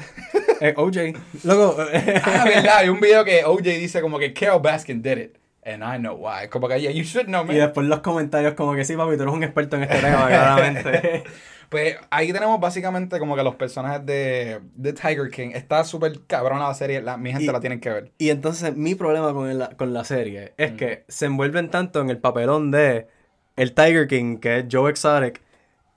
Eh, 0.61 0.75
OJ. 0.77 0.97
Luego. 1.43 1.77
ah, 1.77 2.45
verdad. 2.45 2.77
Hay 2.77 2.89
un 2.89 3.01
video 3.01 3.25
que 3.25 3.45
OJ 3.45 3.63
dice 3.63 4.01
como 4.01 4.21
que 4.21 4.33
Carol 4.33 4.63
Baskin 4.63 5.03
did 5.03 5.19
it. 5.19 5.37
And 5.65 5.83
I 5.83 5.99
know 5.99 6.15
why. 6.15 6.49
Como 6.49 6.69
que, 6.69 6.81
yeah, 6.81 6.93
you 6.93 7.03
should 7.03 7.27
know, 7.27 7.45
man. 7.45 7.57
Y 7.57 7.59
después 7.59 7.87
los 7.87 7.99
comentarios 7.99 8.55
como 8.55 8.75
que 8.75 8.85
sí, 8.85 8.97
papi, 8.97 9.17
tú 9.17 9.23
eres 9.23 9.35
un 9.35 9.43
experto 9.43 9.77
en 9.77 9.83
este 9.83 9.99
tema, 9.99 10.29
claramente. 10.29 11.25
pues 11.69 11.97
ahí 12.11 12.33
tenemos 12.33 12.61
básicamente 12.61 13.19
como 13.19 13.35
que 13.35 13.43
los 13.43 13.57
personajes 13.57 14.07
de, 14.07 14.61
de 14.77 14.93
Tiger 14.93 15.31
King. 15.31 15.51
Está 15.53 15.83
súper 15.83 16.21
cabrona 16.29 16.69
la 16.69 16.75
serie. 16.75 17.03
La, 17.03 17.17
mi 17.17 17.33
gente 17.33 17.51
la 17.51 17.59
tienen 17.59 17.81
que 17.81 17.91
ver. 17.91 18.13
Y 18.19 18.31
entonces 18.31 18.77
mi 18.77 18.95
problema 18.95 19.33
con, 19.33 19.51
el, 19.51 19.77
con 19.77 19.93
la 19.93 20.05
serie 20.05 20.55
es 20.59 20.75
mm. 20.75 20.77
que 20.77 21.05
se 21.09 21.27
envuelven 21.27 21.71
tanto 21.71 22.01
en 22.01 22.11
el 22.11 22.19
papelón 22.19 22.71
de 22.71 23.09
el 23.57 23.73
Tiger 23.75 24.07
King, 24.07 24.39
que 24.39 24.59
es 24.59 24.67
Joe 24.71 24.91
Exotic, 24.91 25.41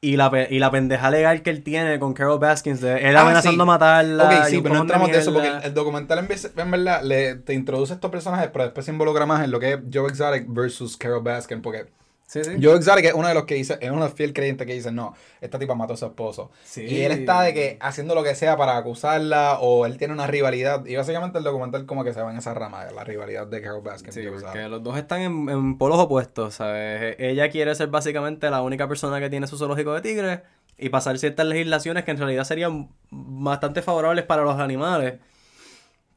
y 0.05 0.17
la, 0.17 0.47
y 0.49 0.59
la 0.59 0.71
pendeja 0.71 1.09
legal 1.09 1.41
que 1.41 1.49
él 1.49 1.63
tiene 1.63 1.99
con 1.99 2.13
Carol 2.13 2.39
Baskins, 2.39 2.81
de 2.81 3.09
él 3.09 3.15
ah, 3.15 3.21
amenazando 3.21 3.63
a 3.63 3.65
matarla. 3.65 4.25
Ok, 4.25 4.45
sí, 4.49 4.61
pero 4.61 4.75
no 4.75 4.81
entramos 4.81 5.11
de, 5.11 5.17
eso 5.17 5.33
porque 5.33 5.51
el, 5.63 5.73
documental 5.73 6.19
en, 6.19 6.27
en 6.57 6.71
verdad 6.71 7.01
le, 7.03 7.35
te 7.35 7.53
introduce 7.53 7.93
estos 7.93 8.11
personajes, 8.11 8.49
pero 8.53 8.65
después 8.65 8.85
se 8.85 8.91
involucra 8.91 9.25
más 9.25 9.43
en 9.43 9.51
lo 9.51 9.59
que 9.59 9.73
es 9.73 9.79
Joe 9.91 10.07
Exotic 10.09 10.45
versus 10.47 10.95
Carol 10.95 11.23
Baskin, 11.23 11.61
porque 11.61 11.87
Sí, 12.25 12.43
sí. 12.43 12.51
Joe 12.61 12.75
Exotic 12.75 13.05
es 13.05 13.13
uno 13.13 13.27
de 13.27 13.35
los 13.35 13.45
que 13.45 13.53
dice, 13.53 13.77
es 13.79 13.91
uno 13.91 14.09
fiel 14.09 14.33
creyente 14.33 14.65
que 14.65 14.73
dice, 14.73 14.91
no, 14.91 15.13
esta 15.41 15.59
tipa 15.59 15.75
mató 15.75 15.93
a 15.93 15.97
su 15.97 16.05
esposo. 16.05 16.51
Y 16.75 17.01
él 17.01 17.11
está 17.11 17.41
de 17.43 17.53
que 17.53 17.77
haciendo 17.79 18.15
lo 18.15 18.23
que 18.23 18.33
sea 18.33 18.57
para 18.57 18.77
acusarla 18.77 19.59
o 19.59 19.85
él 19.85 19.97
tiene 19.97 20.13
una 20.13 20.25
rivalidad. 20.25 20.85
Y 20.85 20.95
básicamente 20.95 21.37
el 21.37 21.43
documental 21.43 21.85
como 21.85 22.03
que 22.03 22.13
se 22.13 22.21
va 22.21 22.31
en 22.31 22.37
esa 22.37 22.53
rama, 22.53 22.85
la 22.85 23.03
rivalidad 23.03 23.45
de 23.45 23.61
Carol 23.61 23.83
Baskin. 23.83 24.11
Sí, 24.11 24.23
porque 24.27 24.67
los 24.67 24.81
dos 24.81 24.97
están 24.97 25.21
en, 25.21 25.49
en, 25.49 25.77
polos 25.77 25.99
opuestos, 25.99 26.55
¿sabes? 26.55 27.15
Ella 27.19 27.49
quiere 27.49 27.75
ser 27.75 27.89
básicamente 27.89 28.49
la 28.49 28.63
única 28.63 28.87
persona 28.87 29.19
que 29.19 29.29
tiene 29.29 29.45
su 29.45 29.57
zoológico 29.57 29.93
de 29.93 30.01
tigres 30.01 30.39
y 30.77 30.89
pasar 30.89 31.17
ciertas 31.19 31.45
legislaciones 31.45 32.03
que 32.03 32.11
en 32.11 32.17
realidad 32.17 32.43
serían 32.43 32.89
bastante 33.11 33.81
favorables 33.81 34.25
para 34.25 34.43
los 34.43 34.59
animales. 34.59 35.19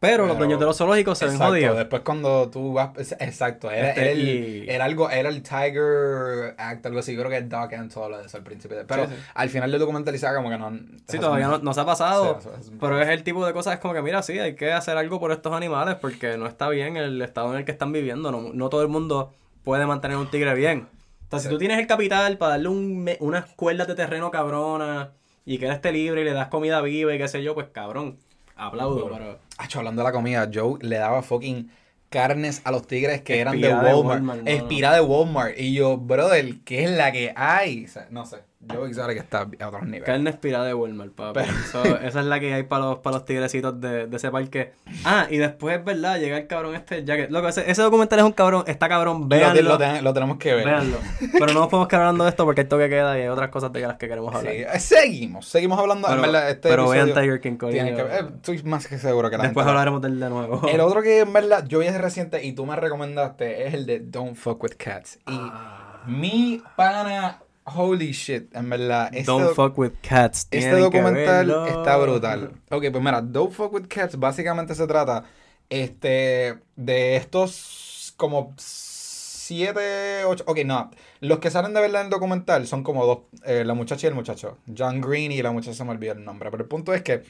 Pero, 0.00 0.26
los 0.26 0.38
dueños 0.38 0.61
de 0.61 0.66
los 0.66 0.76
zoológicos 0.76 1.18
se 1.18 1.26
ven 1.26 1.38
jodidos. 1.38 1.76
Después 1.76 2.02
cuando 2.02 2.48
tú 2.48 2.72
vas... 2.72 2.90
Exacto. 3.18 3.68
Era, 3.68 3.88
este, 3.88 4.12
el, 4.12 4.68
era, 4.68 4.84
algo... 4.84 5.11
Era 5.11 5.28
el 5.28 5.42
Tiger 5.42 6.54
Act, 6.56 6.87
algo 6.87 7.00
así. 7.00 7.16
Creo 7.16 7.28
que 7.28 7.38
es 7.38 7.48
Doc 7.48 7.72
and 7.72 7.92
todo 7.92 8.20
eso 8.20 8.37
al 8.37 8.44
principio. 8.44 8.78
Pero 8.87 9.08
al 9.34 9.50
final 9.50 9.72
del 9.72 9.80
documental 9.80 10.12
dice 10.12 10.28
como 10.37 10.50
que 10.50 10.58
no... 10.58 10.70
Sí, 11.08 11.18
todavía 11.18 11.58
no, 11.61 11.74
se 11.74 11.80
ha 11.80 11.84
pasado. 11.84 12.38
pero 12.78 13.02
es 13.02 13.08
el 13.08 13.24
tipo 13.24 13.44
de 13.44 13.52
cosas... 13.52 13.74
Es 13.74 13.80
como 13.80 13.92
que, 13.92 14.02
mira, 14.02 14.22
sí, 14.22 14.38
hay 14.38 14.54
que 14.54 14.72
hacer 14.72 14.96
algo 14.96 15.18
por 15.18 15.32
estos 15.32 15.52
animales 15.52 15.96
porque 15.96 16.38
no 16.38 16.46
está 16.46 16.68
bien 16.68 16.96
el 16.96 17.20
estado 17.20 17.52
en 17.52 17.58
el 17.58 17.64
que 17.64 17.72
están 17.72 17.92
viviendo. 17.92 18.30
No, 18.30 18.52
no 18.52 18.68
todo 18.68 18.82
el 18.82 18.88
mundo 18.88 19.34
puede 19.64 19.84
mantener 19.84 20.16
un 20.16 20.30
tigre 20.30 20.54
bien. 20.54 20.87
Entonces, 21.24 21.48
si 21.48 21.52
tú 21.52 21.58
tienes 21.58 21.78
el 21.78 21.88
capital 21.88 22.38
para 22.38 22.52
darle 22.52 22.68
un, 22.68 23.11
unas 23.18 23.46
cuerdas 23.56 23.88
de 23.88 23.96
terreno 23.96 24.30
cabrona 24.30 25.11
y 25.44 25.58
que 25.58 25.66
él 25.66 25.72
esté 25.72 25.90
libre 25.90 26.20
y 26.20 26.24
le 26.24 26.32
das 26.32 26.48
comida 26.48 26.80
viva 26.82 27.12
y 27.12 27.18
qué 27.18 27.26
sé 27.26 27.42
yo, 27.42 27.54
pues 27.54 27.66
cabrón 27.72 28.16
aplaudo, 28.58 29.08
pero... 29.10 29.38
hablando 29.78 30.02
de 30.02 30.08
la 30.08 30.12
comida, 30.12 30.50
Joe 30.52 30.78
le 30.80 30.96
daba 30.96 31.22
fucking 31.22 31.70
carnes 32.10 32.60
a 32.64 32.70
los 32.70 32.86
tigres 32.86 33.22
que 33.22 33.40
eran 33.40 33.60
de 33.60 33.72
Walmart. 33.72 34.46
Espira 34.46 34.94
de 34.94 35.00
Walmart. 35.00 35.58
Y 35.58 35.74
yo, 35.74 35.96
brother, 35.96 36.56
¿qué 36.64 36.84
es 36.84 36.90
la 36.90 37.12
que 37.12 37.32
hay? 37.36 37.86
no 38.10 38.26
sé. 38.26 38.38
Yo 38.72 38.85
que 38.85 39.18
está 39.18 39.40
a 39.61 39.68
otros 39.68 39.83
niveles. 39.85 40.04
Carne 40.04 40.31
espirada 40.31 40.66
de 40.66 40.74
Walmart, 40.74 41.12
papi. 41.12 41.40
esa 42.02 42.20
es 42.20 42.26
la 42.26 42.40
que 42.40 42.52
hay 42.52 42.62
para 42.64 42.85
los, 42.85 42.98
para 42.98 43.16
los 43.16 43.24
tigrecitos 43.24 43.81
de, 43.81 44.07
de 44.07 44.16
ese 44.16 44.31
parque. 44.31 44.72
Ah, 45.04 45.26
y 45.31 45.38
después, 45.38 45.83
¿verdad? 45.85 46.18
Llega 46.18 46.37
el 46.37 46.46
cabrón 46.46 46.74
este 46.74 47.04
Jacket. 47.04 47.31
Loco, 47.31 47.48
ese, 47.48 47.70
ese 47.70 47.83
documental 47.83 48.18
es 48.18 48.24
un 48.24 48.33
cabrón. 48.33 48.64
Está 48.66 48.88
cabrón, 48.88 49.28
véanlo. 49.28 49.78
Lo, 49.78 50.02
lo, 50.02 50.12
tenemos 50.12 50.38
que 50.38 50.54
ver. 50.54 50.64
Véanlo. 50.64 50.98
Pero 51.33 51.46
no 51.46 51.61
nos 51.61 51.68
podemos 51.68 51.88
quedar 51.88 52.02
hablando 52.02 52.24
de 52.24 52.31
esto 52.31 52.44
porque 52.44 52.62
esto 52.62 52.78
que 52.78 52.88
queda 52.88 53.18
y 53.18 53.22
hay 53.22 53.28
otras 53.28 53.50
cosas 53.50 53.72
de 53.72 53.81
las 53.81 53.96
que 53.96 54.09
queremos 54.09 54.35
hablar. 54.35 54.52
Sí, 54.52 54.61
eh, 54.61 54.81
seguimos. 54.81 55.46
Seguimos 55.46 55.78
hablando. 55.78 56.09
Pero, 56.09 56.20
verdad, 56.20 56.50
este 56.50 56.68
pero 56.68 56.88
vean 56.88 57.09
Tiger 57.09 57.40
King 57.40 57.57
que, 57.57 57.66
eh, 57.70 58.24
Estoy 58.37 58.62
más 58.64 58.87
que 58.87 58.98
seguro 58.98 59.31
que 59.31 59.38
la 59.38 59.44
Después 59.44 59.66
hablaremos 59.66 60.02
del 60.02 60.20
de 60.20 60.28
nuevo. 60.28 60.68
El 60.68 60.81
otro 60.81 61.02
que 61.02 61.20
en 61.20 61.33
verdad 61.33 61.64
yo 61.66 61.78
vi 61.78 61.87
hace 61.87 61.98
reciente 61.98 62.44
y 62.44 62.52
tú 62.52 62.66
me 62.66 62.76
recomendaste 62.76 63.66
es 63.66 63.74
el 63.74 63.87
de 63.87 64.00
Don't 64.00 64.37
Fuck 64.37 64.62
With 64.62 64.74
Cats. 64.76 65.16
Y 65.26 65.33
ah. 65.35 66.02
mi 66.07 66.62
pana 66.76 67.40
Holy 67.74 68.12
shit, 68.12 68.54
en 68.54 68.70
verdad. 68.70 69.11
Este 69.12 69.31
Don't 69.31 69.54
fuck 69.54 69.76
with 69.78 69.92
cats. 70.02 70.48
Este 70.50 70.70
documental 70.70 71.66
está 71.68 71.96
brutal. 71.96 72.52
Ok, 72.70 72.85
pues 72.90 73.02
mira, 73.02 73.20
Don't 73.22 73.52
fuck 73.52 73.72
with 73.72 73.87
cats 73.88 74.18
básicamente 74.18 74.74
se 74.74 74.87
trata 74.87 75.24
este, 75.68 76.59
de 76.76 77.16
estos 77.16 78.14
como 78.16 78.54
siete, 78.59 80.24
ocho. 80.24 80.44
Ok, 80.46 80.59
no. 80.64 80.90
Los 81.20 81.38
que 81.38 81.50
salen 81.50 81.74
de 81.74 81.81
verdad 81.81 82.02
en 82.02 82.07
el 82.07 82.11
documental 82.11 82.66
son 82.66 82.83
como 82.83 83.07
dos. 83.07 83.18
Eh, 83.44 83.64
la 83.64 83.74
muchacha 83.74 84.07
y 84.07 84.09
el 84.09 84.14
muchacho. 84.14 84.59
John 84.76 85.00
Green 85.00 85.33
y 85.33 85.42
la 85.42 85.52
muchacha 85.52 85.74
se 85.74 85.85
me 85.85 85.90
olvida 85.90 86.12
el 86.12 86.24
nombre. 86.24 86.50
Pero 86.50 86.62
el 86.62 86.68
punto 86.68 86.94
es 86.94 87.02
que 87.02 87.22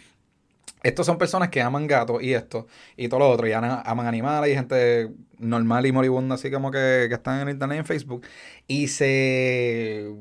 estos 0.82 1.06
son 1.06 1.18
personas 1.18 1.48
que 1.48 1.60
aman 1.60 1.86
gatos 1.86 2.22
y 2.22 2.34
esto, 2.34 2.66
y 2.96 3.08
todo 3.08 3.20
lo 3.20 3.30
otro, 3.30 3.46
y 3.46 3.52
aman 3.52 4.06
animales 4.06 4.52
y 4.52 4.54
gente 4.54 5.10
normal 5.38 5.86
y 5.86 5.92
moribunda, 5.92 6.34
así 6.34 6.50
como 6.50 6.70
que, 6.70 7.06
que 7.08 7.14
están 7.14 7.40
en 7.40 7.50
internet 7.50 7.76
y 7.76 7.78
en 7.78 7.86
Facebook, 7.86 8.26
y 8.66 8.88
se, 8.88 10.12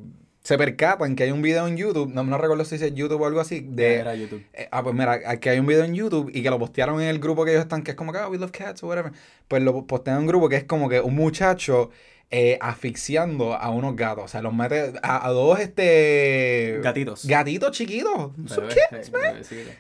se 0.42 0.58
percatan 0.58 1.16
que 1.16 1.24
hay 1.24 1.32
un 1.32 1.42
video 1.42 1.68
en 1.68 1.78
YouTube, 1.78 2.12
no, 2.14 2.24
no 2.24 2.38
recuerdo 2.38 2.66
si 2.66 2.76
es 2.76 2.94
YouTube 2.94 3.22
o 3.22 3.26
algo 3.26 3.40
así, 3.40 3.62
de... 3.62 3.96
Era 3.96 4.16
YouTube. 4.16 4.44
Eh, 4.54 4.68
ah, 4.72 4.84
pues 4.84 4.96
mira, 4.96 5.40
que 5.40 5.50
hay 5.50 5.60
un 5.60 5.66
video 5.66 5.84
en 5.84 5.94
YouTube 5.94 6.32
y 6.34 6.42
que 6.42 6.50
lo 6.50 6.60
postearon 6.60 7.02
en 7.02 7.08
el 7.08 7.20
grupo 7.20 7.46
que 7.46 7.52
ellos 7.52 7.64
están, 7.64 7.84
que 7.84 7.92
es 7.92 7.98
como 7.98 8.12
que, 8.12 8.20
oh, 8.20 8.30
we 8.30 8.38
love 8.38 8.52
cats 8.52 8.84
o 8.84 8.88
whatever, 8.88 9.12
pues 9.48 9.62
lo 9.62 9.86
postean 9.86 10.18
en 10.18 10.22
un 10.22 10.28
grupo 10.28 10.50
que 10.50 10.56
es 10.56 10.64
como 10.64 10.90
que 10.90 11.02
un 11.02 11.16
muchacho 11.16 11.90
eh, 12.30 12.58
asfixiando 12.62 13.54
a 13.54 13.70
unos 13.70 13.96
gatos. 13.96 14.26
O 14.26 14.28
sea, 14.28 14.42
los 14.42 14.54
mete 14.54 14.94
a, 15.02 15.30
dos 15.30 15.60
este 15.60 16.80
gatitos. 16.84 17.26
Gatitos 17.26 17.72
chiquitos. 17.72 18.32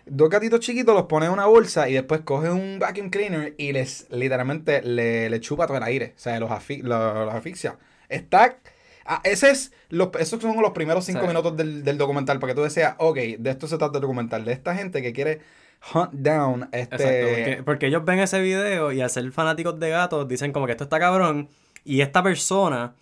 Dos 0.05 0.29
gatitos 0.29 0.59
chiquitos 0.59 0.95
los 0.95 1.05
pone 1.05 1.25
en 1.25 1.31
una 1.31 1.45
bolsa 1.45 1.89
y 1.89 1.93
después 1.93 2.21
coge 2.21 2.49
un 2.49 2.79
vacuum 2.79 3.09
cleaner 3.09 3.53
y 3.57 3.73
les 3.73 4.07
literalmente 4.09 4.81
le, 4.81 5.29
le 5.29 5.39
chupa 5.41 5.67
todo 5.67 5.77
el 5.77 5.83
aire. 5.83 6.13
O 6.15 6.19
sea, 6.19 6.39
los, 6.39 6.49
los, 6.49 7.33
asfixia. 7.33 7.77
Está 8.09 8.57
Ah, 9.09 9.21
ese 9.23 9.49
es 9.51 9.71
los, 9.89 10.09
esos 10.19 10.41
son 10.41 10.61
los 10.61 10.71
primeros 10.71 11.05
cinco 11.05 11.25
minutos 11.27 11.55
del, 11.55 11.85
del, 11.85 11.97
documental, 11.97 12.39
para 12.39 12.51
que 12.51 12.57
tú 12.57 12.63
decías, 12.63 12.95
ok, 12.97 13.15
de 13.39 13.49
esto 13.49 13.65
se 13.65 13.77
trata 13.77 13.99
el 13.99 14.01
documental, 14.01 14.43
de 14.43 14.51
esta 14.51 14.75
gente 14.75 15.01
que 15.01 15.13
quiere 15.13 15.39
hunt 15.93 16.11
down 16.11 16.67
este... 16.73 17.61
porque, 17.63 17.87
ellos 17.87 18.03
ven 18.03 18.19
ese 18.19 18.41
video 18.41 18.91
y 18.91 18.99
al 18.99 19.09
ser 19.09 19.31
fanáticos 19.31 19.79
de 19.79 19.89
gatos 19.91 20.27
dicen 20.27 20.51
como 20.51 20.65
que 20.65 20.73
esto 20.73 20.83
está 20.83 20.99
cabrón 20.99 21.47
y 21.87 22.01
esta 22.01 22.21
persona 22.21 22.93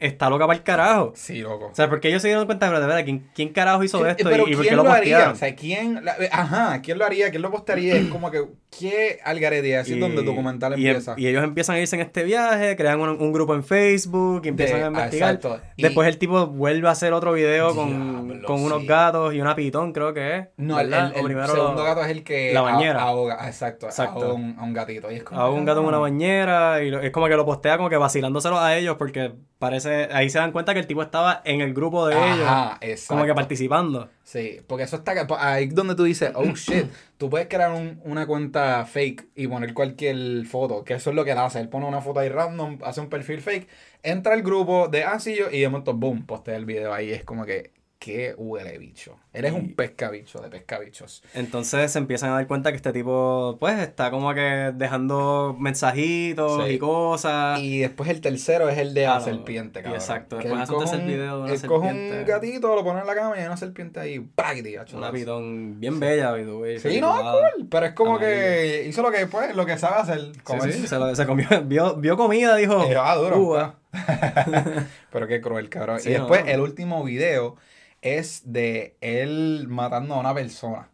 está 0.00 0.30
loca 0.30 0.46
para 0.46 0.56
el 0.56 0.64
carajo. 0.64 1.12
Sí, 1.14 1.40
loco. 1.40 1.66
O 1.66 1.74
sea, 1.74 1.88
porque 1.88 2.08
ellos 2.08 2.22
se 2.22 2.28
dieron 2.28 2.46
cuenta, 2.46 2.66
pero 2.66 2.80
de 2.80 2.86
verdad, 2.86 3.04
¿quién, 3.04 3.28
quién 3.34 3.50
carajo 3.50 3.84
hizo 3.84 4.04
esto 4.06 4.28
pero 4.28 4.48
y, 4.48 4.56
por 4.56 4.64
qué 4.64 4.74
lo, 4.74 4.84
lo 4.84 4.90
haría? 4.90 5.30
O 5.30 5.34
sea, 5.34 5.54
¿quién, 5.54 6.02
ajá, 6.32 6.80
¿quién 6.82 6.98
lo 6.98 7.04
haría? 7.04 7.30
¿Quién 7.30 7.42
lo 7.42 7.50
postearía? 7.50 7.96
es 7.96 8.08
como 8.08 8.30
que, 8.30 8.46
¿qué 8.76 9.20
algarete 9.24 9.76
así 9.76 9.98
donde 9.98 10.20
el 10.20 10.24
documental 10.24 10.72
em, 10.72 10.78
empieza? 10.78 11.14
Y, 11.16 11.26
ellos 11.26 11.44
empiezan 11.44 11.76
a 11.76 11.80
irse 11.80 11.96
en 11.96 12.02
este 12.02 12.24
viaje, 12.24 12.76
crean 12.76 13.00
un, 13.00 13.32
grupo 13.32 13.54
en 13.54 13.62
Facebook 13.62 14.42
y 14.44 14.48
empiezan 14.48 14.82
a 14.82 14.86
investigar. 14.86 15.34
Exacto. 15.34 15.60
Después 15.76 16.08
el 16.08 16.18
tipo 16.18 16.46
vuelve 16.46 16.88
a 16.88 16.92
hacer 16.92 17.12
otro 17.12 17.32
video 17.32 17.74
con, 17.74 18.42
con 18.42 18.62
unos 18.62 18.86
gatos 18.86 19.34
y 19.34 19.40
una 19.40 19.54
pitón, 19.54 19.92
creo 19.92 20.14
que 20.14 20.36
es. 20.36 20.46
No, 20.56 20.80
el, 20.80 20.92
el, 20.92 21.46
segundo 21.46 21.84
gato 21.84 22.02
es 22.02 22.08
el 22.08 22.24
que 22.24 22.52
la 22.54 22.62
bañera. 22.62 23.02
ahoga, 23.02 23.46
exacto, 23.46 23.86
exacto. 23.86 24.20
Ahoga 24.20 24.34
un, 24.34 24.56
a 24.58 24.64
un 24.64 24.72
gatito. 24.72 25.10
Y 25.12 25.16
es 25.16 25.24
ahoga 25.30 25.50
un 25.50 25.64
gato 25.64 25.80
en 25.80 25.86
una 25.86 25.98
bañera 25.98 26.82
y 26.82 26.94
es 26.94 27.10
como 27.10 27.28
que 27.28 27.36
lo 27.36 27.44
postea 27.44 27.76
como 27.76 27.90
que 27.90 27.96
vacilándoselo 27.96 28.58
a 28.58 28.76
ellos 28.76 28.96
porque 28.96 29.32
parece, 29.60 29.89
ahí 30.12 30.30
se 30.30 30.38
dan 30.38 30.52
cuenta 30.52 30.74
que 30.74 30.80
el 30.80 30.86
tipo 30.86 31.02
estaba 31.02 31.42
en 31.44 31.60
el 31.60 31.74
grupo 31.74 32.06
de 32.06 32.14
Ajá, 32.14 32.34
ellos. 32.34 32.92
Exacto. 32.92 33.14
Como 33.14 33.26
que 33.26 33.34
participando. 33.34 34.08
Sí, 34.22 34.60
porque 34.66 34.84
eso 34.84 34.96
está 34.96 35.14
ahí 35.38 35.66
donde 35.66 35.94
tú 35.94 36.04
dices, 36.04 36.32
oh 36.34 36.44
shit, 36.54 36.86
tú 37.18 37.28
puedes 37.28 37.48
crear 37.48 37.72
una 38.04 38.26
cuenta 38.26 38.84
fake 38.86 39.28
y 39.34 39.48
poner 39.48 39.74
cualquier 39.74 40.46
foto, 40.46 40.84
que 40.84 40.94
eso 40.94 41.10
es 41.10 41.16
lo 41.16 41.24
que 41.24 41.32
él 41.32 41.38
hace. 41.38 41.60
Él 41.60 41.68
pone 41.68 41.86
una 41.86 42.00
foto 42.00 42.20
ahí 42.20 42.28
random, 42.28 42.78
hace 42.84 43.00
un 43.00 43.08
perfil 43.08 43.40
fake, 43.40 43.68
entra 44.02 44.34
al 44.34 44.42
grupo 44.42 44.88
de 44.88 45.04
Asillo 45.04 45.46
ah, 45.48 45.54
y 45.54 45.60
de 45.60 45.68
momento, 45.68 45.94
boom, 45.94 46.26
postea 46.26 46.56
el 46.56 46.64
video 46.64 46.92
ahí. 46.92 47.10
Es 47.10 47.24
como 47.24 47.44
que 47.44 47.72
qué 47.98 48.34
huele 48.36 48.78
bicho. 48.78 49.18
Eres 49.32 49.52
un 49.52 49.74
pescabicho 49.74 50.40
de 50.40 50.48
pescabichos. 50.48 51.22
Entonces 51.34 51.92
se 51.92 51.98
empiezan 51.98 52.30
a 52.30 52.34
dar 52.34 52.46
cuenta 52.46 52.70
que 52.70 52.76
este 52.76 52.92
tipo, 52.92 53.56
pues, 53.58 53.78
está 53.78 54.10
como 54.10 54.32
que 54.34 54.72
dejando 54.74 55.56
mensajitos 55.58 56.68
y 56.68 56.78
cosas. 56.78 57.60
Y 57.60 57.80
después 57.80 58.10
el 58.10 58.20
tercero 58.20 58.68
es 58.68 58.78
el 58.78 58.94
de 58.94 59.06
la 59.06 59.20
serpiente, 59.20 59.82
cabrón. 59.82 60.00
Exacto, 60.00 60.36
después 60.36 60.60
hace 60.60 60.96
un 60.96 61.06
video 61.06 61.44
de 61.44 61.54
él 61.54 61.62
coge 61.66 61.88
un 61.88 62.24
gatito, 62.26 62.74
lo 62.74 62.84
pone 62.84 63.00
en 63.00 63.06
la 63.06 63.14
cama 63.14 63.36
y 63.36 63.40
hay 63.40 63.46
una 63.46 63.56
serpiente 63.56 64.00
ahí, 64.00 64.20
¡pac! 64.20 64.60
Una 64.94 65.12
pitón 65.12 65.78
bien 65.80 66.00
bella, 66.00 66.32
güey. 66.32 66.78
Sí, 66.78 67.00
no, 67.00 67.12
cool. 67.12 67.68
Pero 67.70 67.86
es 67.86 67.92
como 67.92 68.18
que 68.18 68.86
hizo 68.88 69.02
lo 69.02 69.10
que, 69.10 69.26
pues, 69.26 69.54
lo 69.54 69.64
que 69.64 69.78
sabe 69.78 69.96
hacer. 69.96 70.20
Sí, 70.44 70.72
sí, 70.72 70.86
se, 70.86 70.98
lo, 70.98 71.14
se 71.14 71.26
comió, 71.26 71.46
vio, 71.64 71.96
vio 71.96 72.16
comida, 72.16 72.56
dijo. 72.56 72.84
ah, 72.98 73.14
duro. 73.16 73.74
Pero 75.12 75.26
qué 75.26 75.40
cruel, 75.40 75.68
cabrón. 75.68 76.00
y 76.04 76.10
después 76.10 76.44
el 76.46 76.60
último 76.60 77.04
video 77.04 77.56
es 78.02 78.52
de 78.52 78.96
él 79.00 79.66
matando 79.68 80.14
a 80.14 80.20
una 80.20 80.34
persona. 80.34 80.88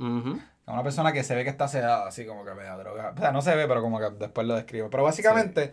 A 0.66 0.72
una 0.72 0.82
persona 0.82 1.12
que 1.12 1.22
se 1.22 1.34
ve 1.34 1.44
que 1.44 1.50
está 1.50 1.68
sedada, 1.68 2.08
así 2.08 2.26
como 2.26 2.44
que 2.44 2.54
me 2.54 2.64
da 2.64 2.76
droga. 2.76 3.14
O 3.16 3.20
sea, 3.20 3.30
no 3.32 3.40
se 3.42 3.54
ve, 3.54 3.68
pero 3.68 3.82
como 3.82 3.98
que 4.00 4.10
después 4.18 4.46
lo 4.46 4.54
describo. 4.54 4.90
Pero 4.90 5.04
básicamente, 5.04 5.72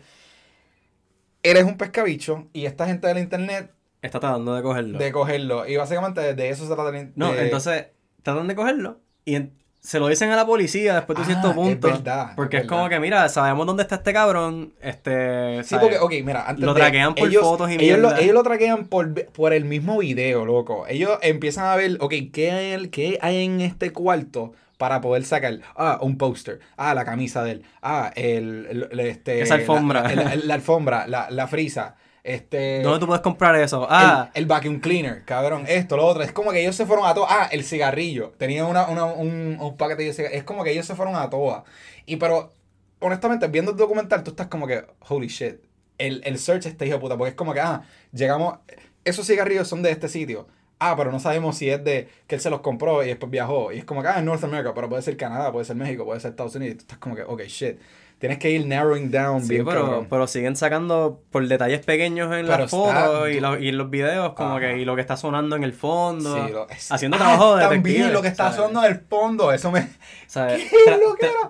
eres 1.41 1.63
un 1.63 1.77
pescabicho 1.77 2.47
y 2.53 2.65
esta 2.65 2.85
gente 2.85 3.07
del 3.07 3.17
internet. 3.17 3.71
Está 4.01 4.19
tratando 4.19 4.53
de 4.53 4.61
cogerlo. 4.61 4.99
De 4.99 5.11
cogerlo. 5.11 5.67
Y 5.67 5.77
básicamente 5.77 6.35
de 6.35 6.49
eso 6.49 6.67
se 6.67 6.73
trata 6.75 6.97
el 6.97 7.13
No, 7.15 7.33
entonces, 7.33 7.87
tratan 8.21 8.47
de 8.47 8.55
cogerlo 8.55 9.01
y 9.25 9.49
se 9.83 9.99
lo 9.99 10.07
dicen 10.07 10.31
a 10.31 10.37
la 10.37 10.45
policía 10.45 10.95
después 10.95 11.19
de 11.19 11.25
cierto 11.25 11.49
ah, 11.49 11.53
punto. 11.53 11.89
Es 11.89 11.95
verdad. 11.95 12.31
Porque 12.37 12.57
es, 12.57 12.67
como 12.67 12.87
que, 12.87 13.01
mira, 13.01 13.27
sabemos 13.27 13.67
dónde 13.67 13.83
está 13.83 13.95
este 13.95 14.13
cabrón. 14.13 14.71
Este. 14.81 15.61
Sí, 15.65 15.75
porque, 15.79 15.99
ok, 15.99 16.13
mira, 16.23 16.47
antes 16.47 16.63
Lo 16.63 16.73
traquean 16.73 17.13
por 17.13 17.31
fotos 17.33 17.69
y 17.69 17.75
ellos 17.75 17.99
Lo, 17.99 18.15
ellos 18.15 18.33
lo 18.33 18.43
traquean 18.43 18.85
por, 18.85 19.13
por 19.31 19.51
el 19.51 19.65
mismo 19.65 19.97
video, 19.99 20.45
loco. 20.45 20.87
Ellos 20.87 21.19
empiezan 21.21 21.65
a 21.65 21.75
ver, 21.75 21.97
ok, 21.99 22.13
¿qué 22.31 22.51
hay, 22.51 22.87
qué 22.87 23.19
hay 23.21 23.43
en 23.43 23.61
este 23.61 23.91
cuarto? 23.91 24.53
para 24.77 24.99
poder 24.99 25.23
sacar, 25.23 25.59
ah, 25.77 25.99
un 26.01 26.17
póster, 26.17 26.59
ah, 26.75 26.93
la 26.93 27.05
camisa 27.05 27.41
de 27.43 27.51
él, 27.51 27.63
ah, 27.81 28.11
el, 28.15 28.89
este, 28.99 29.39
esa 29.41 29.53
alfombra, 29.53 30.13
la, 30.13 30.35
la 30.35 30.53
alfombra, 30.55 31.07
la, 31.07 31.29
la 31.29 31.47
frisa, 31.47 31.95
este, 32.23 32.81
¿Dónde 32.81 32.99
tú 32.99 33.07
puedes 33.07 33.21
comprar 33.21 33.53
eso? 33.55 33.85
Ah. 33.89 34.31
El, 34.33 34.45
vacuum 34.45 34.79
cleaner, 34.79 35.25
cabrón. 35.25 35.65
Esto, 35.67 35.97
lo 35.97 36.05
otro. 36.05 36.23
Es 36.23 36.31
como 36.31 36.51
que 36.51 36.61
ellos 36.61 36.75
se 36.75 36.85
fueron 36.85 37.05
a 37.05 37.13
todas. 37.13 37.29
Ah, 37.31 37.49
el 37.51 37.65
cigarrillo. 37.65 38.33
Tenía 38.37 38.65
una, 38.65 38.87
una, 38.87 39.03
un, 39.05 39.57
un 39.59 39.77
paquete 39.77 40.03
de 40.03 40.13
cigarrillos. 40.13 40.39
Es 40.39 40.45
como 40.45 40.63
que 40.63 40.71
ellos 40.71 40.85
se 40.85 40.95
fueron 40.95 41.17
a 41.17 41.29
todas. 41.29 41.63
Y 42.05 42.15
pero, 42.15 42.53
honestamente, 42.99 43.47
viendo 43.49 43.71
el 43.71 43.77
documental, 43.77 44.23
tú 44.23 44.31
estás 44.31 44.47
como 44.47 44.67
que, 44.67 44.85
holy 45.09 45.27
shit. 45.27 45.57
El, 45.97 46.21
el 46.23 46.39
search 46.39 46.65
este 46.65 46.85
hijo 46.87 46.95
de 46.95 47.01
puta. 47.01 47.17
Porque 47.17 47.31
es 47.31 47.35
como 47.35 47.53
que, 47.53 47.59
ah, 47.59 47.83
llegamos. 48.13 48.59
Esos 49.03 49.27
cigarrillos 49.27 49.67
son 49.67 49.81
de 49.81 49.91
este 49.91 50.07
sitio. 50.07 50.47
Ah, 50.79 50.95
pero 50.95 51.11
no 51.11 51.19
sabemos 51.19 51.57
si 51.57 51.69
es 51.69 51.83
de 51.83 52.07
que 52.27 52.35
él 52.35 52.41
se 52.41 52.49
los 52.49 52.61
compró 52.61 53.03
y 53.03 53.07
después 53.07 53.29
viajó. 53.29 53.73
Y 53.73 53.79
es 53.79 53.85
como 53.85 54.01
que, 54.01 54.07
ah, 54.07 54.19
en 54.19 54.25
North 54.25 54.43
America, 54.45 54.73
pero 54.73 54.87
puede 54.87 55.01
ser 55.01 55.17
Canadá, 55.17 55.51
puede 55.51 55.65
ser 55.65 55.75
México, 55.75 56.05
puede 56.05 56.21
ser 56.21 56.31
Estados 56.31 56.55
Unidos. 56.55 56.75
Y 56.75 56.77
tú 56.77 56.81
estás 56.83 56.99
como 56.99 57.15
que, 57.15 57.23
ok, 57.23 57.41
shit. 57.43 57.79
Tienes 58.23 58.39
que 58.39 58.51
ir 58.51 58.65
narrowing 58.65 59.11
down 59.11 59.43
sí, 59.43 59.59
pero, 59.65 60.07
pero 60.09 60.27
siguen 60.27 60.55
sacando 60.55 61.19
por 61.29 61.45
detalles 61.45 61.81
pequeños 61.81 62.33
en 62.33 62.47
las 62.47 62.71
fotos 62.71 63.27
y, 63.27 63.33
y, 63.33 63.67
en 63.67 63.77
los 63.77 63.89
videos, 63.89 64.31
como 64.31 64.59
que 64.59 64.77
y 64.77 64.85
lo 64.85 64.95
que 64.95 65.01
está 65.01 65.17
sonando 65.17 65.57
en 65.57 65.65
el 65.65 65.73
fondo. 65.73 66.33
Sí, 66.33 66.53
haciendo 66.89 67.17
trabajo 67.19 67.57
de 67.57 67.63
detective. 67.63 67.95
También 67.95 68.13
lo 68.13 68.21
que 68.21 68.29
está 68.29 68.53
sonando 68.53 68.85
en 68.85 68.93
el 68.93 68.99
fondo, 69.01 69.51
eso 69.51 69.71
me. 69.71 69.89
¿Sabes? 70.27 70.71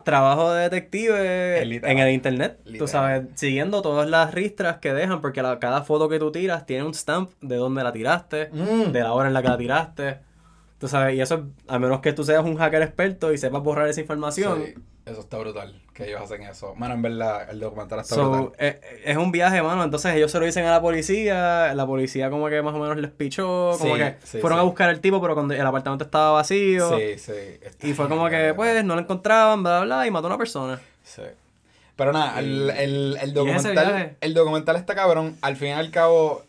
trabajo 0.03 0.51
de 0.51 0.63
detective 0.63 1.61
en 1.61 1.99
el 1.99 2.09
internet. 2.11 2.59
Tú 2.79 2.87
sabes, 2.87 3.25
siguiendo 3.35 3.83
todas 3.83 4.09
las 4.09 4.33
ristras 4.33 4.77
que 4.77 4.95
dejan, 4.95 5.21
porque 5.21 5.43
cada 5.59 5.83
foto 5.83 6.09
que 6.09 6.17
tú 6.17 6.31
tiras 6.31 6.65
tiene 6.65 6.85
un 6.85 6.95
stamp 6.95 7.29
de 7.39 7.55
dónde 7.55 7.83
la 7.83 7.93
tiraste, 7.93 8.49
mm. 8.51 8.91
de 8.91 8.99
la 8.99 9.13
hora 9.13 9.27
en 9.27 9.35
la 9.35 9.43
que 9.43 9.49
la 9.49 9.57
tiraste. 9.59 10.17
Tú 10.79 10.87
sabes, 10.87 11.15
y 11.15 11.21
eso, 11.21 11.49
a 11.67 11.77
menos 11.77 11.99
que 11.99 12.13
tú 12.13 12.23
seas 12.23 12.43
un 12.43 12.57
hacker 12.57 12.81
experto 12.81 13.31
y 13.31 13.37
sepas 13.37 13.61
borrar 13.61 13.87
esa 13.89 14.01
información. 14.01 14.73
Eso 15.05 15.19
está 15.19 15.37
brutal, 15.37 15.81
que 15.93 16.07
ellos 16.07 16.21
hacen 16.21 16.43
eso. 16.43 16.75
Mano, 16.75 16.93
en 16.93 17.01
verdad, 17.01 17.49
el 17.49 17.59
documental 17.59 17.99
está 17.99 18.15
brutal. 18.15 18.53
Eh, 18.57 18.79
es 19.03 19.17
un 19.17 19.33
viaje, 19.33 19.61
mano. 19.61 19.83
Entonces 19.83 20.15
ellos 20.15 20.31
se 20.31 20.39
lo 20.39 20.45
dicen 20.45 20.65
a 20.65 20.71
la 20.71 20.81
policía. 20.81 21.73
La 21.73 21.85
policía 21.85 22.29
como 22.29 22.47
que 22.47 22.61
más 22.61 22.73
o 22.73 22.79
menos 22.79 22.95
les 22.97 23.11
pichó. 23.11 23.71
Como 23.77 23.95
que 23.95 24.15
fueron 24.39 24.59
a 24.59 24.61
buscar 24.61 24.89
al 24.89 25.01
tipo, 25.01 25.21
pero 25.21 25.33
cuando 25.33 25.53
el 25.53 25.65
apartamento 25.65 26.05
estaba 26.05 26.31
vacío. 26.31 26.97
Sí, 26.97 27.17
sí. 27.17 27.59
y 27.81 27.93
fue 27.93 28.07
como 28.07 28.29
que, 28.29 28.53
pues, 28.53 28.85
no 28.85 28.95
lo 28.95 29.01
encontraban, 29.01 29.61
bla, 29.61 29.81
bla, 29.81 29.97
bla, 29.97 30.07
y 30.07 30.11
mató 30.11 30.27
a 30.27 30.29
una 30.29 30.37
persona. 30.37 30.79
Sí. 31.03 31.23
Pero 31.97 32.13
nada, 32.13 32.39
el, 32.39 32.69
el, 32.69 33.17
el 33.21 33.33
documental, 33.33 34.17
el 34.21 34.33
documental 34.33 34.77
está 34.77 34.95
cabrón. 34.95 35.37
Al 35.41 35.57
fin 35.57 35.69
y 35.69 35.71
al 35.73 35.91
cabo, 35.91 36.43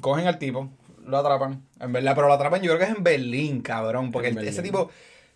cogen 0.00 0.28
al 0.28 0.38
tipo, 0.38 0.70
lo 1.04 1.18
atrapan. 1.18 1.60
En 1.80 1.92
verdad, 1.92 2.14
pero 2.14 2.28
lo 2.28 2.34
atrapan 2.34 2.62
yo 2.62 2.70
creo 2.70 2.78
que 2.78 2.84
es 2.84 2.96
en 2.96 3.02
Berlín, 3.02 3.62
cabrón. 3.62 4.12
Porque 4.12 4.28
ese 4.28 4.62
tipo 4.62 4.90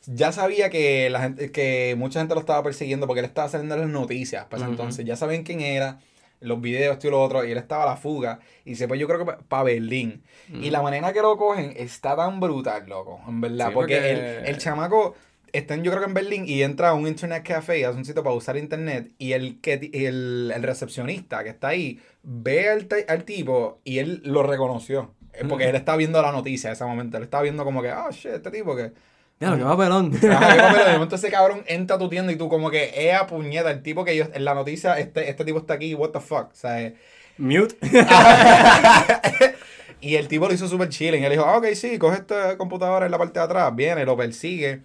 ya 0.07 0.33
sabía 0.33 0.71
que 0.71 1.11
la 1.11 1.21
gente, 1.21 1.51
que 1.51 1.95
mucha 1.99 2.21
gente 2.21 2.35
lo 2.35 2.40
estaba 2.40 2.62
persiguiendo 2.62 3.07
porque 3.07 3.21
él 3.21 3.27
estaba 3.27 3.49
saliendo 3.49 3.75
en 3.75 3.81
las 3.83 3.90
noticias 3.90 4.47
pues 4.49 4.62
entonces. 4.62 5.05
Ya 5.05 5.16
sabían 5.16 5.42
quién 5.42 5.61
era, 5.61 5.99
los 6.40 6.61
videos, 6.61 6.95
esto 6.95 7.09
y 7.09 7.11
lo 7.11 7.23
otro, 7.23 7.45
y 7.45 7.51
él 7.53 7.59
estaba 7.59 7.85
a 7.85 7.87
la 7.87 7.97
fuga. 7.97 8.40
Y 8.64 8.77
se 8.77 8.87
fue, 8.87 8.99
yo 8.99 9.07
creo 9.09 9.25
que 9.25 9.33
para 9.49 9.64
Berlín. 9.64 10.23
Y 10.53 10.71
la 10.71 10.83
manera 10.83 11.12
que 11.12 11.21
lo 11.21 11.37
cogen 11.37 11.73
está 11.77 12.16
tan 12.16 12.40
brutal, 12.40 12.88
loco, 12.88 13.21
en 13.27 13.40
verdad. 13.40 13.73
porque, 13.73 13.97
El, 13.97 14.47
el, 14.47 14.59
chamaco 14.59 15.14
está 15.53 15.75
en, 15.75 15.83
yo 15.83 15.90
creo 15.90 16.03
que 16.03 16.09
en 16.09 16.14
Berlín 16.14 16.45
y 16.47 16.62
entra 16.62 16.90
a 16.90 16.95
un 16.95 17.09
internet 17.09 17.42
café, 17.45 17.85
hace 17.85 17.99
un 17.99 18.05
sitio 18.05 18.23
para 18.23 18.37
usar 18.37 18.57
internet. 18.57 19.11
Y 19.19 19.33
el, 19.33 19.61
que, 19.61 19.90
el, 19.92 20.53
el 20.55 20.62
recepcionista 20.62 21.42
que 21.42 21.51
está 21.51 21.69
ahí 21.69 22.01
ve 22.23 22.69
al, 22.69 22.87
al 23.09 23.25
tipo 23.25 23.81
y 23.83 23.99
él 23.99 24.21
lo 24.25 24.42
reconoció. 24.42 25.14
Porque 25.49 25.69
él 25.69 25.77
estaba 25.77 25.99
viendo 25.99 26.23
la 26.23 26.33
noticia 26.33 26.69
en 26.69 26.73
ese 26.75 26.85
momento. 26.85 27.19
Él 27.19 27.25
estaba 27.25 27.42
viendo 27.42 27.62
como 27.62 27.83
que, 27.83 27.90
ah, 27.90 28.09
shit, 28.11 28.33
este 28.33 28.51
tipo 28.51 28.75
que 28.75 28.92
ya, 29.40 29.51
lo 29.51 29.57
que 29.59 29.64
va 29.64 29.77
pelón. 29.77 30.11
de 30.12 30.92
momento 30.92 31.16
ese 31.16 31.31
cabrón 31.31 31.62
entra 31.66 31.96
a 31.96 31.99
tu 31.99 32.09
tienda 32.09 32.33
y 32.33 32.37
tú 32.37 32.49
como 32.49 32.70
que, 32.70 32.92
ea 32.94 33.20
eh, 33.22 33.27
puñeta, 33.29 33.70
el 33.70 33.83
tipo 33.83 34.05
que 34.05 34.16
yo, 34.16 34.25
en 34.33 34.44
la 34.44 34.55
noticia, 34.55 34.99
este, 34.99 35.29
este 35.29 35.44
tipo 35.44 35.59
está 35.59 35.75
aquí, 35.75 35.94
what 35.94 36.11
the 36.11 36.20
fuck, 36.20 36.51
o 36.53 36.55
sea... 36.55 36.83
Eh. 36.83 36.96
Mute. 37.38 37.77
y 40.01 40.16
el 40.16 40.29
tipo 40.29 40.49
lo 40.49 40.55
hizo 40.55 40.68
súper 40.68 40.88
chilling. 40.88 41.22
Él 41.22 41.33
dijo, 41.33 41.44
ah, 41.44 41.59
ok, 41.59 41.66
sí, 41.75 41.99
coge 41.99 42.16
esta 42.16 42.57
computadora 42.57 43.05
en 43.07 43.12
la 43.12 43.18
parte 43.18 43.38
de 43.38 43.44
atrás, 43.44 43.75
viene, 43.75 44.05
lo 44.07 44.16
persigue. 44.16 44.83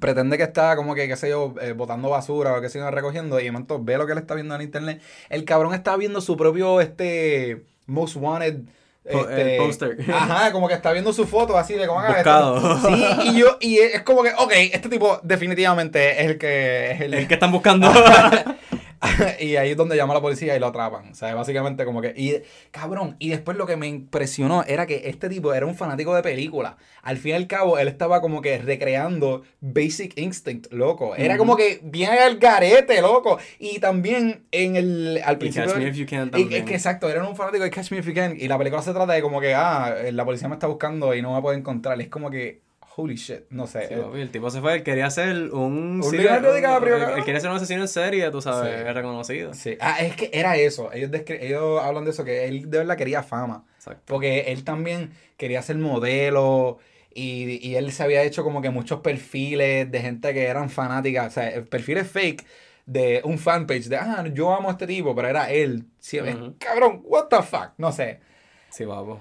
Pretende 0.00 0.36
que 0.36 0.44
está 0.44 0.76
como 0.76 0.94
que, 0.94 1.08
qué 1.08 1.16
sé 1.16 1.28
yo, 1.30 1.54
eh, 1.60 1.72
botando 1.72 2.10
basura 2.10 2.56
o 2.56 2.60
que 2.60 2.68
sé 2.68 2.78
yo, 2.78 2.90
recogiendo. 2.90 3.40
Y 3.40 3.44
de 3.44 3.52
momento 3.52 3.82
ve 3.82 3.98
lo 3.98 4.06
que 4.06 4.12
él 4.12 4.18
está 4.18 4.34
viendo 4.34 4.54
en 4.54 4.62
internet. 4.62 5.00
El 5.28 5.44
cabrón 5.44 5.74
está 5.74 5.96
viendo 5.96 6.20
su 6.20 6.36
propio, 6.36 6.80
este, 6.80 7.64
most 7.86 8.16
wanted 8.16 8.62
este, 9.04 9.56
el 9.56 9.62
póster. 9.62 9.96
Ajá, 10.12 10.52
como 10.52 10.68
que 10.68 10.74
está 10.74 10.92
viendo 10.92 11.12
su 11.12 11.26
foto 11.26 11.56
así 11.56 11.74
de 11.74 11.86
cómo 11.86 12.00
haga 12.00 12.78
Sí, 12.86 13.04
y 13.24 13.38
yo, 13.38 13.56
y 13.60 13.78
es 13.78 14.02
como 14.02 14.22
que, 14.22 14.30
ok, 14.36 14.52
este 14.72 14.88
tipo 14.88 15.20
definitivamente 15.22 16.20
es 16.22 16.30
el 16.30 16.38
que 16.38 16.92
es 16.92 17.00
el, 17.00 17.28
que 17.28 17.34
están 17.34 17.52
buscando. 17.52 17.90
y 19.40 19.56
ahí 19.56 19.70
es 19.70 19.76
donde 19.76 19.96
llama 19.96 20.12
a 20.12 20.16
la 20.16 20.20
policía 20.20 20.54
y 20.54 20.60
lo 20.60 20.66
atrapan. 20.66 21.10
O 21.10 21.14
sea, 21.14 21.34
básicamente 21.34 21.84
como 21.84 22.02
que... 22.02 22.12
Y, 22.16 22.42
cabrón, 22.70 23.16
y 23.18 23.30
después 23.30 23.56
lo 23.56 23.66
que 23.66 23.76
me 23.76 23.86
impresionó 23.86 24.62
era 24.64 24.86
que 24.86 25.02
este 25.08 25.28
tipo 25.28 25.54
era 25.54 25.66
un 25.66 25.74
fanático 25.74 26.14
de 26.14 26.22
películas. 26.22 26.74
Al 27.02 27.16
fin 27.16 27.32
y 27.32 27.34
al 27.34 27.46
cabo, 27.46 27.78
él 27.78 27.88
estaba 27.88 28.20
como 28.20 28.42
que 28.42 28.58
recreando 28.58 29.42
Basic 29.60 30.18
Instinct, 30.18 30.72
loco. 30.72 31.16
Era 31.16 31.38
como 31.38 31.56
que 31.56 31.80
bien 31.82 32.10
al 32.10 32.38
garete, 32.38 33.00
loco. 33.00 33.38
Y 33.58 33.78
también 33.78 34.44
en 34.52 34.76
el... 34.76 35.20
Al 35.24 35.38
principio... 35.38 35.70
Catch 35.70 35.78
Me 35.78 35.88
If 35.88 35.96
You 35.96 36.06
Can 36.06 36.30
también. 36.30 36.64
que, 36.64 36.74
exacto, 36.74 37.08
era 37.08 37.26
un 37.26 37.36
fanático 37.36 37.64
de 37.64 37.70
Catch 37.70 37.90
Me 37.92 37.98
If 37.98 38.06
You 38.06 38.14
Can. 38.14 38.36
Y 38.38 38.48
la 38.48 38.58
película 38.58 38.82
se 38.82 38.92
trata 38.92 39.14
de 39.14 39.22
como 39.22 39.40
que, 39.40 39.54
ah, 39.54 39.94
la 40.12 40.24
policía 40.24 40.48
me 40.48 40.54
está 40.54 40.66
buscando 40.66 41.14
y 41.14 41.22
no 41.22 41.34
me 41.34 41.40
puede 41.40 41.56
encontrar. 41.56 41.98
Es 42.00 42.08
como 42.08 42.30
que 42.30 42.60
holy 43.00 43.16
shit, 43.16 43.44
no 43.50 43.66
sé. 43.66 43.88
Sí, 43.88 43.94
el 43.94 44.30
tipo 44.30 44.50
se 44.50 44.60
fue, 44.60 44.74
él 44.74 44.82
quería 44.82 45.10
ser 45.10 45.52
un... 45.52 46.00
Un 46.02 46.16
Leonardo 46.16 46.54
DiCaprio. 46.54 47.16
Él, 47.16 47.24
quería 47.24 47.40
ser 47.40 47.50
un 47.50 47.56
asesino 47.56 47.82
en 47.82 47.88
serie, 47.88 48.30
tú 48.30 48.40
sabes, 48.40 48.92
reconocido. 48.94 49.54
Sí, 49.54 49.76
ah, 49.80 50.00
es 50.00 50.16
que 50.16 50.30
era 50.32 50.56
eso, 50.56 50.92
ellos, 50.92 51.10
ellos 51.28 51.82
hablan 51.82 52.04
de 52.04 52.10
eso, 52.10 52.24
que 52.24 52.46
él 52.46 52.70
de 52.70 52.78
verdad 52.78 52.96
quería 52.96 53.22
fama. 53.22 53.64
Exacto. 53.76 54.02
Porque 54.06 54.52
él 54.52 54.64
también 54.64 55.12
quería 55.36 55.62
ser 55.62 55.76
modelo 55.76 56.78
y, 57.14 57.66
y 57.66 57.76
él 57.76 57.90
se 57.92 58.02
había 58.02 58.22
hecho 58.22 58.44
como 58.44 58.62
que 58.62 58.70
muchos 58.70 59.00
perfiles 59.00 59.90
de 59.90 60.00
gente 60.00 60.32
que 60.34 60.44
eran 60.44 60.70
fanáticas, 60.70 61.28
o 61.28 61.30
sea, 61.30 61.64
perfiles 61.64 62.08
fake 62.08 62.44
de 62.86 63.20
un 63.24 63.38
fanpage 63.38 63.84
de, 63.84 63.96
ah, 63.96 64.24
yo 64.32 64.52
amo 64.52 64.68
a 64.68 64.72
este 64.72 64.86
tipo, 64.86 65.14
pero 65.14 65.28
era 65.28 65.50
él. 65.50 65.84
Sí, 65.98 66.18
Cabrón, 66.58 67.02
what 67.04 67.26
the 67.28 67.42
fuck, 67.42 67.70
no 67.78 67.92
sé. 67.92 68.20
Sí, 68.68 68.84
vamos. 68.84 69.20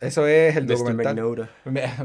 Eso 0.00 0.26
es 0.26 0.56
el 0.56 0.64
Mr. 0.64 0.68
documental. 0.78 1.50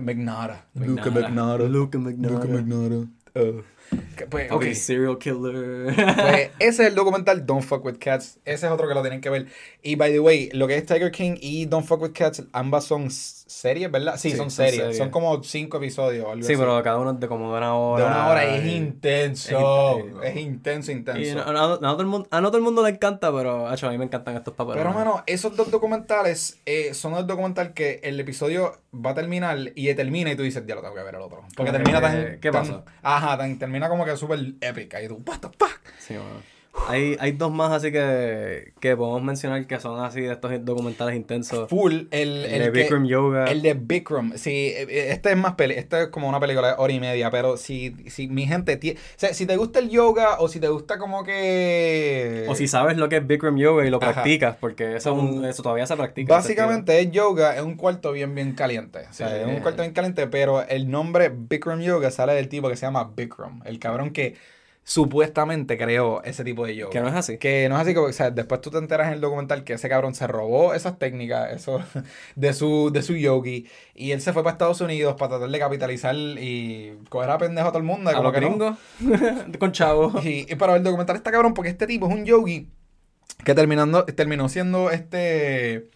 McNara. 0.01 0.65
Luca 0.73 1.09
McNara. 1.09 1.63
Luca 1.65 1.97
McNara. 1.97 2.34
Luca 2.34 2.47
McNara. 2.47 3.07
Oh. 3.36 3.61
Pues, 4.29 4.51
okay. 4.51 4.75
serial 4.75 5.17
killer. 5.17 5.93
pues 5.93 6.49
ese 6.59 6.83
es 6.83 6.89
el 6.89 6.95
documental 6.95 7.45
Don't 7.45 7.63
Fuck 7.63 7.83
With 7.86 7.97
Cats. 7.99 8.39
Ese 8.45 8.65
es 8.65 8.71
otro 8.71 8.88
que 8.88 8.93
lo 8.93 9.01
tienen 9.01 9.21
que 9.21 9.29
ver. 9.29 9.47
Y 9.81 9.95
by 9.95 10.11
the 10.11 10.19
way, 10.19 10.49
lo 10.53 10.67
que 10.67 10.77
es 10.77 10.86
Tiger 10.86 11.11
King 11.11 11.36
y 11.39 11.65
Don't 11.65 11.86
Fuck 11.86 12.01
With 12.01 12.13
Cats, 12.13 12.43
ambas 12.53 12.86
son 12.86 13.11
series, 13.11 13.91
¿verdad? 13.91 14.15
Sí, 14.17 14.31
son, 14.31 14.49
series. 14.49 14.97
son 14.97 15.09
como 15.09 15.43
cinco 15.43 15.77
episodios. 15.77 16.27
sí, 16.45 16.55
pero 16.57 16.81
cada 16.81 16.97
uno 16.97 17.11
es 17.11 17.19
de 17.19 17.27
como 17.27 17.51
de 17.51 17.57
una 17.57 17.75
hora. 17.75 18.03
De 18.03 18.09
una 18.09 18.27
hora. 18.27 18.55
Es 18.55 18.65
intenso. 18.65 19.97
Es, 20.23 20.36
intenso, 20.38 20.91
intenso. 20.91 21.21
Y 21.21 21.29
a, 21.29 21.36
no, 21.36 21.77
todo 21.77 22.01
el 22.01 22.07
mundo, 22.07 22.27
a 22.31 22.41
no 22.41 22.47
todo 22.47 22.57
el 22.57 22.63
mundo 22.63 22.83
le 22.83 22.89
encanta, 22.89 23.31
pero 23.33 23.67
a 23.67 23.75
mí 23.75 23.97
me 23.97 24.05
encantan 24.05 24.36
estos 24.36 24.53
papeles. 24.53 24.81
Pero, 24.81 24.93
mano, 24.93 25.23
esos 25.27 25.55
dos 25.55 25.69
documentales 25.69 26.59
eh, 26.65 26.93
son 26.93 27.13
dos 27.13 27.27
documentales 27.27 27.73
que 27.73 27.99
el 28.03 28.19
episodio 28.19 28.79
va 28.93 29.11
a 29.11 29.13
terminar 29.13 29.57
y 29.75 29.93
termina 29.93 30.31
y 30.31 30.36
tú 30.36 30.43
dices, 30.43 30.63
ya 30.65 30.75
lo 30.75 30.81
tengo 30.81 30.95
que 30.95 31.03
ver 31.03 31.15
el 31.15 31.21
otro. 31.21 31.43
Porque 31.55 31.71
termina 31.71 32.01
tan. 32.01 32.39
¿Qué 32.39 32.51
pasa? 32.51 32.83
Ajá, 33.01 33.38
termina 33.59 33.74
como 33.89 34.05
que 34.05 34.15
súper 34.17 34.39
épica. 34.61 35.01
Y 35.01 35.07
tú, 35.07 35.21
what 35.26 35.39
the 35.39 35.49
fuck. 35.57 35.80
Sí, 35.99 36.15
hay, 36.88 37.17
hay 37.19 37.32
dos 37.32 37.51
más 37.51 37.71
así 37.71 37.91
que, 37.91 38.73
que 38.80 38.95
podemos 38.95 39.23
mencionar 39.23 39.65
que 39.65 39.80
son 39.80 40.03
así 40.03 40.21
de 40.21 40.34
estos 40.34 40.51
documentales 40.63 41.15
intensos. 41.15 41.69
Full. 41.69 41.93
El, 42.11 42.45
el, 42.45 42.63
de 42.63 42.69
Bikram 42.69 43.05
Yoga. 43.05 43.45
El 43.45 43.61
de 43.61 43.73
Bikram. 43.73 44.34
Sí, 44.38 44.73
este 44.89 45.32
es 45.32 45.38
más 45.38 45.55
peli 45.55 45.76
este 45.76 46.03
es 46.03 46.07
como 46.09 46.30
una 46.30 46.39
película 46.39 46.69
de 46.69 46.73
hora 46.78 46.93
y 46.93 46.99
media, 46.99 47.32
pero 47.32 47.57
si, 47.57 47.95
si 48.07 48.28
mi 48.28 48.45
gente 48.45 48.76
o 48.76 48.97
sea, 49.15 49.34
si 49.34 49.45
te 49.45 49.57
gusta 49.57 49.80
el 49.80 49.89
yoga 49.89 50.39
o 50.39 50.47
si 50.47 50.59
te 50.59 50.67
gusta 50.67 50.97
como 50.97 51.23
que 51.23 52.45
o 52.47 52.55
si 52.55 52.67
sabes 52.67 52.97
lo 52.97 53.09
que 53.09 53.17
es 53.17 53.28
Bikram 53.28 53.57
Yoga 53.57 53.86
y 53.86 53.89
lo 53.89 53.99
practicas, 53.99 54.57
porque 54.59 54.97
eso, 54.97 55.45
eso 55.45 55.63
todavía 55.63 55.88
se 55.88 55.95
practica. 55.95 56.34
Básicamente 56.34 56.99
es 56.99 57.11
yoga, 57.11 57.55
es 57.55 57.61
un 57.61 57.76
cuarto 57.76 58.11
bien 58.11 58.36
bien 58.36 58.53
caliente. 58.53 58.99
O 59.09 59.13
sea, 59.13 59.39
es 59.39 59.47
un 59.47 59.61
cuarto 59.61 59.82
bien 59.82 59.93
caliente, 59.93 60.28
pero 60.28 60.61
el 60.67 60.89
nombre 60.89 61.32
Bikram 61.34 61.82
Yoga 61.82 62.11
sale 62.11 62.34
del 62.34 62.49
tipo 62.49 62.69
que 62.69 62.76
se 62.76 62.86
llama 62.86 63.11
Bikram, 63.15 63.61
el 63.65 63.80
cabrón 63.80 64.11
que 64.11 64.36
supuestamente 64.88 65.79
creó 65.79 66.23
ese 66.23 66.43
tipo 66.43 66.63
de 66.63 66.75
yoga. 66.75 66.91
Que 66.91 67.01
no 67.01 67.07
es 67.07 67.15
así. 67.15 67.39
Que 67.39 67.67
no 67.69 67.75
es 67.75 67.81
así, 67.81 67.97
o 67.97 68.13
sea, 68.13 68.29
después 68.29 68.61
tú 68.61 68.69
te 68.69 68.77
enteras 68.77 69.07
en 69.07 69.13
el 69.13 69.21
documental 69.21 69.63
que 69.63 69.73
ese 69.73 69.89
cabrón 69.89 70.13
se 70.13 70.27
robó 70.27 70.75
esas 70.75 70.99
técnicas 70.99 71.51
eso, 71.53 71.83
de, 72.36 72.53
su, 72.53 72.91
de 72.93 73.01
su 73.01 73.15
yogi 73.15 73.67
y 73.95 74.11
él 74.11 74.21
se 74.21 74.31
fue 74.31 74.43
para 74.43 74.53
Estados 74.53 74.81
Unidos 74.81 75.15
para 75.17 75.31
tratar 75.31 75.49
de 75.49 75.59
capitalizar 75.59 76.15
y 76.15 76.99
coger 77.09 77.31
a 77.31 77.38
pendejo 77.39 77.67
a 77.67 77.71
todo 77.71 77.79
el 77.79 77.83
mundo. 77.83 78.11
A 78.11 78.21
los 78.21 78.31
gringos, 78.31 78.77
con 79.59 79.71
chavos. 79.71 80.23
Y, 80.23 80.45
y, 80.47 80.55
pero 80.55 80.75
el 80.75 80.83
documental 80.83 81.15
está 81.15 81.31
cabrón 81.31 81.55
porque 81.55 81.71
este 81.71 81.88
tipo 81.88 82.07
es 82.07 82.13
un 82.13 82.23
yogi 82.23 82.69
que 83.43 83.55
terminando, 83.55 84.05
terminó 84.05 84.47
siendo 84.47 84.91
este... 84.91 85.89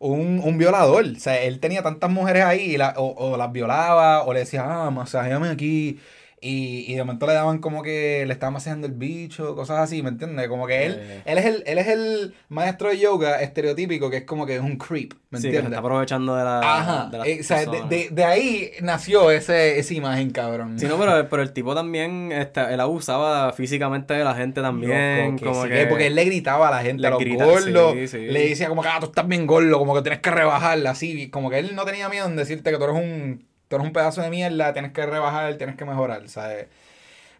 Un, 0.00 0.42
un, 0.44 0.58
violador. 0.58 1.06
O 1.16 1.18
sea, 1.18 1.40
él 1.40 1.60
tenía 1.60 1.82
tantas 1.82 2.10
mujeres 2.10 2.44
ahí 2.44 2.76
la, 2.76 2.92
o, 2.98 3.14
o, 3.14 3.36
las 3.38 3.50
violaba 3.52 4.24
o 4.24 4.34
le 4.34 4.40
decía, 4.40 4.64
ah, 4.66 4.90
masajeame 4.90 5.48
aquí 5.48 5.98
y, 6.44 6.84
y 6.92 6.94
de 6.94 7.02
momento 7.02 7.26
le 7.26 7.32
daban 7.32 7.58
como 7.58 7.82
que 7.82 8.24
le 8.26 8.32
estaban 8.34 8.52
masajeando 8.52 8.86
el 8.86 8.92
bicho, 8.92 9.56
cosas 9.56 9.78
así, 9.78 10.02
¿me 10.02 10.10
entiendes? 10.10 10.46
Como 10.46 10.66
que 10.66 10.84
él, 10.84 11.22
él 11.24 11.38
es 11.38 11.46
el, 11.46 11.62
él 11.64 11.78
es 11.78 11.88
el 11.88 12.34
maestro 12.50 12.90
de 12.90 12.98
yoga 12.98 13.40
estereotípico 13.40 14.10
que 14.10 14.18
es 14.18 14.24
como 14.24 14.44
que 14.44 14.56
es 14.56 14.60
un 14.60 14.76
creep, 14.76 15.14
¿me 15.30 15.38
entiendes? 15.38 15.62
Sí, 15.62 15.66
está 15.68 15.78
aprovechando 15.78 16.36
de 16.36 16.44
la. 16.44 16.58
Ajá. 16.60 17.08
De, 17.10 17.32
eh, 17.32 17.40
o 17.40 17.44
sea, 17.44 17.64
de, 17.64 18.10
de, 18.10 18.24
ahí 18.24 18.72
nació 18.82 19.30
ese, 19.30 19.78
esa 19.78 19.94
imagen, 19.94 20.30
cabrón. 20.32 20.78
Sí, 20.78 20.84
no, 20.84 20.98
pero, 20.98 21.26
pero 21.30 21.42
el 21.42 21.54
tipo 21.54 21.74
también, 21.74 22.30
este, 22.30 22.74
él 22.74 22.80
abusaba 22.80 23.50
físicamente 23.54 24.12
de 24.12 24.24
la 24.24 24.34
gente 24.34 24.60
también. 24.60 25.38
como 25.38 25.64
que, 25.64 25.86
porque 25.86 26.08
él 26.08 26.14
le 26.14 26.26
gritaba 26.26 26.68
a 26.68 26.72
la 26.72 26.82
gente, 26.82 27.06
a 27.06 27.10
los 27.10 27.24
gordos. 27.24 27.94
Le 27.94 28.48
decía 28.48 28.68
como 28.68 28.82
que, 28.82 28.88
ah, 28.88 28.98
tú 29.00 29.06
estás 29.06 29.26
bien 29.26 29.46
gordo, 29.46 29.78
como 29.78 29.94
que 29.94 30.02
tienes 30.02 30.20
que 30.20 30.30
rebajarla, 30.30 30.90
así. 30.90 31.30
Como 31.30 31.48
que 31.48 31.58
él 31.58 31.74
no 31.74 31.86
tenía 31.86 32.10
miedo 32.10 32.26
en 32.26 32.36
decirte 32.36 32.70
que 32.70 32.76
tú 32.76 32.84
eres 32.84 32.96
un 32.96 33.53
tú 33.74 33.76
eres 33.76 33.86
un 33.86 33.92
pedazo 33.92 34.22
de 34.22 34.30
mierda, 34.30 34.72
tienes 34.72 34.92
que 34.92 35.04
rebajar, 35.04 35.54
tienes 35.56 35.76
que 35.76 35.84
mejorar, 35.84 36.28
¿sabes? 36.28 36.66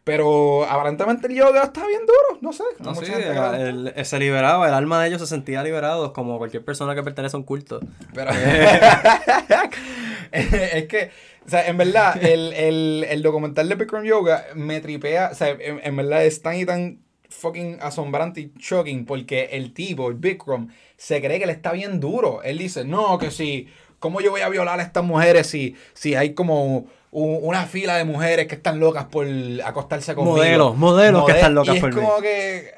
Pero 0.03 0.65
aparentemente 0.65 1.29
el 1.29 1.35
yoga 1.35 1.63
está 1.63 1.87
bien 1.87 2.03
duro, 2.03 2.41
no 2.43 2.53
sé. 2.53 2.65
No, 2.79 2.95
sí, 2.95 3.07
se 3.07 4.19
liberaba, 4.19 4.69
el 4.69 4.75
alma 4.75 5.01
de 5.01 5.09
ellos 5.09 5.23
se 5.23 5.27
sentía 5.27 5.63
liberado, 5.63 6.13
como 6.13 6.37
cualquier 6.37 6.63
persona 6.63 6.95
que 6.95 7.03
pertenece 7.03 7.37
a 7.37 7.39
un 7.39 7.45
culto. 7.45 7.81
Pero 8.13 8.31
es 10.33 10.87
que, 10.89 11.11
o 11.47 11.49
sea, 11.49 11.67
en 11.67 11.79
verdad, 11.79 12.23
el, 12.23 12.53
el, 12.53 13.07
el 13.09 13.23
documental 13.23 13.67
de 13.67 13.77
Bikram 13.77 14.05
Yoga 14.05 14.45
me 14.55 14.83
tripea, 14.83 15.31
o 15.33 15.35
sea, 15.35 15.57
en, 15.59 15.97
verdad 15.97 16.27
es 16.27 16.43
tan 16.43 16.57
y 16.57 16.67
tan 16.67 16.99
fucking 17.31 17.79
asombrante 17.81 18.43
y 18.43 18.53
shocking 18.59 19.07
porque 19.07 19.49
el 19.53 19.73
tipo, 19.73 20.11
el 20.11 20.17
Bikram, 20.17 20.69
se 20.99 21.23
cree 21.23 21.39
que 21.39 21.47
le 21.47 21.53
está 21.53 21.73
bien 21.73 21.99
duro. 21.99 22.43
Él 22.43 22.59
dice, 22.59 22.85
no, 22.85 23.19
que 23.19 23.31
si 23.31 23.69
¿Cómo 24.05 24.21
yo 24.21 24.33
voy 24.33 24.43
a 24.43 24.51
violar 24.51 24.81
a 24.81 24.83
estas 24.83 25.03
mujeres 25.03 25.47
si, 25.47 25.77
si 25.95 26.15
hay 26.15 26.35
como 26.35 26.85
una 27.11 27.65
fila 27.65 27.97
de 27.97 28.05
mujeres 28.05 28.47
que 28.47 28.55
están 28.55 28.79
locas 28.79 29.07
por 29.07 29.27
acostarse 29.65 30.15
conmigo? 30.15 30.37
Modelos, 30.37 30.77
modelos 30.77 31.25
que 31.25 31.33
están 31.33 31.55
locas 31.55 31.77
y 31.77 31.79
es 31.79 31.95
como 31.95 32.21
que, 32.21 32.71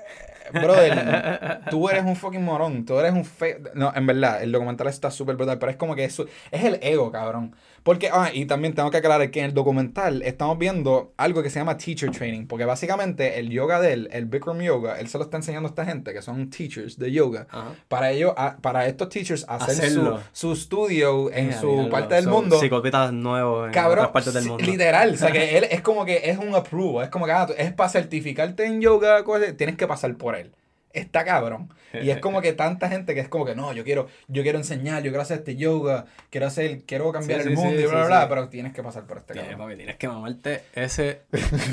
brother, 0.52 1.62
tú 1.68 1.88
eres 1.88 2.04
un 2.04 2.14
fucking 2.14 2.44
morón, 2.44 2.86
tú 2.86 3.00
eres 3.00 3.12
un 3.12 3.24
fe... 3.24 3.60
No, 3.74 3.92
en 3.92 4.06
verdad, 4.06 4.40
el 4.40 4.52
documental 4.52 4.86
está 4.86 5.10
súper 5.10 5.34
brutal, 5.34 5.58
pero 5.58 5.72
es 5.72 5.76
como 5.76 5.96
que 5.96 6.04
eso, 6.04 6.26
es 6.52 6.62
el 6.62 6.78
ego, 6.80 7.10
cabrón. 7.10 7.56
Porque, 7.86 8.10
ah, 8.12 8.32
y 8.34 8.46
también 8.46 8.74
tengo 8.74 8.90
que 8.90 8.96
aclarar 8.96 9.30
que 9.30 9.38
en 9.38 9.44
el 9.44 9.54
documental 9.54 10.20
estamos 10.22 10.58
viendo 10.58 11.12
algo 11.16 11.40
que 11.44 11.50
se 11.50 11.60
llama 11.60 11.76
teacher 11.76 12.10
training, 12.10 12.48
porque 12.48 12.64
básicamente 12.64 13.38
el 13.38 13.48
yoga 13.48 13.80
de 13.80 13.92
él, 13.92 14.08
el 14.10 14.26
Bikram 14.26 14.60
Yoga, 14.60 14.98
él 14.98 15.06
se 15.06 15.18
lo 15.18 15.22
está 15.22 15.36
enseñando 15.36 15.68
a 15.68 15.70
esta 15.70 15.84
gente 15.84 16.12
que 16.12 16.20
son 16.20 16.50
teachers 16.50 16.98
de 16.98 17.12
yoga, 17.12 17.46
para 17.86 18.10
ellos, 18.10 18.34
para 18.60 18.88
estos 18.88 19.08
teachers 19.08 19.46
hacer 19.48 19.88
su, 19.90 20.18
su, 20.32 20.52
estudio 20.52 21.30
en 21.32 21.52
su 21.52 21.88
parte 21.88 22.16
del 22.16 22.26
mundo. 22.26 22.58
Psicopitas 22.58 23.12
nuevos 23.12 23.68
en 23.68 23.72
cabrón, 23.72 23.98
otras 24.00 24.10
partes 24.10 24.34
del 24.34 24.46
mundo. 24.46 24.64
Literal, 24.64 25.14
o 25.14 25.16
sea 25.16 25.30
que 25.30 25.56
él 25.56 25.68
es 25.70 25.80
como 25.80 26.04
que 26.04 26.28
es 26.28 26.38
un 26.38 26.56
approval, 26.56 27.04
es 27.04 27.10
como 27.10 27.26
que 27.26 27.30
ah, 27.30 27.46
es 27.56 27.72
para 27.72 27.88
certificarte 27.88 28.66
en 28.66 28.80
yoga, 28.80 29.22
tienes 29.56 29.76
que 29.76 29.86
pasar 29.86 30.12
por 30.16 30.34
él 30.34 30.50
está 30.98 31.24
cabrón. 31.24 31.68
Y 32.02 32.10
es 32.10 32.18
como 32.18 32.40
que 32.42 32.52
tanta 32.52 32.88
gente 32.88 33.14
que 33.14 33.20
es 33.20 33.28
como 33.28 33.44
que 33.44 33.54
no, 33.54 33.72
yo 33.72 33.84
quiero, 33.84 34.08
yo 34.28 34.42
quiero 34.42 34.58
enseñar, 34.58 35.02
yo 35.02 35.10
quiero 35.10 35.22
hacer 35.22 35.38
este 35.38 35.56
yoga, 35.56 36.06
quiero 36.30 36.46
hacer, 36.46 36.82
quiero 36.84 37.12
cambiar 37.12 37.40
el 37.40 37.50
mundo 37.50 37.78
y 37.80 37.84
bla, 37.84 37.96
bla, 37.96 38.06
bla, 38.06 38.28
pero 38.28 38.48
tienes 38.48 38.72
que 38.72 38.82
pasar 38.82 39.06
por 39.06 39.18
este 39.18 39.34
cabrón. 39.34 39.76
tienes 39.76 39.96
que 39.96 40.08
mamarte 40.08 40.62
ese 40.74 41.22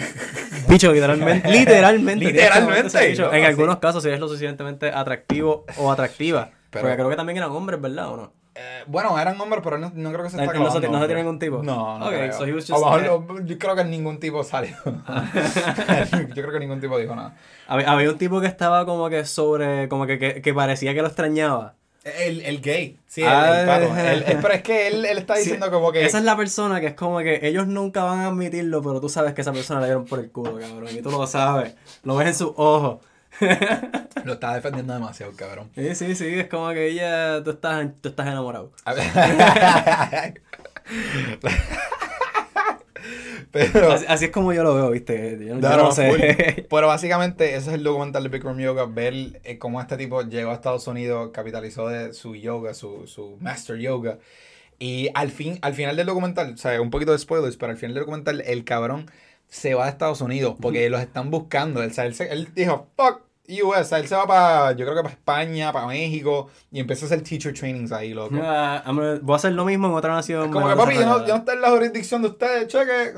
bicho, 0.67 0.93
literalmente. 0.93 1.49
literalmente. 1.51 2.25
literalmente. 2.25 3.13
en 3.13 3.45
algunos 3.45 3.79
casos, 3.79 4.03
si 4.03 4.09
es 4.09 4.19
lo 4.19 4.27
suficientemente 4.27 4.89
atractivo 4.89 5.65
o 5.77 5.91
atractiva. 5.91 6.51
Pero, 6.69 6.83
Porque 6.83 6.95
creo 6.95 7.09
que 7.09 7.15
también 7.15 7.37
eran 7.37 7.51
hombres, 7.51 7.79
¿verdad? 7.79 8.09
¿O 8.09 8.17
no? 8.17 8.42
Eh, 8.55 8.83
bueno, 8.85 9.17
eran 9.19 9.39
hombres, 9.41 9.61
pero 9.63 9.79
no, 9.79 9.91
no 9.95 10.11
creo 10.11 10.23
que 10.23 10.29
se 10.29 10.37
está 10.37 10.53
no, 10.53 10.59
no, 10.59 10.65
no 10.65 10.71
se 10.71 10.79
tiene 10.79 11.15
ningún 11.15 11.39
tipo. 11.39 11.63
No, 11.63 11.97
no. 11.97 12.07
Okay, 12.07 12.31
so 12.31 12.45
he 12.45 12.53
was 12.53 12.67
just, 12.67 12.83
yo 13.45 13.57
creo 13.57 13.75
que 13.75 13.83
ningún 13.83 14.19
tipo 14.19 14.43
salió. 14.43 14.75
yo 14.85 16.33
creo 16.33 16.51
que 16.51 16.59
ningún 16.59 16.79
tipo 16.79 16.97
dijo 16.99 17.15
nada. 17.15 17.35
Había, 17.67 18.09
un 18.09 18.17
tipo 18.17 18.39
que 18.41 18.47
estaba 18.47 18.85
como 18.85 19.09
que 19.09 19.25
sobre. 19.25 19.89
como 19.89 20.05
que, 20.05 20.19
que, 20.19 20.41
que 20.41 20.53
parecía 20.53 20.93
que 20.93 21.01
lo 21.01 21.07
extrañaba. 21.07 21.73
El, 22.03 22.41
el 22.41 22.59
gay, 22.59 22.99
sí, 23.07 23.21
el, 23.21 23.29
ah, 23.29 23.89
pero 24.41 24.53
es 24.53 24.61
que 24.61 24.87
él, 24.87 25.05
él 25.05 25.19
está 25.19 25.35
diciendo 25.37 25.71
como 25.71 25.91
que. 25.93 26.05
Esa 26.05 26.17
es 26.17 26.25
la 26.25 26.35
persona 26.35 26.81
que 26.81 26.87
es 26.87 26.93
como 26.95 27.19
que 27.19 27.39
ellos 27.47 27.65
nunca 27.65 28.03
van 28.03 28.19
a 28.19 28.27
admitirlo, 28.27 28.81
pero 28.83 28.99
tú 28.99 29.07
sabes 29.07 29.33
que 29.33 29.39
esa 29.39 29.53
persona 29.53 29.79
le 29.79 29.85
dieron 29.85 30.03
por 30.03 30.19
el 30.19 30.29
culo, 30.29 30.59
cabrón. 30.59 30.89
Y 30.91 31.01
tú 31.01 31.09
lo 31.09 31.25
sabes. 31.25 31.75
Lo 32.03 32.17
ves 32.17 32.27
en 32.27 32.35
sus 32.35 32.51
ojos. 32.57 32.97
Lo 34.23 34.33
está 34.33 34.55
defendiendo 34.55 34.93
demasiado, 34.93 35.33
cabrón. 35.35 35.69
Sí, 35.75 35.95
sí, 35.95 36.15
sí, 36.15 36.27
es 36.39 36.47
como 36.47 36.69
que 36.69 36.87
ella, 36.87 37.43
tú 37.43 37.51
estás, 37.51 37.87
tú 38.01 38.09
estás 38.09 38.27
enamorado. 38.27 38.71
Pero, 43.51 43.91
así, 43.91 44.25
es 44.25 44.31
como 44.31 44.51
yo 44.53 44.63
lo 44.63 44.73
veo, 44.73 44.89
¿viste? 44.89 45.37
Yo, 45.45 45.55
no, 45.55 45.91
sé. 45.91 46.65
Pero 46.69 46.87
básicamente 46.87 47.55
ese 47.55 47.69
es 47.69 47.75
el 47.75 47.83
documental 47.83 48.23
de 48.23 48.29
Bikram 48.29 48.57
Yoga, 48.57 48.85
ver 48.85 49.41
eh, 49.43 49.59
cómo 49.59 49.79
este 49.79 49.97
tipo 49.97 50.23
llegó 50.23 50.49
a 50.51 50.55
Estados 50.55 50.87
Unidos, 50.87 51.29
capitalizó 51.33 51.87
de 51.87 52.13
su 52.13 52.35
yoga, 52.35 52.73
su, 52.73 53.05
su 53.05 53.37
master 53.41 53.77
yoga. 53.77 54.17
Y 54.79 55.09
al, 55.13 55.29
fin, 55.29 55.59
al 55.61 55.75
final 55.75 55.95
del 55.95 56.07
documental, 56.07 56.53
o 56.53 56.57
sea, 56.57 56.81
un 56.81 56.89
poquito 56.89 57.11
de 57.11 57.19
spoilers, 57.19 57.57
pero 57.57 57.71
al 57.71 57.77
final 57.77 57.93
del 57.93 58.01
documental 58.01 58.41
el 58.41 58.63
cabrón 58.63 59.05
se 59.47 59.73
va 59.73 59.85
a 59.85 59.89
Estados 59.89 60.21
Unidos 60.21 60.55
porque 60.59 60.89
los 60.89 61.01
están 61.01 61.29
buscando. 61.31 61.83
Él, 61.83 61.93
él, 61.95 62.15
él 62.29 62.49
dijo, 62.55 62.87
fuck, 62.95 63.21
US, 63.61 63.91
él 63.91 64.07
se 64.07 64.15
va 64.15 64.25
para, 64.25 64.71
yo 64.71 64.85
creo 64.85 64.95
que 64.95 65.03
para 65.03 65.13
España, 65.13 65.73
para 65.73 65.87
México, 65.87 66.49
y 66.71 66.79
empieza 66.79 67.05
a 67.05 67.07
hacer 67.07 67.21
teacher 67.23 67.53
trainings 67.53 67.91
ahí, 67.91 68.13
loco. 68.13 68.35
voy 68.35 68.43
a 68.43 69.35
hacer 69.35 69.51
lo 69.51 69.65
mismo 69.65 69.87
en 69.87 69.93
otra 69.93 70.13
nación. 70.13 70.49
Como 70.49 70.69
que 70.69 70.75
papi, 70.75 70.95
yo 70.95 71.05
no, 71.05 71.27
yo 71.27 71.33
no 71.33 71.39
estoy 71.39 71.55
en 71.55 71.61
la 71.61 71.69
jurisdicción 71.69 72.21
de 72.21 72.29
ustedes, 72.29 72.67
cheque. 72.67 73.13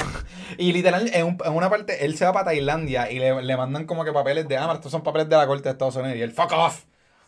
y 0.58 0.72
literal, 0.72 1.08
en, 1.14 1.38
en, 1.44 1.52
una 1.52 1.70
parte, 1.70 2.04
él 2.04 2.16
se 2.16 2.26
va 2.26 2.32
para 2.32 2.46
Tailandia 2.46 3.10
y 3.10 3.18
le, 3.18 3.42
le 3.42 3.56
mandan 3.56 3.86
como 3.86 4.04
que 4.04 4.12
papeles 4.12 4.46
de, 4.48 4.58
ah, 4.58 4.70
estos 4.74 4.92
son 4.92 5.02
papeles 5.02 5.30
de 5.30 5.36
la 5.36 5.46
corte 5.46 5.64
de 5.64 5.70
Estados 5.70 5.96
Unidos. 5.96 6.16
Y 6.16 6.22
él, 6.22 6.32
fuck 6.32 6.52
off, 6.52 6.84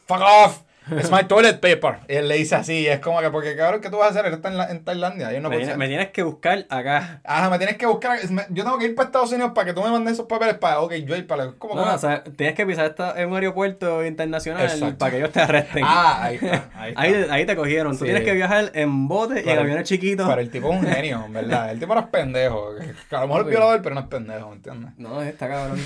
fuck 0.07 0.21
off. 0.21 0.61
Es 0.91 1.11
my 1.11 1.25
toilet 1.25 1.61
paper. 1.61 2.01
Y 2.09 2.15
él 2.15 2.29
le 2.29 2.37
dice 2.37 2.55
así, 2.57 2.87
es 2.87 3.01
como 3.01 3.21
que, 3.21 3.31
porque 3.31 3.57
cabrón, 3.57 3.81
¿qué 3.81 3.91
tú 3.91 3.99
vas 3.99 4.09
a 4.09 4.11
hacer? 4.11 4.27
Él 4.27 4.35
está 4.35 4.49
en, 4.49 4.59
la, 4.59 4.71
en 4.71 4.85
Tailandia. 4.85 5.41
no 5.41 5.49
me, 5.49 5.59
tienes, 5.89 6.11
que 6.11 6.23
buscar 6.23 6.67
acá. 6.69 7.21
Ajá, 7.25 7.51
me 7.51 7.59
tienes 7.59 7.77
que 7.77 7.87
buscar. 7.87 8.19
Yo 8.51 8.65
tengo 8.65 8.79
que 8.79 8.87
ir 8.87 8.95
para 8.95 9.07
Estados 9.07 9.33
Unidos 9.33 9.53
para 9.55 9.67
que 9.67 9.73
tú 9.73 9.83
me 9.83 9.91
mandes 9.91 10.15
esos 10.15 10.27
papeles 10.27 10.55
para, 10.55 10.81
ok, 10.81 10.95
yo 10.95 11.17
ir 11.17 11.27
para. 11.27 11.53
¿Cómo 11.53 11.75
no, 11.75 11.95
o 11.95 11.99
sea, 11.99 12.25
tienes 12.25 12.55
que 12.55 12.67
pisar 12.67 12.95
en 13.17 13.29
un 13.29 13.35
aeropuerto 13.37 14.05
internacional 14.05 14.97
para 14.99 15.11
que 15.11 15.17
ellos 15.19 15.31
te 15.31 15.41
arresten. 15.41 15.85
Ah, 15.87 16.25
ahí 16.25 16.37
está. 16.37 16.71
Ahí, 16.75 17.27
ahí, 17.31 17.47
te 17.47 17.57
cogieron. 17.57 17.97
Tú 17.97 18.05
tienes 18.05 18.25
que 18.25 18.33
viajar 18.33 18.71
en 18.75 19.09
bote 19.09 19.43
y 19.45 19.49
en 19.49 19.59
aviones 19.59 19.89
chiquitos. 19.89 20.29
Pero 20.29 20.41
el 20.41 20.51
tipo 20.51 20.73
es 20.73 20.81
un 20.81 20.87
genio, 20.87 21.27
¿verdad? 21.31 21.71
El 21.71 21.79
tipo 21.79 21.95
no 21.95 22.01
es 22.01 22.07
pendejo. 22.07 22.71
A 23.11 23.21
lo 23.21 23.27
mejor 23.27 23.43
es 23.43 23.49
violador, 23.49 23.83
pero 23.83 23.95
no 23.95 24.01
es 24.01 24.07
pendejo, 24.09 24.49
¿me 24.49 24.57
entiendes? 24.57 24.91
No, 24.97 25.23
está 25.23 25.49
cabrón. 25.49 25.79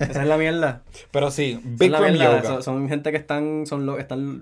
Esa 0.00 0.22
es 0.22 0.28
la 0.28 0.36
mierda. 0.36 0.82
Pero 1.10 1.30
sí, 1.30 1.60
Big 1.62 1.90
Yoga. 1.90 2.62
Son, 2.62 2.88
gente 2.88 3.10
que 3.10 3.16
están, 3.16 3.66
son 3.66 3.86
lo, 3.86 3.98
están 3.98 4.33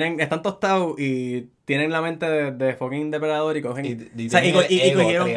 tienen, 0.00 0.20
están 0.20 0.42
tostados 0.42 0.98
y 0.98 1.50
tienen 1.64 1.92
la 1.92 2.02
mente 2.02 2.26
de, 2.26 2.50
de 2.50 2.74
fucking 2.74 3.12
depredador 3.12 3.56
y 3.56 3.62
cogen. 3.62 3.84
Y, 3.86 4.28
cogieron, 4.28 5.30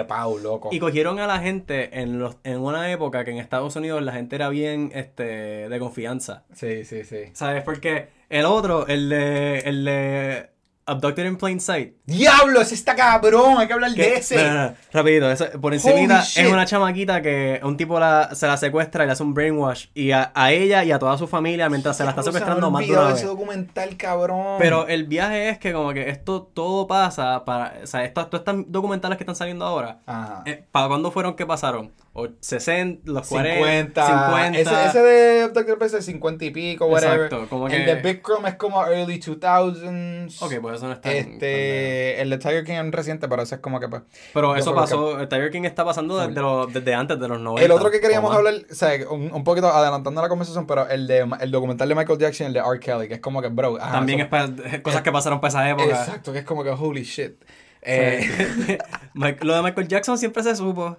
y 0.71 0.79
cogieron 0.79 1.19
a 1.19 1.27
la 1.27 1.39
gente 1.39 1.99
en 1.99 2.17
los 2.17 2.37
en 2.43 2.59
una 2.59 2.91
época 2.91 3.23
que 3.23 3.31
en 3.31 3.37
Estados 3.37 3.75
Unidos 3.75 4.01
la 4.01 4.13
gente 4.13 4.35
era 4.35 4.49
bien 4.49 4.91
este 4.95 5.69
de 5.69 5.79
confianza. 5.79 6.43
Sí, 6.53 6.85
sí, 6.85 7.03
sí. 7.03 7.25
¿Sabes? 7.33 7.63
Porque 7.63 8.07
el 8.29 8.45
otro, 8.45 8.87
el 8.87 9.09
de, 9.09 9.59
el 9.59 9.85
de 9.85 10.49
Abducted 10.88 11.25
in 11.25 11.38
Plain 11.38 11.59
Sight. 11.59 11.95
¡Diablo! 12.05 12.61
Ese 12.61 12.73
está 12.73 12.95
cabrón, 12.95 13.57
hay 13.57 13.67
que 13.67 13.73
hablar 13.73 13.91
de 13.91 14.15
ese. 14.15 14.41
No, 14.41 14.73
rapidito, 14.93 15.29
eso, 15.29 15.45
por 15.59 15.73
encima 15.73 16.21
es 16.21 16.38
una 16.51 16.65
chamaquita 16.65 17.21
que 17.21 17.59
un 17.61 17.75
tipo 17.75 17.99
la, 17.99 18.33
se 18.33 18.47
la 18.47 18.55
secuestra 18.55 19.03
y 19.03 19.07
le 19.07 19.11
hace 19.11 19.21
un 19.21 19.33
brainwash. 19.33 19.88
Y 19.93 20.11
a, 20.11 20.31
ella 20.49 20.85
y 20.85 20.91
a 20.93 20.99
toda 20.99 21.17
su 21.17 21.27
familia 21.27 21.69
mientras 21.69 21.97
se 21.97 22.05
la 22.05 22.11
está 22.11 22.23
secuestrando 22.23 22.71
más 22.71 22.88
de 22.88 23.13
ese 23.13 23.25
documental, 23.25 23.97
cabrón. 23.97 24.55
Pero 24.59 24.88
el 24.88 25.05
viaje 25.05 25.49
es 25.49 25.57
que 25.57 25.73
como 25.73 25.91
que 25.93 26.09
esto 26.09 26.43
todo 26.53 26.88
pasa 26.88 27.43
para... 27.43 27.73
O 27.83 27.88
sea, 27.88 28.05
estos, 28.05 28.29
estos 28.31 28.55
documentales 28.67 29.17
que 29.17 29.23
están 29.23 29.35
saliendo 29.35 29.65
ahora, 29.65 29.99
eh, 30.45 30.63
¿para 30.71 30.88
cuándo 30.88 31.11
fueron 31.11 31.35
que 31.35 31.45
pasaron? 31.45 31.91
O 32.20 32.28
60, 32.39 33.11
los 33.11 33.28
40, 33.28 34.07
50. 34.07 34.59
Ese, 34.59 34.86
ese 34.88 35.01
de 35.03 35.49
Dr. 35.49 35.78
Pez 35.78 35.93
es 35.93 36.05
50 36.05 36.45
y 36.45 36.49
pico, 36.49 36.88
whatever. 36.88 37.26
Exacto, 37.26 37.47
como 37.47 37.68
que... 37.68 37.76
El 37.76 37.86
de 37.86 37.95
Big 38.01 38.24
Chrome 38.24 38.49
es 38.49 38.55
como 38.55 38.84
early 38.84 39.20
2000s. 39.20 40.41
Ok, 40.41 40.55
pues 40.59 40.78
eso 40.78 40.88
no 40.88 40.93
está... 40.93 41.11
Este, 41.11 42.20
el 42.20 42.32
de 42.32 42.39
Tiger 42.39 42.63
King 42.63 42.74
es 42.74 42.91
reciente, 42.91 43.28
pero 43.28 43.43
eso 43.43 43.53
es 43.53 43.61
como 43.61 43.80
que... 43.80 43.88
Pues, 43.88 44.01
pero 44.34 44.55
eso 44.55 44.74
pasó, 44.74 45.20
el 45.20 45.28
Tiger 45.28 45.51
King 45.51 45.65
está 45.65 45.86
pasando 45.86 46.18
desde, 46.18 46.41
desde 46.74 46.95
antes 46.95 47.20
de 47.20 47.28
los 47.28 47.39
90. 47.39 47.63
El 47.63 47.72
otro 47.72 47.91
que 47.91 48.01
queríamos 48.01 48.36
hablar, 48.36 48.55
o 48.68 48.74
sea, 48.74 48.97
un, 49.11 49.32
un, 49.32 49.43
poquito 49.43 49.68
adelantando 49.68 50.20
la 50.20 50.28
conversación, 50.28 50.65
pero 50.65 50.89
el 50.89 51.05
de 51.05 51.20
el 51.39 51.51
documental 51.51 51.88
de 51.88 51.93
Michael 51.93 52.18
Jackson, 52.18 52.47
el 52.47 52.53
de 52.53 52.61
R. 52.61 52.80
Kelly, 52.80 53.07
que 53.07 53.13
es 53.13 53.22
como 53.22 53.43
que, 53.43 53.49
bro... 53.49 53.78
También 53.78 54.22
es 54.22 54.28
para 54.28 54.49
cosas 54.82 55.03
que 55.03 55.11
pasaron 55.11 55.39
para 55.39 55.49
esa 55.49 55.70
época. 55.70 55.86
Exacto, 55.86 56.34
que 56.34 56.39
es 56.39 56.45
como 56.45 56.63
que, 56.63 56.72
holy 56.72 57.03
shit. 57.03 57.43
Eh, 57.84 58.80
lo 59.13 59.55
de 59.55 59.61
Michael 59.61 59.88
Jackson 59.88 60.18
siempre 60.18 60.41
se 60.41 60.55
supo. 60.55 60.97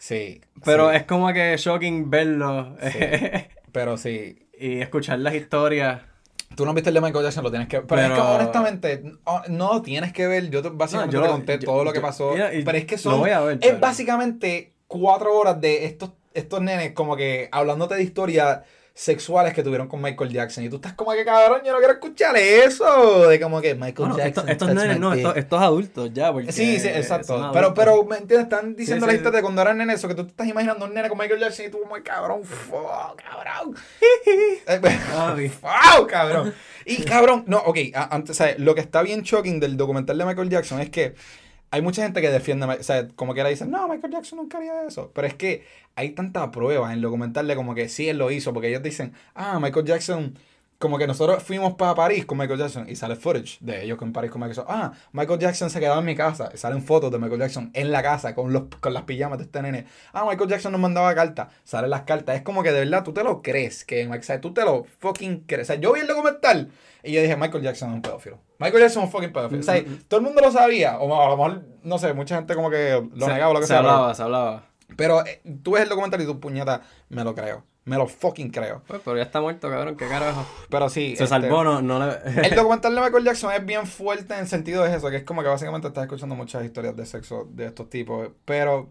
Sí. 0.00 0.40
Pero 0.64 0.90
es 0.90 1.04
como 1.04 1.30
que 1.32 1.54
shocking 1.58 2.08
verlo. 2.08 2.74
pero 3.72 3.98
sí. 3.98 4.48
Y 4.58 4.80
escuchar 4.80 5.18
las 5.18 5.34
historias. 5.34 6.00
Tú 6.56 6.64
no 6.64 6.72
viste 6.72 6.88
el 6.88 6.94
de 6.94 7.02
Michael 7.02 7.22
Jackson, 7.22 7.44
lo 7.44 7.50
tienes 7.50 7.68
que 7.68 7.82
Pero, 7.82 8.02
es 8.02 8.10
que 8.10 8.20
honestamente, 8.20 9.02
no 9.48 9.82
tienes 9.82 10.12
que 10.12 10.26
ver. 10.26 10.48
Yo 10.50 10.62
básicamente 10.72 11.18
te 11.18 11.28
conté 11.28 11.58
todo 11.58 11.84
lo 11.84 11.92
que 11.92 12.00
pasó. 12.00 12.32
pero 12.34 12.78
es 12.78 12.86
que 12.86 12.96
son. 12.96 13.22
es 13.60 13.78
básicamente 13.78 14.72
cuatro 14.86 15.36
horas 15.36 15.60
de 15.60 15.84
estos, 15.84 16.12
estos 16.32 16.62
nenes 16.62 16.92
como 16.92 17.14
que 17.14 17.50
hablándote 17.52 17.94
de 17.94 18.02
historia 18.02 18.64
sexuales 18.94 19.54
que 19.54 19.62
tuvieron 19.62 19.88
con 19.88 20.00
Michael 20.02 20.30
Jackson. 20.30 20.64
Y 20.64 20.68
tú 20.68 20.76
estás 20.76 20.92
como 20.94 21.12
que, 21.12 21.24
cabrón, 21.24 21.62
yo 21.64 21.72
no 21.72 21.78
quiero 21.78 21.94
escuchar 21.94 22.36
eso. 22.36 23.28
De 23.28 23.40
como 23.40 23.60
que 23.60 23.74
Michael 23.74 24.12
Jackson. 24.16 24.48
estos 24.48 24.74
nenes, 24.74 24.98
no, 24.98 25.12
estos, 25.12 25.60
adultos 25.60 26.10
ya. 26.12 26.32
sí, 26.50 26.78
sí, 26.78 26.88
exacto. 26.88 27.50
Pero, 27.52 27.74
pero, 27.74 28.04
¿me 28.04 28.16
entiendes? 28.16 28.44
Están 28.44 28.74
diciendo 28.74 29.06
la 29.06 29.14
historia 29.14 29.38
de 29.38 29.42
cuando 29.42 29.62
eran 29.62 29.78
nenes 29.78 29.96
eso, 29.96 30.08
que 30.08 30.14
tú 30.14 30.24
te 30.24 30.30
estás 30.30 30.46
imaginando 30.46 30.84
un 30.84 30.94
nene 30.94 31.08
con 31.08 31.18
Michael 31.18 31.40
Jackson 31.40 31.66
y 31.66 31.68
tú 31.70 31.80
como, 31.80 32.02
cabrón, 32.02 32.44
fuck, 32.44 33.20
cabrón. 33.22 33.74
wow, 35.62 36.06
cabrón. 36.06 36.54
Y 36.84 37.02
cabrón, 37.04 37.44
no, 37.46 37.58
ok, 37.58 37.78
antes, 37.94 38.36
¿sabes? 38.36 38.58
Lo 38.58 38.74
que 38.74 38.80
está 38.80 39.02
bien 39.02 39.22
shocking 39.22 39.60
del 39.60 39.76
documental 39.76 40.18
de 40.18 40.24
Michael 40.24 40.48
Jackson 40.48 40.80
es 40.80 40.90
que 40.90 41.14
hay 41.70 41.82
mucha 41.82 42.02
gente 42.02 42.20
que 42.20 42.30
defiende, 42.30 42.66
o 42.66 42.82
sea, 42.82 43.08
como 43.08 43.32
que 43.34 43.40
ahora 43.40 43.50
dicen, 43.50 43.70
no, 43.70 43.86
Michael 43.88 44.12
Jackson 44.12 44.38
nunca 44.38 44.58
haría 44.58 44.82
eso. 44.84 45.12
Pero 45.14 45.26
es 45.26 45.34
que 45.34 45.64
hay 45.94 46.10
tanta 46.10 46.50
prueba 46.50 46.92
en 46.92 46.98
el 46.98 47.54
como 47.56 47.74
que 47.74 47.88
sí, 47.88 48.08
él 48.08 48.18
lo 48.18 48.30
hizo, 48.30 48.52
porque 48.52 48.68
ellos 48.68 48.82
dicen, 48.82 49.12
ah, 49.34 49.60
Michael 49.60 49.86
Jackson, 49.86 50.34
como 50.80 50.96
que 50.96 51.06
nosotros 51.06 51.42
fuimos 51.42 51.74
para 51.74 51.94
París 51.94 52.24
con 52.24 52.38
Michael 52.38 52.58
Jackson 52.58 52.88
y 52.88 52.96
sale 52.96 53.14
footage 53.14 53.58
de 53.60 53.84
ellos 53.84 53.98
con 53.98 54.14
París 54.14 54.30
con 54.30 54.40
Michael 54.40 54.56
Jackson. 54.56 54.74
Ah, 54.74 54.92
Michael 55.12 55.38
Jackson 55.38 55.68
se 55.68 55.78
quedaba 55.78 55.98
en 55.98 56.06
mi 56.06 56.16
casa. 56.16 56.48
Y 56.54 56.56
salen 56.56 56.82
fotos 56.82 57.12
de 57.12 57.18
Michael 57.18 57.38
Jackson 57.38 57.70
en 57.74 57.92
la 57.92 58.02
casa 58.02 58.34
con, 58.34 58.50
los, 58.50 58.62
con 58.80 58.94
las 58.94 59.02
pijamas 59.02 59.36
de 59.36 59.44
este 59.44 59.60
nene. 59.60 59.84
Ah, 60.14 60.24
Michael 60.26 60.48
Jackson 60.48 60.72
nos 60.72 60.80
mandaba 60.80 61.14
cartas. 61.14 61.48
Salen 61.64 61.90
las 61.90 62.04
cartas. 62.04 62.34
Es 62.36 62.40
como 62.40 62.62
que 62.62 62.72
de 62.72 62.78
verdad 62.80 63.04
tú 63.04 63.12
te 63.12 63.22
lo 63.22 63.42
crees. 63.42 63.84
Que, 63.84 64.08
o 64.08 64.22
sea, 64.22 64.40
tú 64.40 64.54
te 64.54 64.64
lo 64.64 64.84
fucking 65.00 65.40
crees. 65.40 65.68
O 65.68 65.72
sea, 65.74 65.76
yo 65.78 65.92
vi 65.92 66.00
el 66.00 66.06
documental 66.06 66.70
y 67.02 67.12
yo 67.12 67.20
dije, 67.20 67.36
Michael 67.36 67.62
Jackson 67.62 67.90
es 67.90 67.94
un 67.96 68.02
pedófilo. 68.02 68.38
Michael 68.58 68.84
Jackson 68.84 69.02
es 69.02 69.06
un 69.08 69.12
fucking 69.12 69.32
pedófilo. 69.34 69.60
O 69.60 69.64
sea, 69.64 69.84
todo 70.08 70.20
el 70.20 70.24
mundo 70.24 70.40
lo 70.40 70.50
sabía. 70.50 70.98
O 70.98 71.14
a 71.14 71.28
lo 71.28 71.36
mejor, 71.36 71.62
no 71.82 71.98
sé, 71.98 72.14
mucha 72.14 72.36
gente 72.36 72.54
como 72.54 72.70
que 72.70 73.06
lo 73.14 73.26
negaba 73.28 73.50
o 73.50 73.52
lo 73.52 73.60
que 73.60 73.66
sea. 73.66 73.76
Se 73.76 73.80
hablaba, 73.80 74.14
se 74.14 74.22
hablaba. 74.22 74.64
Pero 74.96 75.26
eh, 75.26 75.42
tú 75.62 75.72
ves 75.72 75.82
el 75.82 75.90
documental 75.90 76.22
y 76.22 76.24
tu 76.24 76.40
puñeta, 76.40 76.80
me 77.10 77.22
lo 77.22 77.34
creo. 77.34 77.64
Me 77.90 77.96
lo 77.96 78.06
fucking 78.06 78.50
creo. 78.52 78.82
Pues, 78.86 79.00
pero 79.04 79.16
ya 79.16 79.24
está 79.24 79.40
muerto, 79.40 79.68
cabrón, 79.68 79.96
qué 79.96 80.06
carajo. 80.06 80.46
Pero 80.68 80.88
sí. 80.88 81.16
Se 81.16 81.26
salvó, 81.26 81.62
este, 81.62 81.64
no, 81.64 81.82
no 81.82 82.06
le... 82.06 82.46
el 82.48 82.54
documental 82.54 82.94
de 82.94 83.00
Michael 83.00 83.24
Jackson 83.24 83.52
es 83.52 83.66
bien 83.66 83.84
fuerte 83.84 84.32
en 84.32 84.40
el 84.40 84.46
sentido 84.46 84.84
de 84.84 84.94
eso, 84.94 85.10
que 85.10 85.16
es 85.16 85.24
como 85.24 85.42
que 85.42 85.48
básicamente 85.48 85.88
estás 85.88 86.04
escuchando 86.04 86.36
muchas 86.36 86.64
historias 86.64 86.94
de 86.94 87.04
sexo 87.04 87.48
de 87.50 87.66
estos 87.66 87.90
tipos. 87.90 88.28
Pero 88.44 88.90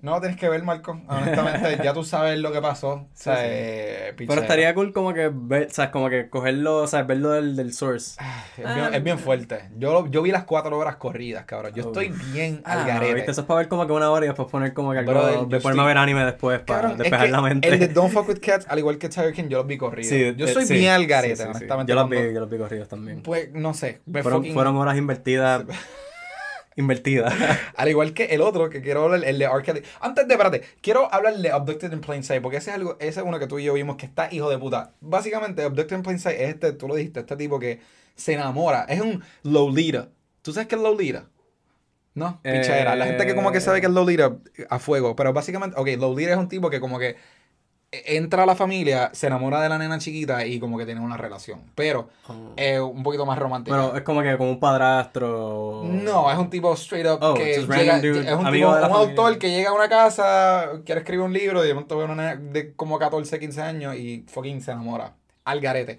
no 0.00 0.12
lo 0.12 0.20
tienes 0.20 0.38
que 0.38 0.48
ver, 0.48 0.62
Marco. 0.62 1.00
Honestamente, 1.08 1.80
ya 1.82 1.92
tú 1.92 2.04
sabes 2.04 2.38
lo 2.38 2.52
que 2.52 2.60
pasó. 2.60 2.90
O 2.92 3.08
sea, 3.14 3.36
eh, 3.40 4.14
Pero 4.16 4.34
estaría 4.34 4.72
cool 4.72 4.92
como 4.92 5.12
que 5.12 5.28
ver, 5.32 5.66
o 5.66 5.70
sea, 5.70 5.90
como 5.90 6.08
que 6.08 6.28
cogerlo, 6.30 6.76
o 6.76 6.86
sea, 6.86 7.02
verlo 7.02 7.30
del, 7.30 7.56
del 7.56 7.72
source. 7.72 8.16
Ah, 8.18 8.90
es, 8.92 9.02
bien, 9.02 9.18
fuerte. 9.18 9.70
Yo, 9.76 10.06
yo 10.06 10.22
vi 10.22 10.30
las 10.30 10.44
cuatro 10.44 10.78
horas 10.78 10.96
corridas, 10.96 11.46
cabrón. 11.46 11.72
Yo 11.74 11.84
estoy 11.84 12.12
bien 12.32 12.62
al 12.64 12.82
ah, 12.82 12.86
garete. 12.86 13.28
Eso 13.28 13.40
es 13.40 13.46
para 13.46 13.58
ver 13.58 13.68
como 13.68 13.88
que 13.88 13.92
una 13.92 14.10
hora 14.10 14.26
y 14.26 14.28
después 14.28 14.48
poner 14.48 14.72
como 14.72 14.92
que 14.92 14.98
algo, 14.98 15.46
de 15.46 15.60
ponerme 15.60 15.82
a 15.82 15.86
ver 15.86 15.98
anime 15.98 16.24
después 16.24 16.60
para 16.60 16.94
despejar 16.94 17.30
la 17.30 17.42
mente. 17.42 17.68
El 17.68 17.80
de 17.80 17.88
Don't 17.88 18.12
Fuck 18.12 18.28
With 18.28 18.40
Cats, 18.40 18.66
al 18.68 18.78
igual 18.78 18.98
que 18.98 19.08
Tiger 19.08 19.32
King, 19.32 19.48
yo 19.48 19.58
los 19.58 19.66
vi 19.66 19.78
corridos. 19.78 20.10
Sí, 20.10 20.34
yo 20.36 20.46
soy 20.46 20.64
bien 20.66 20.92
al 20.92 21.06
garete, 21.06 21.42
honestamente. 21.42 21.90
Yo 21.90 21.96
los, 21.96 22.08
vi, 22.08 22.18
yo 22.32 22.40
los 22.40 22.48
vi 22.48 22.58
corridos 22.58 22.86
también. 22.86 23.22
Pues, 23.22 23.52
no 23.52 23.74
sé. 23.74 24.00
Fueron, 24.22 24.44
fueron 24.52 24.76
horas 24.76 24.96
invertidas 24.96 25.64
invertida. 26.78 27.30
Al 27.76 27.88
igual 27.88 28.14
que 28.14 28.26
el 28.26 28.40
otro 28.40 28.70
que 28.70 28.80
quiero 28.80 29.04
hablar, 29.04 29.24
el 29.24 29.38
de 29.38 29.44
R. 29.44 29.82
Antes 30.00 30.28
de, 30.28 30.34
espérate, 30.34 30.62
quiero 30.80 31.12
hablar 31.12 31.36
de 31.36 31.50
Abducted 31.50 31.92
in 31.92 32.00
Plain 32.00 32.22
Sight, 32.22 32.40
porque 32.40 32.58
ese 32.58 32.70
es 32.70 32.76
algo, 32.76 32.96
ese 33.00 33.20
es 33.20 33.26
uno 33.26 33.38
que 33.38 33.48
tú 33.48 33.58
y 33.58 33.64
yo 33.64 33.74
vimos 33.74 33.96
que 33.96 34.06
está 34.06 34.32
hijo 34.32 34.48
de 34.48 34.58
puta. 34.58 34.92
Básicamente, 35.00 35.62
Abducted 35.62 35.96
in 35.96 36.02
Plain 36.02 36.18
Sight 36.18 36.40
es 36.40 36.48
este, 36.50 36.72
tú 36.72 36.86
lo 36.86 36.94
dijiste, 36.94 37.20
este 37.20 37.36
tipo 37.36 37.58
que 37.58 37.80
se 38.14 38.34
enamora. 38.34 38.86
Es 38.88 39.00
un 39.00 39.22
Lolita. 39.42 40.08
¿Tú 40.42 40.52
sabes 40.52 40.68
qué 40.68 40.76
es 40.76 40.80
Lolita? 40.80 41.26
¿No? 42.14 42.40
Pichadera. 42.42 42.96
La 42.96 43.06
gente 43.06 43.26
que 43.26 43.34
como 43.34 43.52
que 43.52 43.60
sabe 43.60 43.80
que 43.80 43.86
es 43.86 43.92
Lolita 43.92 44.36
a 44.70 44.78
fuego. 44.78 45.16
Pero 45.16 45.32
básicamente, 45.32 45.76
ok, 45.78 45.88
Lolita 45.98 46.32
es 46.32 46.38
un 46.38 46.48
tipo 46.48 46.70
que 46.70 46.80
como 46.80 46.98
que 46.98 47.16
entra 47.90 48.42
a 48.42 48.46
la 48.46 48.54
familia, 48.54 49.10
se 49.14 49.28
enamora 49.28 49.62
de 49.62 49.68
la 49.68 49.78
nena 49.78 49.98
chiquita 49.98 50.44
y 50.44 50.60
como 50.60 50.76
que 50.76 50.84
tiene 50.84 51.00
una 51.00 51.16
relación. 51.16 51.60
Pero 51.74 52.08
oh. 52.28 52.52
es 52.56 52.78
un 52.80 53.02
poquito 53.02 53.24
más 53.24 53.38
romántico. 53.38 53.76
Pero 53.76 53.96
es 53.96 54.02
como 54.02 54.22
que 54.22 54.36
como 54.36 54.50
un 54.50 54.60
padrastro. 54.60 55.82
No, 55.84 56.30
es 56.30 56.38
un 56.38 56.50
tipo 56.50 56.72
straight 56.74 57.06
up 57.06 57.18
oh, 57.22 57.34
que 57.34 57.44
llega, 57.44 57.96
es 57.96 58.02
un, 58.34 58.52
tipo, 58.52 58.68
un 58.68 58.84
autor 58.84 59.38
que 59.38 59.50
llega 59.50 59.70
a 59.70 59.74
una 59.74 59.88
casa, 59.88 60.70
quiere 60.84 61.00
escribir 61.00 61.24
un 61.24 61.32
libro 61.32 61.64
y 61.64 61.68
de 61.68 61.74
pronto 61.74 61.96
ve 61.96 62.04
una 62.04 62.14
nena 62.14 62.36
de 62.36 62.74
como 62.74 62.98
14, 62.98 63.38
15 63.38 63.62
años 63.62 63.96
y 63.96 64.24
fucking 64.28 64.60
se 64.60 64.72
enamora. 64.72 65.14
Al 65.44 65.60
garete. 65.60 65.98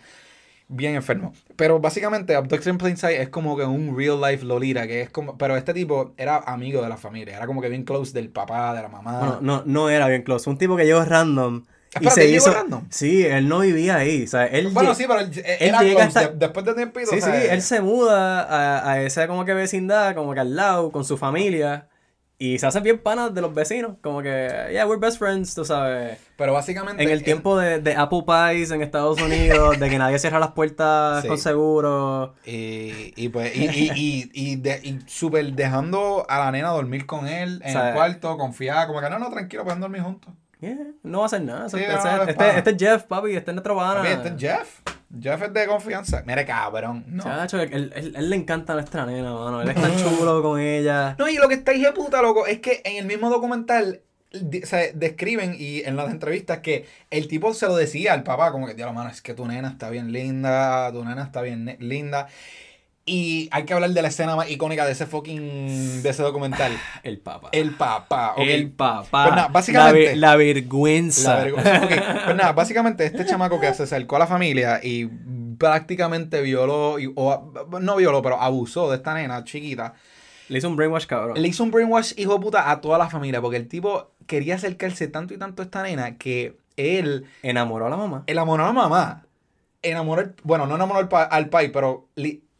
bien 0.67 0.93
enfermo. 0.93 1.33
Pero 1.55 1.79
básicamente 1.79 2.35
Abduction 2.35 2.75
in 2.75 2.77
Plain 2.77 2.97
Sight 2.97 3.19
es 3.19 3.29
como 3.29 3.57
que 3.57 3.63
un 3.63 3.97
real 3.97 4.21
life 4.21 4.45
Lolita, 4.45 4.85
que 4.85 5.01
es 5.01 5.09
como... 5.09 5.39
Pero 5.39 5.57
este 5.57 5.73
tipo 5.73 6.13
era 6.17 6.37
amigo 6.37 6.83
de 6.83 6.89
la 6.89 6.97
familia, 6.97 7.35
era 7.35 7.47
como 7.47 7.61
que 7.61 7.69
bien 7.69 7.83
close 7.83 8.13
del 8.13 8.29
papá, 8.29 8.75
de 8.75 8.83
la 8.83 8.89
mamá. 8.89 9.17
Bueno, 9.17 9.39
no, 9.41 9.63
no 9.65 9.89
era 9.89 10.07
bien 10.07 10.21
close, 10.21 10.47
un 10.47 10.59
tipo 10.59 10.77
que 10.77 10.85
llegó 10.85 11.03
random. 11.03 11.63
Y 11.99 12.09
se 12.09 12.29
hizo... 12.29 12.51
random? 12.51 12.85
Sí, 12.89 13.25
él 13.25 13.47
no 13.47 13.59
vivía 13.59 13.97
ahí. 13.97 14.23
O 14.23 14.27
sea, 14.27 14.45
él 14.45 14.67
bueno, 14.69 14.93
sí, 14.93 15.05
pero 15.07 15.21
él, 15.21 15.31
era 15.43 15.79
close, 15.79 16.31
después 16.35 16.65
de 16.65 16.73
tiempo. 16.73 16.99
Sí, 17.09 17.21
sí, 17.21 17.29
él 17.49 17.61
se 17.61 17.81
muda 17.81 18.43
a, 18.43 18.91
a 18.91 19.01
esa 19.01 19.27
como 19.27 19.45
que 19.45 19.53
vecindad, 19.53 20.15
como 20.15 20.33
que 20.33 20.39
al 20.39 20.55
lado, 20.55 20.91
con 20.91 21.03
su 21.03 21.17
familia. 21.17 21.87
Y 22.41 22.57
se 22.57 22.67
hacen 22.67 22.83
bien 22.83 22.99
panas 22.99 23.33
de 23.33 23.41
los 23.41 23.53
vecinos. 23.53 23.97
Como 24.01 24.21
que, 24.21 24.69
yeah, 24.71 24.87
we're 24.87 24.97
best 24.97 25.19
friends, 25.19 25.53
tú 25.53 25.65
sabes. 25.65 26.17
Pero 26.37 26.53
básicamente. 26.53 27.03
En 27.03 27.09
el 27.09 27.21
tiempo 27.21 27.57
de, 27.57 27.79
de, 27.79 27.95
Apple 27.95 28.23
Pies 28.25 28.71
en 28.71 28.81
Estados 28.81 29.21
Unidos, 29.21 29.77
de 29.77 29.89
que 29.89 29.97
nadie 29.97 30.17
cierra 30.19 30.39
las 30.39 30.53
puertas 30.53 31.25
con 31.27 31.37
seguro. 31.37 32.35
Y, 32.45 33.13
y 33.17 33.27
pues, 33.27 33.53
y, 33.53 33.65
y, 33.65 33.91
y, 33.93 34.31
y, 34.33 34.55
de, 34.55 34.79
y 34.81 34.99
súper 35.05 35.51
dejando 35.51 36.25
a 36.29 36.39
la 36.39 36.51
nena 36.51 36.69
dormir 36.69 37.05
con 37.05 37.27
él 37.27 37.61
en 37.65 37.77
el 37.77 37.93
cuarto, 37.93 38.37
confiada, 38.37 38.87
como 38.87 39.01
que 39.01 39.09
no, 39.09 39.19
no, 39.19 39.29
tranquilo, 39.29 39.65
pueden 39.65 39.81
dormir 39.81 40.03
juntos. 40.03 40.33
Yeah, 40.59 40.77
no 41.03 41.19
va 41.19 41.23
a 41.23 41.27
hacer 41.27 41.41
nada. 41.41 41.67
este, 41.67 42.57
este, 42.57 42.69
es 42.71 42.77
Jeff, 42.77 43.03
papi, 43.03 43.35
este 43.35 43.51
es 43.51 43.55
nuestro 43.55 43.75
pana. 43.77 44.09
Este 44.09 44.27
es 44.29 44.35
Jeff. 44.37 44.81
Jeff 45.21 45.41
es 45.41 45.53
de 45.53 45.67
confianza. 45.67 46.21
Mira, 46.25 46.45
cabrón. 46.45 47.05
No. 47.07 47.23
Chacho, 47.23 47.61
él, 47.61 47.91
él, 47.95 48.29
le 48.29 48.35
encanta 48.35 48.73
a 48.73 48.75
nuestra 48.75 49.05
nena, 49.05 49.33
mano. 49.33 49.61
Él 49.61 49.69
está 49.69 49.89
chulo 49.95 50.43
con 50.43 50.59
ella. 50.59 51.15
No, 51.17 51.29
y 51.29 51.37
lo 51.37 51.47
que 51.47 51.55
está 51.55 51.71
de 51.71 51.91
puta, 51.93 52.21
loco, 52.21 52.45
es 52.45 52.59
que 52.59 52.81
en 52.83 52.97
el 52.97 53.05
mismo 53.05 53.29
documental 53.29 54.01
o 54.31 54.37
describen 54.93 55.55
y 55.57 55.81
en 55.81 55.95
las 55.95 56.11
entrevistas 56.11 56.59
que 56.59 56.85
el 57.09 57.27
tipo 57.27 57.53
se 57.53 57.65
lo 57.65 57.75
decía 57.75 58.13
al 58.13 58.23
papá, 58.23 58.51
como 58.51 58.67
que, 58.67 58.75
tío, 58.75 58.91
mano, 58.93 59.09
es 59.09 59.21
que 59.21 59.33
tu 59.33 59.47
nena 59.47 59.69
está 59.69 59.89
bien 59.89 60.11
linda, 60.11 60.91
tu 60.91 61.03
nena 61.03 61.23
está 61.23 61.41
bien 61.41 61.77
linda. 61.79 62.27
Y 63.09 63.49
hay 63.51 63.63
que 63.65 63.73
hablar 63.73 63.89
de 63.89 64.01
la 64.03 64.09
escena 64.09 64.35
más 64.35 64.51
icónica 64.51 64.85
de 64.85 64.91
ese 64.91 65.07
fucking. 65.07 66.03
de 66.03 66.09
ese 66.09 66.21
documental. 66.21 66.71
El 67.03 67.17
papá. 67.17 67.49
El 67.51 67.71
papá. 67.73 68.35
El 68.37 68.71
papá. 68.71 69.23
Pues 69.23 69.35
nada, 69.35 69.47
básicamente. 69.47 70.15
La, 70.15 70.35
vergüenza. 70.35 71.37
La 71.37 71.43
vergüenza. 71.43 71.87
Pues 72.25 72.35
nada, 72.37 72.51
básicamente 72.53 73.05
este 73.05 73.25
chamaco 73.25 73.59
que 73.59 73.73
se 73.73 73.83
acercó 73.83 74.17
a 74.17 74.19
la 74.19 74.27
familia 74.27 74.79
y 74.83 75.07
prácticamente 75.57 76.41
violó, 76.41 76.97
o 77.15 77.53
no 77.81 77.95
violó, 77.95 78.21
pero 78.21 78.39
abusó 78.39 78.91
de 78.91 78.97
esta 78.97 79.15
nena 79.15 79.43
chiquita. 79.43 79.95
Le 80.47 80.59
hizo 80.59 80.69
un 80.69 80.75
brainwash, 80.75 81.07
cabrón. 81.07 81.41
Le 81.41 81.47
hizo 81.47 81.63
un 81.63 81.71
brainwash, 81.71 82.13
hijo 82.15 82.35
de 82.35 82.39
puta, 82.39 82.69
a 82.69 82.79
toda 82.79 82.99
la 82.99 83.09
familia. 83.09 83.41
Porque 83.41 83.57
el 83.57 83.67
tipo 83.67 84.11
quería 84.27 84.55
acercarse 84.55 85.07
tanto 85.07 85.33
y 85.33 85.37
tanto 85.37 85.63
a 85.63 85.65
esta 85.65 85.81
nena 85.81 86.17
que 86.19 86.57
él. 86.77 87.25
Enamoró 87.41 87.87
a 87.87 87.89
la 87.89 87.97
mamá. 87.97 88.23
Enamoró 88.27 88.63
a 88.63 88.67
la 88.67 88.73
mamá. 88.73 89.25
Enamoró. 89.81 90.31
Bueno, 90.43 90.67
no 90.67 90.75
enamoró 90.75 90.99
al, 90.99 91.27
al 91.31 91.49
pai, 91.49 91.71
pero 91.71 92.07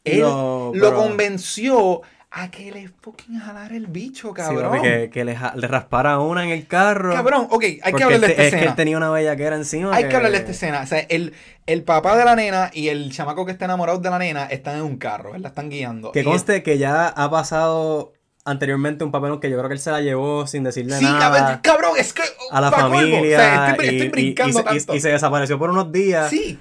él 0.04 0.22
lo 0.22 0.95
convenció 0.95 2.02
a 2.32 2.52
que 2.52 2.72
le 2.72 2.88
fucking 3.02 3.39
jalara 3.39 3.76
el 3.76 3.88
bicho, 3.88 4.34
cabrón. 4.34 4.76
Sí, 4.76 4.82
que, 4.82 5.10
que 5.10 5.26
le, 5.26 5.36
le, 5.56 5.68
raspara 5.68 6.20
una 6.20 6.43
en 6.43 6.52
el 6.52 6.68
carro. 6.68 7.12
Cabrón, 7.12 7.47
ok, 7.50 7.64
hay 7.82 7.93
que 7.93 8.04
hablar 8.04 8.20
de 8.20 8.28
esta 8.28 8.43
escena. 8.43 8.58
Es 8.58 8.64
que 8.64 8.70
él 8.70 8.76
tenía 8.76 8.97
una 8.97 9.10
bella 9.10 9.36
que 9.36 9.43
era 9.43 9.56
encima. 9.56 9.95
Hay 9.95 10.08
que... 10.08 10.16
hablar 10.16 10.32
de 10.32 10.38
esta 10.38 10.52
escena. 10.52 10.82
O 10.82 10.86
sea, 10.86 11.00
el, 11.10 11.34
el 11.66 11.84
papá 11.84 12.16
de 12.18 12.26
la 12.26 12.36
nena 12.36 12.70
y 12.72 12.89
el 12.89 13.12
chamaco 13.12 13.45
que 13.45 13.52
está 13.52 13.66
enamorado 13.66 13.97
de 13.97 14.10
la 14.12 14.20
nena 14.20 14.45
están 14.45 14.78
en 14.78 14.84
un 14.84 14.97
carro, 14.97 15.36
la 15.38 15.47
están 15.47 15.70
guiando. 15.70 16.12
Que 16.12 16.24
conste 16.24 16.62
que 16.62 16.78
ya 16.78 17.08
ha 17.08 17.32
pasado 17.32 18.14
anteriormente 18.45 19.04
un 19.04 19.12
papelón 19.12 19.39
que 19.39 19.50
yo 19.50 19.58
creo 19.58 19.68
que 19.68 19.74
él 19.74 19.80
se 19.80 19.91
la 19.91 20.02
llevó 20.02 20.45
sin 20.45 20.64
decirle 20.64 21.02
nada. 21.02 21.56
Sí, 21.56 21.60
cabrón, 21.64 21.93
es 21.97 22.14
que. 22.14 22.22
A 22.52 22.62
la 22.62 22.72
familia. 22.72 23.20
O 23.20 23.41
sea, 23.41 23.72
estoy, 23.72 23.88
estoy 23.88 24.10
brincando 24.10 24.60
y, 24.60 24.64
tanto. 24.64 24.95
y, 24.95 25.00
se 25.00 25.10
desapareció 25.10 25.58
por 25.58 25.72
unos 25.72 25.91
días. 25.91 26.30
Sí. 26.30 26.60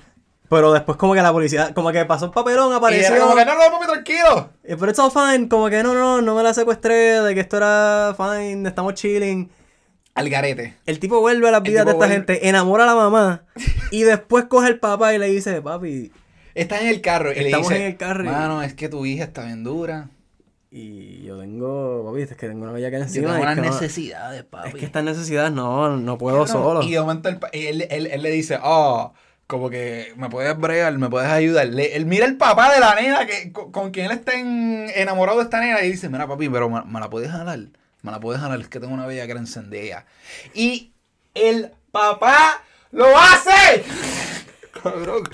Pero 0.49 0.73
después 0.73 0.97
como 0.97 1.15
que 1.15 1.21
la 1.21 1.33
policía, 1.33 1.75
como 1.75 1.93
que 1.93 2.05
pasó 2.07 2.27
un 2.27 2.33
papelón, 2.33 2.73
apareció. 2.73 3.17
Y 3.17 3.21
como 3.21 3.37
que 3.37 3.45
no, 3.45 3.55
no, 3.55 3.61
papi, 3.71 3.87
tranquilo. 3.87 4.51
Pero 4.63 4.89
it's 4.89 4.99
all 4.99 5.11
fine, 5.11 5.49
como 5.49 5.69
que 5.69 5.83
no, 5.83 5.95
no, 5.95 6.23
no 6.23 6.35
me 6.35 6.43
la 6.43 6.55
secuestré, 6.55 7.21
de 7.21 7.35
que 7.35 7.41
esto 7.41 7.59
era 7.59 8.15
fine, 8.17 8.67
estamos 8.67 8.95
chilling. 8.95 9.51
Al 10.15 10.31
garete. 10.31 10.77
El 10.87 10.99
tipo 10.99 11.21
vuelve 11.21 11.49
a 11.49 11.51
las 11.51 11.63
vidas 11.63 11.85
de 11.85 11.93
esta 11.93 12.09
gente, 12.09 12.49
enamora 12.49 12.85
a 12.85 12.87
la 12.87 12.95
mamá 12.95 13.45
y 13.91 14.03
después 14.03 14.47
coge 14.47 14.69
el 14.69 14.81
papá 14.81 15.15
y 15.15 15.19
le 15.19 15.29
dice, 15.29 15.61
papi. 15.61 16.13
Está 16.55 16.81
en 16.81 16.89
el 16.89 17.03
carro. 17.03 17.31
Y 17.33 17.39
estamos 17.39 17.69
le 17.69 17.75
dice, 17.75 17.87
en 17.87 17.93
el 17.93 17.97
carro. 17.99 18.25
Mano, 18.25 18.63
es 18.63 18.75
que 18.75 18.89
tu 18.89 19.05
hija 19.05 19.25
está 19.25 19.45
bien 19.45 19.63
dura. 19.63 20.09
Y 20.71 21.23
yo 21.23 21.39
tengo, 21.39 22.05
papi, 22.07 22.23
es 22.23 22.37
que 22.37 22.49
tengo 22.49 22.65
una 22.65 22.73
bella 22.73 22.91
que 22.91 22.97
encima. 22.97 23.27
Yo 23.27 23.33
tengo 23.35 23.43
unas 23.43 23.59
necesidades, 23.59 24.45
papi. 24.45 24.71
Es 24.71 24.75
que 24.75 24.87
estas 24.87 25.05
necesidades 25.05 25.53
no, 25.53 25.97
no 25.99 26.17
puedo 26.17 26.47
solo. 26.47 26.83
Y 26.83 26.93
de 26.93 27.01
momento 27.01 27.29
él, 27.29 27.87
él, 27.91 28.07
él 28.07 28.23
le 28.23 28.31
dice, 28.31 28.59
oh 28.63 29.13
como 29.49 29.71
que 29.71 30.13
me 30.17 30.29
puedes 30.29 30.57
bregar, 30.59 30.93
me 30.99 31.09
puedes 31.09 31.29
ayudar. 31.31 31.67
él 31.67 32.07
mira 32.07 32.27
el 32.27 32.37
papá 32.37 32.73
de 32.75 32.81
la 32.81 32.95
nena 32.95 33.27
que, 33.27 33.51
con, 33.51 33.91
quien 33.91 34.07
él 34.07 34.13
está 34.13 34.35
enamorado 34.35 35.39
de 35.39 35.45
esta 35.45 35.59
nena 35.59 35.83
y 35.83 35.91
dice, 35.91 36.11
mira 36.11 36.29
papi, 36.29 36.51
pero 36.51 36.69
me, 36.69 37.01
la 37.01 37.09
puedes 37.09 37.31
jalar. 37.31 37.59
Me 38.03 38.13
la 38.13 38.21
puedes 38.21 38.43
jalar, 38.43 38.61
es 38.61 38.69
que 38.69 38.79
tengo 38.79 38.93
una 38.93 39.07
bella 39.07 39.25
que 39.25 39.31
era 39.31 39.41
encendida. 39.41 40.05
Y 40.53 40.93
el 41.33 41.73
papá 41.91 42.63
lo 42.93 43.07
hace. 43.17 43.85
Cabrón. 44.83 45.25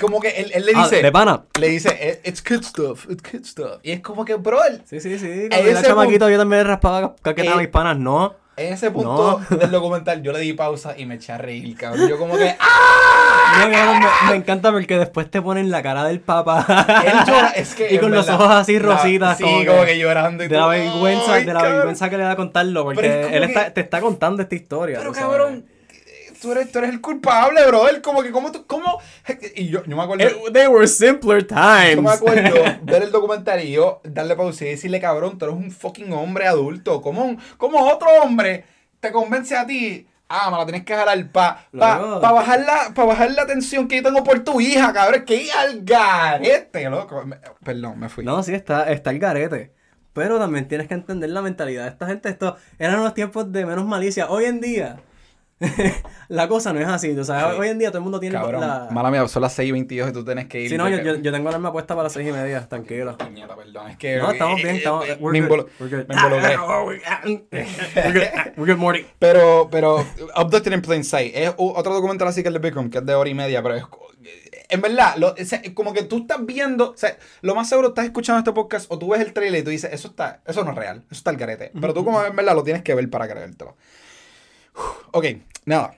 Como 0.00 0.18
que 0.18 0.30
él, 0.30 0.50
él 0.54 0.64
le 0.64 0.72
ah, 0.74 0.84
dice. 0.84 1.02
de 1.02 1.12
pana. 1.12 1.44
Le 1.60 1.68
dice, 1.68 2.22
it's 2.24 2.42
good 2.42 2.62
stuff, 2.62 3.06
it's 3.10 3.22
good 3.22 3.44
stuff. 3.44 3.80
Y 3.82 3.92
es 3.92 4.00
como 4.00 4.24
que, 4.24 4.36
bro. 4.36 4.60
Sí, 4.86 4.98
sí, 5.00 5.18
sí. 5.18 5.48
Como 5.50 5.62
el 5.62 5.82
chamaquito 5.82 6.30
yo 6.30 6.38
también 6.38 6.62
le 6.62 6.68
raspaba 6.70 7.14
caquetas 7.20 7.54
a 7.54 7.58
mis 7.58 7.68
panas, 7.68 7.98
no. 7.98 8.34
En 8.56 8.72
ese 8.72 8.90
punto 8.90 9.40
del 9.50 9.70
documental 9.70 10.22
yo 10.22 10.32
le 10.32 10.38
di 10.38 10.52
pausa 10.52 10.94
y 10.96 11.06
me 11.06 11.16
eché 11.16 11.32
a 11.32 11.38
reír, 11.38 11.76
cabrón. 11.76 12.08
Yo 12.08 12.18
como 12.18 12.36
que 12.36 12.54
¡Ah! 12.60 14.24
me, 14.28 14.36
encanta 14.36 14.70
porque 14.70 14.96
después 14.98 15.30
te 15.30 15.42
ponen 15.42 15.70
la 15.70 15.82
cara 15.82 16.04
del 16.04 16.20
papá. 16.20 16.64
Él 17.04 17.14
llora, 17.26 17.48
es 17.50 17.74
que 17.74 17.92
y 17.94 17.98
con 17.98 18.12
los 18.12 18.28
ojos 18.28 18.50
así 18.50 18.78
rositas. 18.78 19.38
sí, 19.38 19.44
como, 19.66 19.84
que, 19.84 19.98
llorando 19.98 20.44
y 20.44 20.48
De 20.48 20.56
la 20.56 20.68
vergüenza, 20.68 21.34
de 21.34 21.52
la 21.52 21.62
vergüenza 21.62 22.08
que 22.10 22.16
le 22.16 22.24
da 22.24 22.36
contarlo. 22.36 22.84
Porque 22.84 23.36
él 23.36 23.44
está, 23.44 23.72
te 23.72 23.80
está 23.80 24.00
contando 24.00 24.42
esta 24.42 24.54
historia. 24.54 24.98
Pero 24.98 25.12
cabrón, 25.12 25.64
tú 26.44 26.52
eres, 26.52 26.70
tú 26.70 26.78
eres 26.78 26.90
el 26.90 27.00
culpable, 27.00 27.66
bro. 27.66 27.88
Él 27.88 28.02
como 28.02 28.22
que, 28.22 28.30
¿cómo 28.30 28.52
tú, 28.52 28.66
cómo? 28.66 29.00
Y 29.56 29.68
yo, 29.68 29.82
yo 29.84 29.96
me 29.96 30.02
acuerdo. 30.02 30.52
they 30.52 30.66
were 30.66 30.86
simpler 30.86 31.46
times. 31.46 31.96
Yo 31.96 32.02
me 32.02 32.10
acuerdo 32.10 32.54
ver 32.82 33.02
el 33.02 33.10
documental 33.10 33.64
y 33.64 33.72
yo 33.72 34.00
darle 34.04 34.36
pausa 34.36 34.66
y 34.66 34.68
decirle, 34.68 35.00
cabrón, 35.00 35.38
tú 35.38 35.46
eres 35.46 35.56
un 35.56 35.70
fucking 35.70 36.12
hombre 36.12 36.46
adulto. 36.46 37.00
¿Cómo, 37.00 37.24
un, 37.24 37.38
cómo 37.56 37.80
otro 37.90 38.08
hombre 38.22 38.64
te 39.00 39.10
convence 39.10 39.56
a 39.56 39.66
ti? 39.66 40.06
Ah, 40.28 40.50
me 40.50 40.58
la 40.58 40.64
tienes 40.64 40.84
que 40.84 40.94
jalar 40.94 41.30
para 41.30 41.68
pa, 41.70 42.20
pa 42.20 42.32
bajar, 42.32 42.60
la, 42.60 42.94
pa 42.94 43.04
bajar 43.04 43.30
la 43.32 43.46
tensión 43.46 43.88
que 43.88 43.96
yo 43.96 44.02
tengo 44.02 44.22
por 44.22 44.40
tu 44.40 44.60
hija, 44.60 44.92
cabrón. 44.92 45.24
Que 45.24 45.50
al 45.50 45.82
garete, 45.82 46.90
loco. 46.90 47.24
Perdón, 47.62 47.98
me 47.98 48.08
fui. 48.10 48.24
No, 48.24 48.42
sí, 48.42 48.54
está, 48.54 48.90
está 48.90 49.10
el 49.10 49.18
garete. 49.18 49.72
Pero 50.12 50.38
también 50.38 50.68
tienes 50.68 50.88
que 50.88 50.94
entender 50.94 51.30
la 51.30 51.42
mentalidad 51.42 51.84
de 51.84 51.90
esta 51.90 52.06
gente. 52.06 52.28
Esto 52.28 52.56
eran 52.78 53.00
unos 53.00 53.14
tiempos 53.14 53.50
de 53.50 53.66
menos 53.66 53.84
malicia. 53.84 54.30
Hoy 54.30 54.44
en 54.44 54.60
día, 54.60 55.00
la 56.28 56.48
cosa 56.48 56.72
no 56.72 56.80
es 56.80 56.86
así. 56.86 57.16
O 57.16 57.24
sea, 57.24 57.54
hoy 57.56 57.68
en 57.68 57.78
día 57.78 57.88
todo 57.88 57.98
el 57.98 58.04
mundo 58.04 58.18
tiene 58.20 58.36
Cabrón, 58.36 58.60
la... 58.60 58.88
Mala 58.90 59.10
mía, 59.10 59.26
son 59.28 59.42
las 59.42 59.52
6 59.52 59.68
y 59.68 59.72
22 59.72 60.10
y 60.10 60.12
tú 60.12 60.24
tienes 60.24 60.46
que 60.46 60.62
ir. 60.62 60.70
Sí, 60.70 60.76
no, 60.76 60.88
yo, 60.88 61.16
yo, 61.16 61.32
tengo 61.32 61.48
la 61.48 61.56
arma 61.56 61.72
puesta 61.72 61.94
para 61.94 62.04
las 62.04 62.12
6 62.12 62.28
y 62.28 62.32
media, 62.32 62.68
tranquilo. 62.68 63.16
Puñeta, 63.16 63.54
perdón, 63.56 63.90
es 63.90 63.96
que... 63.96 64.16
No, 64.18 64.32
estamos 64.32 64.62
bien, 64.62 64.76
estamos... 64.76 65.08
Eh. 65.08 65.16
We're 65.20 65.46
good. 65.46 65.68
Me 66.08 66.14
involucré. 66.14 66.56
we're 68.56 68.72
good, 68.72 68.78
Morty. 68.78 69.06
Pero, 69.18 69.68
pero, 69.70 70.04
Abducted 70.34 70.72
in 70.72 70.82
Plain 70.82 71.04
Sight 71.04 71.32
es 71.34 71.52
otro 71.56 71.94
documental 71.94 72.28
así 72.28 72.42
que 72.42 72.48
el 72.48 72.54
de 72.54 72.60
Big 72.60 72.74
Room, 72.74 72.90
que 72.90 72.98
es 72.98 73.06
de 73.06 73.14
hora 73.14 73.30
y 73.30 73.34
media, 73.34 73.62
pero 73.62 73.76
es... 73.76 73.84
En 74.70 74.80
verdad, 74.80 75.16
lo, 75.18 75.34
como 75.74 75.92
que 75.92 76.02
tú 76.02 76.18
estás 76.18 76.44
viendo, 76.44 76.92
o 76.92 76.96
sea, 76.96 77.16
lo 77.42 77.54
más 77.54 77.68
seguro 77.68 77.88
estás 77.88 78.06
escuchando 78.06 78.38
este 78.38 78.52
podcast 78.52 78.90
o 78.90 78.98
tú 78.98 79.10
ves 79.10 79.20
el 79.20 79.32
trailer 79.32 79.60
y 79.60 79.62
tú 79.62 79.70
dices, 79.70 79.92
eso 79.92 80.08
está, 80.08 80.40
eso 80.46 80.64
no 80.64 80.70
es 80.70 80.76
real, 80.76 81.04
eso 81.10 81.18
está 81.18 81.30
el 81.30 81.36
garete. 81.36 81.70
Pero 81.78 81.92
tú 81.92 82.04
como 82.04 82.24
en 82.24 82.34
verdad 82.34 82.54
lo 82.54 82.64
tienes 82.64 82.82
que 82.82 82.94
ver 82.94 83.08
para 83.10 83.28
creértelo. 83.28 83.76
Ok, 85.12 85.26
nada. 85.64 85.96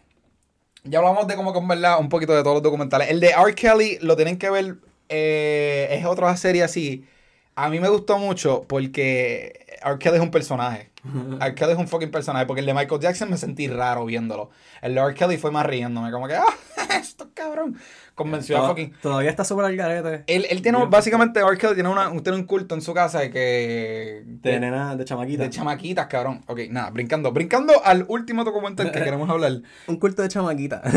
Ya 0.84 0.98
hablamos 0.98 1.26
de 1.26 1.36
como 1.36 1.52
que 1.52 1.58
en 1.58 1.68
verdad 1.68 1.98
un 1.98 2.08
poquito 2.08 2.34
de 2.34 2.42
todos 2.42 2.56
los 2.56 2.62
documentales. 2.62 3.10
El 3.10 3.20
de 3.20 3.28
R. 3.28 3.54
Kelly 3.54 3.98
lo 4.00 4.16
tienen 4.16 4.38
que 4.38 4.50
ver. 4.50 4.76
Eh, 5.08 5.88
es 5.90 6.04
otra 6.04 6.36
serie 6.36 6.62
así. 6.62 7.06
A 7.54 7.68
mí 7.70 7.80
me 7.80 7.88
gustó 7.88 8.18
mucho 8.18 8.64
porque 8.68 9.66
R. 9.82 9.98
Kelly 9.98 10.16
es 10.16 10.22
un 10.22 10.30
personaje. 10.30 10.90
R. 11.40 11.54
Kelly 11.54 11.72
es 11.72 11.78
un 11.78 11.88
fucking 11.88 12.10
personaje. 12.10 12.46
Porque 12.46 12.60
el 12.60 12.66
de 12.66 12.74
Michael 12.74 13.00
Jackson 13.00 13.30
me 13.30 13.36
sentí 13.36 13.68
raro 13.68 14.04
viéndolo. 14.04 14.50
El 14.82 14.94
de 14.94 15.00
R. 15.00 15.14
Kelly 15.14 15.38
fue 15.38 15.50
más 15.50 15.66
riéndome. 15.66 16.12
Como 16.12 16.28
que, 16.28 16.34
ah, 16.34 16.44
esto 17.00 17.30
cabrón 17.34 17.78
convenció 18.16 18.58
a 18.58 18.66
fucking. 18.66 18.92
Todavía 19.00 19.30
está 19.30 19.44
súper 19.44 19.66
al 19.66 19.76
garete. 19.76 20.24
Él, 20.26 20.46
él 20.50 20.62
tiene, 20.62 20.84
básicamente, 20.86 21.38
R. 21.38 21.56
tiene, 21.56 21.88
una, 21.88 22.10
tiene 22.22 22.38
un 22.38 22.44
culto 22.44 22.74
en 22.74 22.80
su 22.80 22.92
casa 22.92 23.20
de 23.20 23.30
que. 23.30 24.22
De, 24.24 24.58
nena, 24.58 24.96
de 24.96 25.04
chamaquitas. 25.04 25.46
De 25.46 25.50
chamaquitas, 25.50 26.06
cabrón. 26.08 26.42
Ok, 26.48 26.62
nada, 26.70 26.90
brincando. 26.90 27.30
Brincando 27.30 27.84
al 27.84 28.06
último 28.08 28.42
documental 28.42 28.90
que 28.90 29.00
queremos 29.04 29.30
hablar. 29.30 29.60
un 29.86 29.96
culto 29.98 30.22
de 30.22 30.28
chamaquitas. 30.28 30.82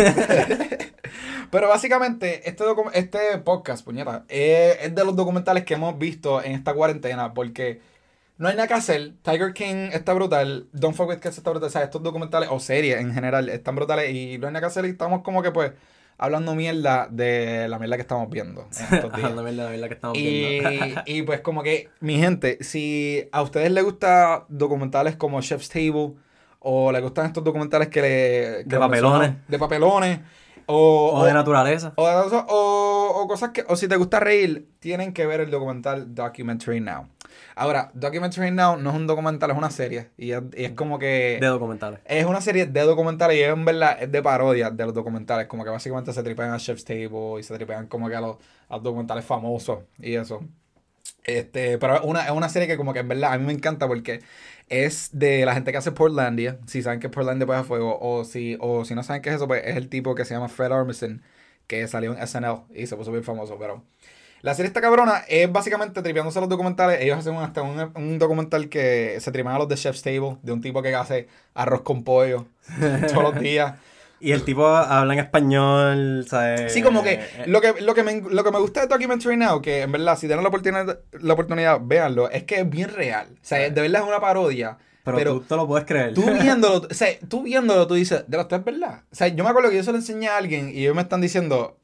Pero 1.51 1.67
básicamente, 1.67 2.47
este, 2.47 2.63
este 2.93 3.37
podcast, 3.39 3.83
puñeta, 3.83 4.23
es, 4.29 4.95
de 4.95 5.05
los 5.05 5.15
documentales 5.15 5.65
que 5.65 5.73
hemos 5.73 5.97
visto 5.97 6.43
en 6.43 6.53
esta 6.53 6.73
cuarentena 6.73 7.33
porque 7.33 7.81
no 8.37 8.47
hay 8.47 8.55
nada 8.55 8.67
que 8.67 8.75
hacer. 8.75 9.13
Tiger 9.23 9.53
King 9.53 9.89
está 9.91 10.13
brutal. 10.13 10.67
Don't 10.71 10.95
Forget 10.95 11.19
que 11.19 11.27
está 11.27 11.49
brutal. 11.49 11.67
O 11.67 11.71
sea, 11.71 11.83
estos 11.83 12.01
documentales 12.01 12.49
o 12.51 12.59
series 12.59 12.99
en 12.99 13.13
general 13.13 13.49
están 13.49 13.75
brutales 13.75 14.13
y 14.13 14.37
no 14.37 14.47
hay 14.47 14.53
nada 14.53 14.61
que 14.61 14.67
hacer 14.67 14.85
y 14.85 14.89
estamos 14.89 15.21
como 15.21 15.43
que 15.43 15.51
pues 15.51 15.73
hablando 16.19 16.53
mierda 16.53 17.07
de 17.09 17.67
la 17.67 17.79
mierda 17.79 17.95
que 17.95 18.01
estamos 18.01 18.29
viendo. 18.29 18.67
hablando 19.11 19.43
mierda 19.43 19.63
de 19.63 19.63
la 19.63 19.69
mierda 19.69 19.87
que 19.87 19.93
estamos 19.95 20.17
viendo. 20.17 21.01
y 21.05 21.23
pues 21.23 21.41
como 21.41 21.63
que, 21.63 21.89
mi 22.01 22.19
gente, 22.19 22.57
si 22.61 23.27
a 23.31 23.41
ustedes 23.41 23.71
les 23.71 23.83
gustan 23.83 24.43
documentales 24.49 25.15
como 25.15 25.41
Chef's 25.41 25.69
Table 25.69 26.13
o 26.59 26.91
les 26.91 27.01
gustan 27.01 27.25
estos 27.25 27.43
documentales 27.43 27.87
que 27.87 28.01
le... 28.01 28.63
de 28.65 28.77
papelones. 28.77 29.33
De 29.47 29.57
papelones. 29.57 30.19
O, 30.65 31.13
o, 31.15 31.25
de 31.25 31.33
naturaleza. 31.33 31.93
O, 31.95 32.03
o, 32.03 33.27
cosas 33.27 33.49
que... 33.49 33.65
O 33.67 33.75
si 33.75 33.87
te 33.87 33.95
gusta 33.95 34.19
reír, 34.19 34.69
tienen 34.79 35.13
que 35.13 35.25
ver 35.25 35.39
el 35.39 35.49
documental 35.49 36.13
Documentary 36.13 36.79
Now. 36.79 37.07
Ahora, 37.59 37.91
Documentary 37.93 38.51
Now 38.51 38.77
no 38.77 38.89
es 38.89 38.95
un 38.95 39.05
documental, 39.05 39.51
es 39.51 39.57
una 39.57 39.69
serie. 39.69 40.07
Y 40.17 40.31
es, 40.31 40.71
como 40.77 40.97
que. 40.97 41.39
De 41.41 41.47
documentales. 41.47 41.99
Es 42.05 42.23
una 42.25 42.39
serie 42.39 42.65
de 42.65 42.81
documentales 42.83 43.35
y 43.35 43.41
es 43.41 43.49
en 43.49 43.65
verdad 43.65 44.01
es 44.01 44.09
de 44.09 44.23
parodia 44.23 44.69
de 44.71 44.85
los 44.85 44.93
documentales. 44.93 45.45
Como 45.47 45.65
que 45.65 45.69
básicamente 45.69 46.13
se 46.13 46.23
tripean 46.23 46.53
a 46.53 46.57
Chef's 46.57 46.85
Table 46.85 47.37
y 47.37 47.43
se 47.43 47.53
tripean 47.53 47.87
como 47.87 48.07
que 48.07 48.15
a 48.15 48.21
los, 48.21 48.37
documentales 48.81 49.25
famosos 49.25 49.79
y 49.99 50.15
eso. 50.15 50.41
Este, 51.25 51.77
pero 51.79 51.97
es 51.97 52.01
una, 52.05 52.23
es 52.23 52.31
una 52.31 52.47
serie 52.47 52.65
que 52.65 52.77
como 52.77 52.93
que 52.93 52.99
en 52.99 53.09
verdad 53.09 53.33
a 53.33 53.37
mí 53.37 53.45
me 53.45 53.51
encanta 53.51 53.89
porque 53.89 54.21
es 54.69 55.09
de 55.11 55.45
la 55.45 55.53
gente 55.53 55.73
que 55.73 55.79
hace 55.79 55.91
Portlandia. 55.91 56.59
Si 56.65 56.81
saben 56.81 57.01
que 57.01 57.09
Portlandia 57.09 57.45
pues 57.45 57.59
a 57.59 57.65
fuego. 57.65 57.99
O 57.99 58.23
si, 58.23 58.55
o 58.61 58.85
si 58.85 58.95
no 58.95 59.03
saben 59.03 59.21
qué 59.21 59.31
es 59.31 59.35
eso, 59.35 59.49
pues 59.49 59.63
es 59.65 59.75
el 59.75 59.89
tipo 59.89 60.15
que 60.15 60.23
se 60.23 60.33
llama 60.33 60.47
Fred 60.47 60.71
Armisen. 60.71 61.23
Que 61.67 61.89
salió 61.89 62.15
en 62.15 62.25
SNL 62.25 62.63
y 62.73 62.87
se 62.87 62.95
puso 62.95 63.11
bien 63.11 63.25
famoso. 63.25 63.57
Pero 63.59 63.83
la 64.41 64.53
serie 64.53 64.67
esta 64.67 64.81
cabrona 64.81 65.23
es 65.27 65.51
básicamente 65.51 66.01
tripeándose 66.01 66.39
los 66.39 66.49
documentales. 66.49 67.01
Ellos 67.01 67.17
hacen 67.17 67.35
hasta 67.35 67.61
un, 67.61 68.19
documental 68.19 68.69
que 68.69 69.17
se 69.19 69.31
tripan 69.31 69.55
a 69.55 69.59
los 69.59 69.67
de 69.67 69.75
Chef's 69.75 70.01
Table, 70.01 70.37
de 70.43 70.51
un 70.51 70.61
tipo 70.61 70.81
que 70.81 70.95
hace 70.95 71.27
arroz 71.53 71.81
con 71.81 72.03
pollo 72.03 72.45
todos 73.09 73.23
los 73.23 73.39
días. 73.39 73.75
Y 74.21 74.33
el 74.33 74.43
tipo 74.43 74.67
habla 74.67 75.13
en 75.13 75.19
español, 75.19 76.25
¿sabes? 76.27 76.73
Sí, 76.73 76.81
como 76.81 77.03
que 77.03 77.13
eh, 77.13 77.21
eh. 77.37 77.43
lo 77.47 77.61
que, 77.61 77.79
lo 77.79 77.95
que, 77.95 78.03
me, 78.03 78.21
lo 78.21 78.43
que 78.43 78.51
me 78.51 78.59
gusta 78.59 78.81
de 78.81 78.87
Documentary 78.87 79.37
Now, 79.37 79.61
que 79.61 79.83
en 79.83 79.91
verdad, 79.93 80.17
si 80.17 80.27
tienen 80.27 80.43
la 80.43 80.49
oportunidad, 80.49 80.99
la 81.21 81.33
oportunidad 81.33 81.79
véanlo, 81.81 82.29
es 82.29 82.43
que 82.43 82.59
es 82.59 82.69
bien 82.69 82.89
real. 82.89 83.27
O 83.31 83.37
sea, 83.41 83.59
de 83.59 83.81
verdad 83.81 84.01
es 84.01 84.07
una 84.07 84.19
parodia. 84.19 84.77
Pero, 85.05 85.35
tú 85.35 85.41
te 85.41 85.55
lo 85.55 85.67
puedes 85.67 85.87
creer. 85.87 86.13
Tú 86.13 86.23
viéndolo, 86.41 86.87
o 86.89 86.93
sea, 86.93 87.07
tú 87.29 87.43
viéndolo, 87.43 87.87
tú 87.87 87.93
dices, 87.93 88.25
de 88.27 88.39
esto 88.39 88.55
es 88.57 88.63
verdad. 88.63 89.03
O 89.11 89.15
sea, 89.15 89.27
yo 89.29 89.43
me 89.43 89.49
acuerdo 89.49 89.69
que 89.69 89.77
yo 89.77 89.83
se 89.83 89.91
lo 89.91 89.97
enseñé 89.97 90.27
a 90.27 90.37
alguien 90.37 90.69
y 90.69 90.81
ellos 90.81 90.95
me 90.95 91.01
están 91.01 91.21
diciendo, 91.21 91.78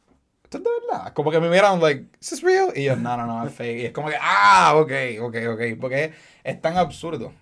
¿esto 0.46 0.60
es 0.60 0.64
de 0.64 0.70
verdad? 0.88 1.14
Como 1.14 1.32
que 1.32 1.40
me 1.40 1.50
miran, 1.50 1.82
like, 1.82 2.06
¿is 2.22 2.30
this 2.30 2.42
real? 2.42 2.72
Y 2.76 2.84
yo, 2.84 2.96
no, 2.96 3.18
no, 3.18 3.26
no, 3.26 3.46
es 3.46 3.54
fake. 3.54 3.80
Y 3.80 3.86
es 3.86 3.92
como 3.92 4.10
que, 4.10 4.16
ah, 4.22 4.74
ok, 4.76 4.92
ok, 5.22 5.36
ok. 5.54 5.62
Porque 5.82 6.14
es 6.44 6.62
tan 6.62 6.78
absurdo. 6.78 7.34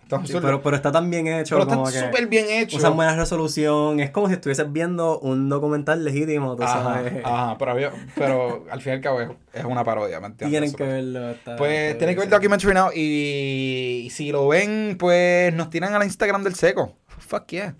pero, 0.41 0.61
pero 0.61 0.75
está 0.77 0.91
tan 0.91 1.09
bien 1.09 1.27
hecho. 1.27 1.59
Pero 1.59 1.83
está 1.83 2.05
súper 2.05 2.27
bien 2.27 2.45
hecho. 2.49 2.77
Usan 2.77 2.95
buena 2.95 3.15
resolución. 3.15 3.99
Es 3.99 4.11
como 4.11 4.27
si 4.27 4.35
estuvieses 4.35 4.71
viendo 4.71 5.19
un 5.19 5.49
documental 5.49 6.05
legítimo, 6.05 6.55
tú 6.55 6.63
ajá, 6.63 6.83
sabes. 6.83 7.13
Ajá, 7.25 7.57
pero, 7.57 7.91
pero 8.15 8.65
al 8.71 8.81
fin 8.81 8.93
y 8.93 8.95
al 8.95 9.01
cabo 9.01 9.21
es, 9.21 9.65
una 9.65 9.83
parodia, 9.83 10.21
¿me 10.21 10.27
entiendes? 10.27 10.73
Tienen 10.73 10.73
que 10.73 10.83
verlo. 10.83 11.35
pues 11.57 11.97
tienen 11.97 12.15
que 12.15 12.21
ver 12.21 12.29
Documentary 12.29 12.73
Now 12.73 12.91
y 12.95 14.07
si 14.11 14.31
lo 14.31 14.47
ven, 14.47 14.95
pues 14.97 15.53
nos 15.53 15.69
tiran 15.69 15.93
a 15.93 15.99
la 15.99 16.05
Instagram 16.05 16.43
del 16.43 16.55
seco. 16.55 16.95
Fuck 17.19 17.47
yeah. 17.47 17.75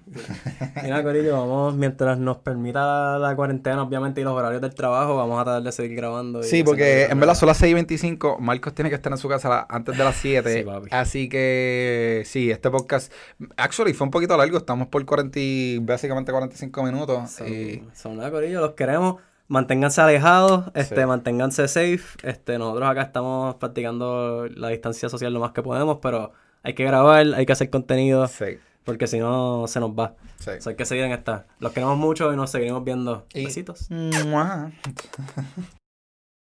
Mira, 0.84 1.04
Corillo, 1.04 1.38
vamos, 1.38 1.76
mientras 1.76 2.18
nos 2.18 2.38
permita 2.38 3.18
la 3.20 3.36
cuarentena, 3.36 3.84
obviamente, 3.84 4.22
y 4.22 4.24
los 4.24 4.34
horarios 4.34 4.62
del 4.62 4.74
trabajo, 4.74 5.16
vamos 5.16 5.40
a 5.40 5.44
tratar 5.44 5.64
de 5.64 5.72
seguir 5.72 5.98
grabando. 5.98 6.44
sí, 6.44 6.64
porque 6.64 7.06
en 7.06 7.20
verdad 7.20 7.36
son 7.36 7.48
las 7.48 7.62
6.25. 7.62 8.40
Marcos 8.40 8.74
tiene 8.74 8.90
que 8.90 8.96
estar 8.96 9.12
en 9.12 9.18
su 9.18 9.28
casa 9.28 9.66
antes 9.70 9.98
de 9.98 10.04
las 10.04 10.16
7. 10.16 10.54
Sí, 10.54 10.64
papi. 10.64 10.90
Así 10.92 11.30
que, 11.30 12.24
sí, 12.26 12.52
este 12.52 12.70
podcast, 12.70 13.12
actually, 13.58 13.94
fue 13.94 14.06
un 14.06 14.12
poquito 14.12 14.36
largo. 14.38 14.58
Estamos 14.58 14.88
por 14.88 15.06
40, 15.06 15.40
básicamente 15.82 16.32
45 16.32 16.84
minutos. 16.84 17.32
Son, 17.32 17.48
y... 17.48 17.84
son 17.94 18.18
nada, 18.18 18.32
Corillo, 18.32 18.62
los 18.62 18.74
queremos 18.74 19.18
manténganse 19.48 20.02
alejados, 20.02 20.72
este, 20.74 21.06
manténganse 21.06 21.68
safe. 21.68 22.02
Este, 22.24 22.58
nosotros 22.58 22.90
acá 22.90 23.04
estamos 23.04 23.56
practicando 23.56 24.48
la 24.48 24.70
distancia 24.70 25.10
social 25.10 25.34
lo 25.34 25.40
más 25.40 25.52
que 25.52 25.62
podemos, 25.62 26.00
pero 26.02 26.32
hay 26.64 26.74
que 26.74 26.84
grabar, 26.84 27.26
hay 27.36 27.46
que 27.46 27.54
hacer 27.54 27.70
contenido. 27.70 28.28
Sí. 28.28 28.58
Porque 28.84 29.08
si 29.08 29.20
no, 29.20 29.66
se 29.68 29.80
nos 29.80 29.92
va. 29.92 30.16
Sí. 30.40 30.52
hay 30.66 30.76
que 30.76 30.86
seguir 30.86 31.06
en 31.06 31.12
esta. 31.12 31.46
Los 31.60 31.72
queremos 31.72 31.98
mucho 31.98 32.32
y 32.34 32.36
nos 32.36 32.52
seguiremos 32.52 32.84
viendo. 32.84 33.26
Besitos. 33.34 33.88